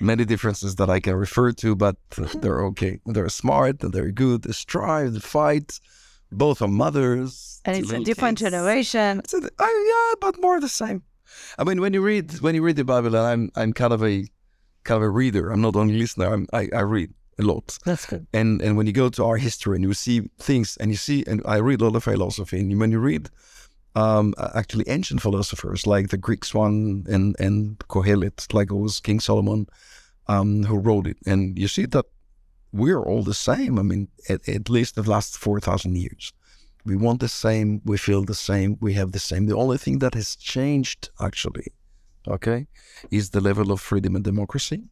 many 0.00 0.24
differences 0.24 0.76
that 0.76 0.90
I 0.90 1.00
can 1.00 1.14
refer 1.14 1.52
to, 1.52 1.74
but 1.76 1.96
uh, 2.18 2.26
they're 2.40 2.62
okay. 2.66 2.98
They're 3.06 3.28
smart 3.28 3.80
they're 3.80 4.10
good. 4.10 4.42
They 4.42 4.52
strive, 4.52 5.12
they 5.14 5.20
fight. 5.20 5.78
Both 6.30 6.62
are 6.62 6.68
mothers. 6.68 7.60
and 7.66 7.76
it's 7.76 7.92
a 7.92 8.00
different 8.00 8.38
kids. 8.38 8.50
generation. 8.50 9.20
So 9.26 9.38
th- 9.40 9.52
I, 9.58 9.70
yeah, 9.92 10.14
but 10.20 10.40
more 10.40 10.60
the 10.60 10.68
same. 10.68 11.02
I 11.58 11.64
mean, 11.64 11.80
when 11.80 11.92
you 11.92 12.00
read 12.02 12.40
when 12.40 12.54
you 12.54 12.62
read 12.62 12.76
the 12.76 12.84
Bible, 12.84 13.14
and 13.14 13.26
I'm 13.32 13.50
I'm 13.54 13.72
kind 13.72 13.92
of 13.92 14.02
a 14.02 14.26
kind 14.84 14.96
of 14.96 15.02
a 15.02 15.10
reader. 15.10 15.50
I'm 15.50 15.60
not 15.60 15.76
only 15.76 15.94
a 15.94 15.98
listener. 15.98 16.32
I'm, 16.32 16.46
I 16.52 16.68
I 16.74 16.80
read 16.80 17.12
a 17.38 17.42
lot. 17.42 17.78
That's 17.84 18.06
good. 18.06 18.26
And 18.32 18.62
and 18.62 18.76
when 18.76 18.86
you 18.86 18.92
go 18.92 19.08
to 19.08 19.24
our 19.24 19.36
history 19.36 19.76
and 19.76 19.84
you 19.84 19.94
see 19.94 20.30
things 20.38 20.76
and 20.78 20.90
you 20.90 20.96
see 20.96 21.24
and 21.26 21.42
I 21.44 21.56
read 21.56 21.80
a 21.80 21.84
lot 21.84 21.96
of 21.96 22.04
philosophy 22.04 22.60
and 22.60 22.80
when 22.80 22.92
you 22.92 23.00
read 23.00 23.30
um, 23.94 24.34
actually 24.54 24.88
ancient 24.88 25.20
philosophers 25.20 25.86
like 25.86 26.08
the 26.08 26.16
Greeks 26.16 26.54
one 26.54 27.04
and 27.08 27.36
and 27.38 27.78
Kohelet, 27.88 28.52
like 28.52 28.70
it 28.70 28.76
was 28.76 29.00
King 29.00 29.20
Solomon 29.20 29.66
um, 30.28 30.64
who 30.64 30.78
wrote 30.78 31.06
it, 31.06 31.18
and 31.26 31.58
you 31.58 31.68
see 31.68 31.86
that 31.86 32.06
we're 32.72 33.02
all 33.02 33.22
the 33.22 33.34
same. 33.34 33.78
I 33.78 33.82
mean, 33.82 34.08
at, 34.28 34.48
at 34.48 34.70
least 34.70 34.94
the 34.94 35.02
last 35.02 35.36
four 35.36 35.60
thousand 35.60 35.96
years, 35.96 36.32
we 36.84 36.96
want 36.96 37.20
the 37.20 37.28
same, 37.28 37.82
we 37.84 37.98
feel 37.98 38.24
the 38.24 38.34
same, 38.34 38.78
we 38.80 38.94
have 38.94 39.12
the 39.12 39.18
same. 39.18 39.46
The 39.46 39.56
only 39.56 39.78
thing 39.78 39.98
that 39.98 40.14
has 40.14 40.36
changed 40.36 41.10
actually, 41.20 41.72
okay, 42.26 42.66
is 43.10 43.30
the 43.30 43.40
level 43.40 43.72
of 43.72 43.80
freedom 43.80 44.14
and 44.16 44.24
democracy. 44.24 44.84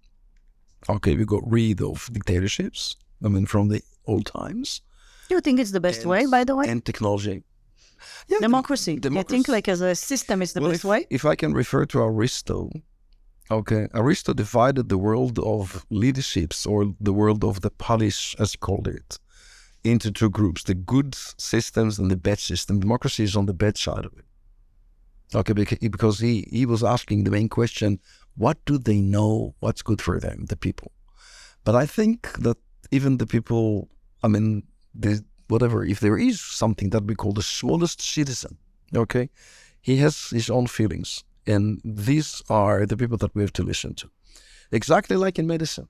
Okay, 0.88 1.14
we 1.16 1.24
got 1.24 1.42
rid 1.46 1.82
of 1.82 2.08
dictatorships. 2.12 2.96
I 3.24 3.28
mean, 3.28 3.46
from 3.46 3.68
the 3.68 3.82
old 4.06 4.26
times 4.26 4.80
you 5.30 5.40
think 5.40 5.60
it's 5.60 5.70
the 5.70 5.80
best 5.80 6.02
And- 6.02 6.10
way, 6.10 6.26
by 6.26 6.44
the 6.44 6.56
way? 6.56 6.66
and 6.68 6.84
technology. 6.84 7.42
Yeah, 8.28 8.38
democracy. 8.40 8.98
I 9.04 9.22
think 9.22 9.46
like 9.48 9.68
as 9.68 9.80
a 9.82 9.94
system 9.94 10.40
is 10.42 10.52
the 10.54 10.60
well, 10.60 10.70
best 10.70 10.84
if, 10.84 10.90
way? 10.90 11.06
If 11.10 11.24
I 11.24 11.34
can 11.34 11.52
refer 11.52 11.84
to 11.86 11.98
Aristo, 12.00 12.70
okay, 13.50 13.88
Aristo 13.94 14.32
divided 14.32 14.88
the 14.88 14.96
world 14.96 15.38
of 15.38 15.84
leaderships 15.90 16.64
or 16.64 16.94
the 16.98 17.12
world 17.12 17.44
of 17.44 17.60
the 17.60 17.70
polis, 17.70 18.34
as 18.38 18.52
he 18.52 18.58
called 18.58 18.88
it, 18.88 19.18
into 19.84 20.10
two 20.10 20.30
groups: 20.30 20.62
the 20.62 20.74
good 20.74 21.14
systems 21.36 21.98
and 21.98 22.10
the 22.10 22.16
bad 22.16 22.38
system. 22.38 22.80
Democracy 22.80 23.24
is 23.24 23.36
on 23.36 23.46
the 23.46 23.54
bad 23.64 23.76
side 23.76 24.06
of 24.06 24.12
it. 24.18 24.24
Okay, 25.34 25.52
because 25.52 26.18
he 26.18 26.48
he 26.50 26.66
was 26.66 26.82
asking 26.82 27.24
the 27.24 27.30
main 27.30 27.48
question: 27.48 28.00
What 28.36 28.58
do 28.64 28.78
they 28.78 29.00
know? 29.00 29.54
What's 29.60 29.82
good 29.82 30.02
for 30.02 30.18
them, 30.18 30.46
the 30.46 30.56
people? 30.56 30.92
But 31.64 31.74
I 31.74 31.86
think 31.86 32.32
that 32.38 32.56
even 32.90 33.18
the 33.18 33.26
people, 33.26 33.88
I 34.22 34.28
mean, 34.28 34.64
the, 34.94 35.24
whatever, 35.48 35.84
if 35.84 36.00
there 36.00 36.18
is 36.18 36.40
something 36.40 36.90
that 36.90 37.04
we 37.04 37.14
call 37.14 37.32
the 37.32 37.42
smallest 37.42 38.00
citizen, 38.00 38.56
okay, 38.96 39.30
he 39.80 39.96
has 39.98 40.30
his 40.30 40.50
own 40.50 40.66
feelings. 40.66 41.24
And 41.46 41.80
these 41.84 42.42
are 42.48 42.86
the 42.86 42.96
people 42.96 43.16
that 43.18 43.34
we 43.34 43.42
have 43.42 43.52
to 43.54 43.62
listen 43.62 43.94
to. 43.94 44.10
Exactly 44.72 45.16
like 45.16 45.38
in 45.38 45.46
medicine. 45.46 45.88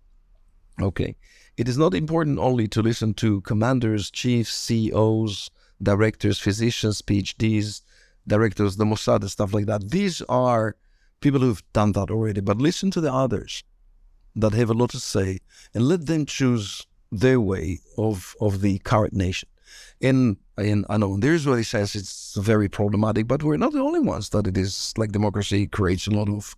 Okay. 0.80 1.16
It 1.57 1.68
is 1.68 1.76
not 1.76 1.95
important 1.95 2.38
only 2.38 2.68
to 2.68 2.82
listen 2.82 3.14
to 3.14 3.43
commanders, 3.43 4.11
chiefs, 4.11 4.53
CEOs, 4.53 5.51
directors, 5.82 6.38
physicians, 6.38 7.03
PhDs, 7.03 7.82
directors, 8.27 8.77
the 8.77 8.85
Mossad, 8.85 9.21
and 9.23 9.31
stuff 9.31 9.53
like 9.53 9.66
that. 9.66 9.91
These 9.91 10.23
are 10.29 10.77
people 11.21 11.41
who've 11.41 11.62
done 11.73 11.93
that 11.93 12.11
already. 12.11 12.41
But 12.41 12.59
listen 12.59 12.91
to 12.93 13.01
the 13.01 13.12
others 13.12 13.64
that 14.37 14.53
have 14.53 14.71
a 14.71 14.75
lot 14.75 14.91
to 14.91 15.01
say 15.01 15.39
and 15.75 15.89
let 15.89 16.07
them 16.07 16.27
choose 16.27 16.87
their 17.12 17.41
way 17.41 17.81
of 17.99 18.35
of 18.41 18.61
the 18.61 18.79
current 18.81 19.12
nation. 19.12 19.49
And, 20.01 20.37
in 20.59 20.85
I 20.89 20.97
know 20.97 21.14
in 21.14 21.21
the 21.21 21.29
Israeli 21.29 21.62
sense 21.62 21.95
it's 21.95 22.35
very 22.37 22.68
problematic, 22.68 23.27
but 23.27 23.43
we're 23.43 23.57
not 23.57 23.73
the 23.73 23.81
only 23.81 24.01
ones 24.01 24.31
that 24.31 24.47
it 24.47 24.57
is 24.57 24.93
like 24.97 25.12
democracy 25.12 25.66
creates 25.66 26.07
a 26.07 26.11
lot 26.11 26.29
of 26.29 26.57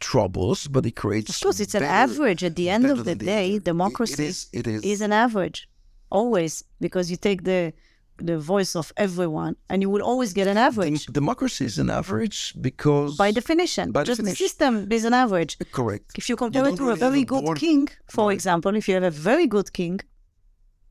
troubles, 0.00 0.68
but 0.68 0.86
it 0.86 0.92
creates 0.92 1.30
Of 1.30 1.42
course, 1.42 1.60
it's 1.60 1.74
an 1.74 1.82
average. 1.82 2.44
At 2.44 2.56
the 2.56 2.70
end 2.70 2.86
of 2.86 3.04
the 3.04 3.14
day. 3.14 3.54
It- 3.54 3.64
democracy 3.64 4.24
it 4.24 4.28
is 4.28 4.48
it 4.52 4.66
is 4.66 4.82
is 4.82 5.00
an 5.00 5.12
average, 5.12 5.68
always, 6.10 6.64
because 6.80 7.10
you 7.10 7.16
take 7.16 7.44
the 7.44 7.72
the 8.18 8.38
voice 8.38 8.72
of 8.76 8.92
everyone, 8.96 9.56
and 9.70 9.82
you 9.82 9.88
will 9.90 10.02
always 10.10 10.32
get 10.32 10.46
an 10.46 10.56
Dem- 10.56 10.66
average 10.68 11.06
democracy 11.06 11.64
is 11.64 11.78
an 11.78 11.90
average 11.90 12.38
because 12.60 13.16
by 13.16 13.30
definition. 13.30 13.92
by 13.92 14.02
Just 14.04 14.22
the 14.24 14.34
system 14.34 14.72
is 14.98 15.04
an 15.04 15.14
average. 15.24 15.52
correct. 15.72 16.08
If 16.20 16.28
you 16.28 16.36
compare 16.36 16.64
don't 16.64 16.74
it 16.74 16.76
to 16.78 16.82
a 16.82 16.86
really 16.86 17.00
have 17.00 17.10
very 17.12 17.24
good 17.32 17.44
board- 17.44 17.58
king, 17.58 17.88
for 18.14 18.26
Right. 18.28 18.34
example, 18.38 18.74
if 18.80 18.84
you 18.88 18.94
have 18.98 19.04
a 19.14 19.16
very 19.30 19.46
good 19.46 19.68
king, 19.80 20.00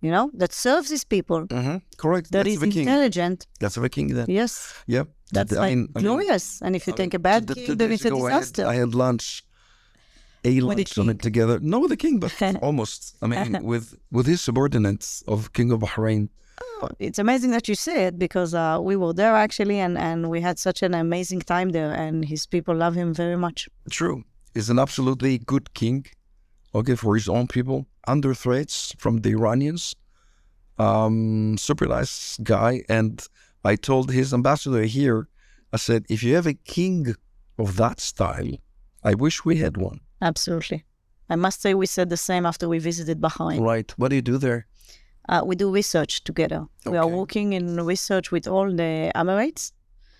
you 0.06 0.12
know, 0.16 0.26
that 0.42 0.52
serves 0.54 0.90
his 0.96 1.04
people, 1.16 1.42
hmm 1.52 1.78
Correct. 2.04 2.28
that 2.32 2.46
That's 2.46 2.56
is 2.56 2.60
king. 2.74 2.78
intelligent, 2.84 3.40
That's 3.62 3.78
a 3.78 3.90
king 3.98 4.08
then. 4.18 4.28
yes, 4.40 4.54
Yeah. 4.96 5.06
that's 5.36 5.54
I 5.54 5.60
like 5.60 5.70
mean- 5.76 5.88
I 5.96 6.00
mean- 6.00 6.06
glorious. 6.06 6.46
and 6.66 6.72
if 6.78 6.82
you 6.88 6.94
I 6.94 6.98
take 7.02 7.14
mean, 7.14 7.22
a 7.22 7.28
bad 7.32 7.42
king, 7.58 7.76
then 7.80 7.92
it's 7.92 8.06
a 8.06 8.10
ago 8.10 8.20
I 8.28 8.32
had- 8.32 8.40
disaster. 8.40 8.66
I 8.74 8.76
had, 8.84 8.92
lunch, 9.06 9.26
a 10.46 10.50
With 10.50 10.56
the 10.56 10.68
lunch 10.70 10.98
on 11.02 11.10
it 11.10 11.14
king. 11.14 11.26
together. 11.28 11.56
No, 11.72 11.78
with 11.84 11.90
the 11.96 11.98
king, 12.06 12.16
but 12.26 12.32
almost. 12.68 13.00
I 13.24 13.26
mean, 13.32 13.50
with 13.72 13.86
with 14.16 14.26
his 14.34 14.40
subordinates 14.48 15.10
of 15.34 15.38
King 15.58 15.70
of 15.76 15.80
Bahrain. 15.86 16.24
It's 17.00 17.20
amazing 17.20 17.52
that 17.52 17.68
you 17.68 17.76
say 17.76 18.06
it 18.06 18.18
because 18.18 18.54
uh, 18.54 18.80
we 18.82 18.96
were 18.96 19.14
there 19.14 19.36
actually, 19.36 19.80
and, 19.80 19.98
and 19.98 20.30
we 20.30 20.42
had 20.42 20.58
such 20.60 20.84
an 20.84 20.94
amazing 20.94 21.42
time 21.42 21.70
there, 21.70 21.92
and 21.92 22.26
his 22.26 22.46
people 22.46 22.76
love 22.76 22.96
him 22.96 23.14
very 23.14 23.38
much. 23.38 23.70
True, 23.90 24.24
he's 24.54 24.70
an 24.70 24.80
absolutely 24.80 25.38
good 25.38 25.74
king. 25.74 26.06
Okay, 26.76 26.96
for 26.96 27.16
his 27.16 27.30
own 27.30 27.48
people, 27.48 27.88
under 28.08 28.34
threats 28.34 28.94
from 28.98 29.22
the 29.22 29.32
Iranians. 29.32 29.96
Um, 30.78 31.58
super 31.58 31.88
nice 31.88 32.38
guy, 32.44 32.84
and 32.88 33.26
I 33.64 33.76
told 33.76 34.12
his 34.12 34.34
ambassador 34.34 34.84
here. 34.84 35.28
I 35.74 35.78
said, 35.78 36.06
if 36.10 36.24
you 36.24 36.36
have 36.36 36.48
a 36.48 36.54
king 36.54 37.16
of 37.58 37.78
that 37.78 38.00
style, 38.00 38.52
I 39.04 39.14
wish 39.16 39.44
we 39.44 39.58
had 39.58 39.76
one. 39.78 40.00
Absolutely. 40.22 40.86
I 41.30 41.36
must 41.36 41.62
say, 41.62 41.74
we 41.74 41.86
said 41.86 42.10
the 42.10 42.18
same 42.18 42.46
after 42.46 42.70
we 42.70 42.80
visited 42.80 43.20
Bahrain. 43.20 43.60
Right. 43.60 43.92
What 43.98 44.10
do 44.10 44.16
you 44.16 44.22
do 44.22 44.38
there? 44.38 44.68
Uh, 45.30 45.42
we 45.46 45.56
do 45.56 45.70
research 45.72 46.24
together. 46.24 46.66
We 46.86 46.98
are 46.98 47.08
working 47.08 47.54
in 47.54 47.66
research 47.86 48.32
with 48.32 48.48
all 48.48 48.72
the 48.72 49.12
Emirates, 49.16 49.72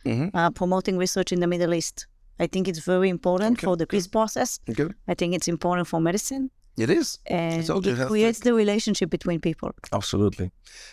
Mhm. 0.06 0.32
uh, 0.34 0.50
promoting 0.52 0.98
research 0.98 1.32
in 1.32 1.40
the 1.40 1.48
Middle 1.48 1.74
East. 1.74 2.08
I 2.40 2.48
think 2.48 2.68
it's 2.68 2.80
very 2.80 3.10
important 3.10 3.54
Okay, 3.58 3.66
for 3.66 3.78
the 3.78 3.88
peace 3.88 4.08
process. 4.08 4.60
Okay. 4.70 4.90
I 5.08 5.14
think 5.16 5.34
it's 5.34 5.48
important 5.48 5.88
for 5.88 6.00
medicine, 6.02 6.50
It 6.78 6.90
is. 6.90 7.20
and 7.26 7.64
it 7.88 8.08
creates 8.08 8.40
the 8.40 8.54
relationship 8.54 9.10
between 9.10 9.40
people. 9.40 9.72
Absolutely. 9.92 10.52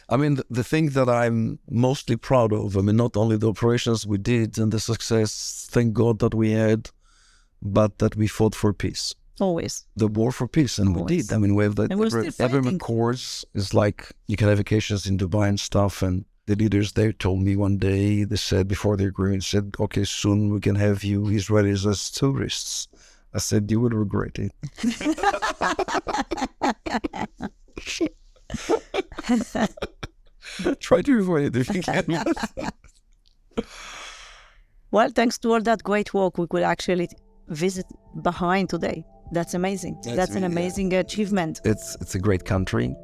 I 0.09 0.17
mean, 0.17 0.35
the, 0.37 0.45
the 0.49 0.65
thing 0.65 0.91
that 0.91 1.09
I'm 1.09 1.59
mostly 1.69 2.17
proud 2.17 2.53
of, 2.53 2.77
I 2.77 2.81
mean, 2.81 2.97
not 2.97 3.17
only 3.17 3.37
the 3.37 3.49
operations 3.49 4.07
we 4.07 4.19
did 4.19 4.59
and 4.59 4.73
the 4.73 4.81
success, 4.81 5.67
thank 5.71 5.93
God 5.93 6.19
that 6.21 6.35
we 6.35 6.53
had, 6.53 6.91
but 7.61 7.99
that 7.99 8.17
we 8.17 8.27
fought 8.27 8.55
for 8.55 8.73
peace. 8.73 9.15
Always. 9.41 9.85
The 9.97 10.07
war 10.07 10.31
for 10.31 10.47
peace, 10.47 10.79
and 10.79 10.95
we 10.95 11.17
did. 11.17 11.33
I 11.33 11.39
mean, 11.39 11.57
we 11.57 11.65
have 11.65 11.75
that. 11.77 11.95
We're 11.95 12.07
every, 12.07 12.31
every 12.39 12.79
course 12.79 13.45
is 13.53 13.75
like 13.75 14.13
you 14.29 14.37
can 14.37 14.49
have 14.49 14.59
vacations 14.59 15.07
in 15.07 15.19
Dubai 15.19 15.49
and 15.49 15.59
stuff. 15.59 16.03
And 16.03 16.25
the 16.47 16.55
leaders 16.55 16.93
there 16.93 17.13
told 17.13 17.41
me 17.41 17.57
one 17.57 17.79
day, 17.79 18.25
they 18.25 18.37
said 18.37 18.69
before 18.69 18.97
the 18.97 19.07
agreement, 19.07 19.43
said, 19.43 19.75
okay, 19.81 20.05
soon 20.05 20.51
we 20.51 20.61
can 20.61 20.77
have 20.77 21.03
you 21.03 21.23
Israelis 21.23 21.85
as 21.85 22.11
tourists. 22.11 22.87
I 23.33 23.39
said, 23.39 23.71
you 23.71 23.81
would 23.81 23.95
regret 23.95 24.39
it. 24.39 24.53
Try 30.81 31.03
to 31.03 31.19
avoid 31.19 31.47
it 31.47 31.57
if 31.57 31.75
you 31.75 31.83
can. 31.83 32.05
Well, 34.93 35.09
thanks 35.09 35.39
to 35.39 35.53
all 35.53 35.61
that 35.63 35.83
great 35.83 36.15
work, 36.15 36.39
we 36.39 36.47
could 36.47 36.63
actually 36.63 37.09
visit 37.49 37.87
Bahrain 38.17 38.69
today. 38.69 39.05
That's 39.33 39.55
amazing. 39.55 39.95
That's 40.03 40.17
That's, 40.17 40.31
an 40.35 40.43
really- 40.43 40.53
amazing 40.55 40.93
achievement. 40.95 41.61
it's 41.65 41.97
it's 42.01 42.15
a 42.15 42.19
great 42.19 42.45
country. 42.45 42.95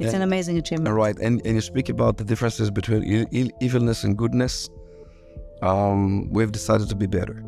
It's 0.00 0.10
Yeah. 0.12 0.16
an 0.16 0.22
amazing 0.22 0.58
achievement. 0.58 0.94
right, 0.94 1.16
and, 1.18 1.40
and 1.46 1.54
you 1.54 1.60
speak 1.60 1.88
about 1.88 2.16
the 2.16 2.24
differences 2.24 2.70
between 2.70 3.02
e- 3.32 3.50
evilness 3.60 4.02
and 4.04 4.16
goodness. 4.18 4.68
Um, 5.62 6.30
we've 6.30 6.50
decided 6.52 6.88
to 6.88 6.96
be 6.96 7.06
better, 7.06 7.44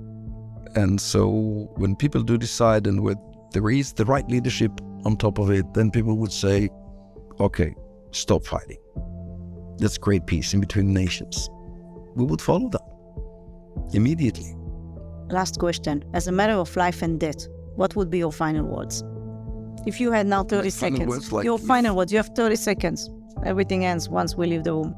and 0.76 1.00
so 1.00 1.68
when 1.76 1.96
people 1.96 2.22
do 2.22 2.38
decide, 2.38 2.86
and 2.86 3.00
with 3.02 3.18
there 3.52 3.68
is 3.70 3.92
the 3.94 4.04
right 4.04 4.26
leadership 4.30 4.70
on 5.04 5.16
top 5.16 5.38
of 5.38 5.50
it, 5.50 5.66
then 5.74 5.90
people 5.90 6.14
would 6.18 6.32
say, 6.32 6.68
"Okay, 7.40 7.74
stop 8.12 8.44
fighting. 8.46 8.78
Let's 9.80 9.98
create 9.98 10.26
peace 10.26 10.54
in 10.54 10.60
between 10.60 10.92
nations." 10.92 11.48
We 12.14 12.24
would 12.24 12.40
follow 12.40 12.68
that 12.70 12.82
immediately. 13.92 14.54
Last 15.30 15.58
question. 15.58 16.04
As 16.14 16.28
a 16.28 16.32
matter 16.32 16.54
of 16.54 16.74
life 16.76 17.02
and 17.02 17.18
death, 17.20 17.46
what 17.76 17.94
would 17.96 18.10
be 18.10 18.18
your 18.18 18.32
final 18.32 18.64
words? 18.66 19.02
If 19.86 20.00
you 20.00 20.10
had 20.10 20.26
now 20.26 20.42
30 20.42 20.56
My 20.56 20.70
final 20.70 20.70
seconds, 20.70 21.08
words, 21.08 21.32
like 21.32 21.44
your 21.44 21.58
final 21.58 21.96
words, 21.96 22.10
you 22.12 22.18
have 22.18 22.30
30 22.34 22.56
seconds. 22.56 23.10
Everything 23.44 23.84
ends 23.84 24.08
once 24.08 24.34
we 24.36 24.46
leave 24.46 24.64
the 24.64 24.72
room. 24.72 24.94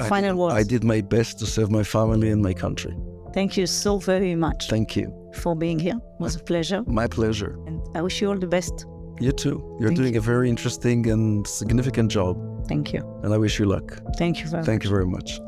I 0.00 0.08
Final 0.08 0.30
did, 0.34 0.38
words. 0.40 0.54
I 0.54 0.62
did 0.62 0.84
my 0.84 1.00
best 1.00 1.38
to 1.40 1.46
serve 1.46 1.70
my 1.70 1.82
family 1.82 2.30
and 2.30 2.42
my 2.42 2.52
country. 2.54 2.96
Thank 3.32 3.56
you 3.56 3.66
so 3.66 3.98
very 3.98 4.34
much 4.34 4.68
Thank 4.68 4.96
you. 4.96 5.12
for 5.34 5.54
being 5.54 5.78
here. 5.78 5.96
It 5.96 6.20
was 6.20 6.36
a 6.36 6.40
pleasure. 6.40 6.82
My 6.86 7.06
pleasure. 7.06 7.58
And 7.66 7.80
I 7.94 8.00
wish 8.02 8.20
you 8.22 8.30
all 8.30 8.38
the 8.38 8.46
best. 8.46 8.86
You 9.20 9.32
too. 9.32 9.62
You're 9.80 9.88
Thank 9.88 9.98
doing 9.98 10.16
a 10.16 10.20
very 10.20 10.48
interesting 10.48 11.08
and 11.08 11.46
significant 11.46 12.10
job, 12.10 12.36
Thank 12.68 12.92
you. 12.92 13.00
and 13.22 13.32
I 13.32 13.38
wish 13.38 13.58
you 13.58 13.64
luck. 13.66 13.98
Thank 14.18 14.40
you 14.40 14.46
very 14.48 14.60
much. 14.60 14.66
Thank 14.66 14.84
you 14.84 14.90
very 14.90 15.06
much. 15.06 15.40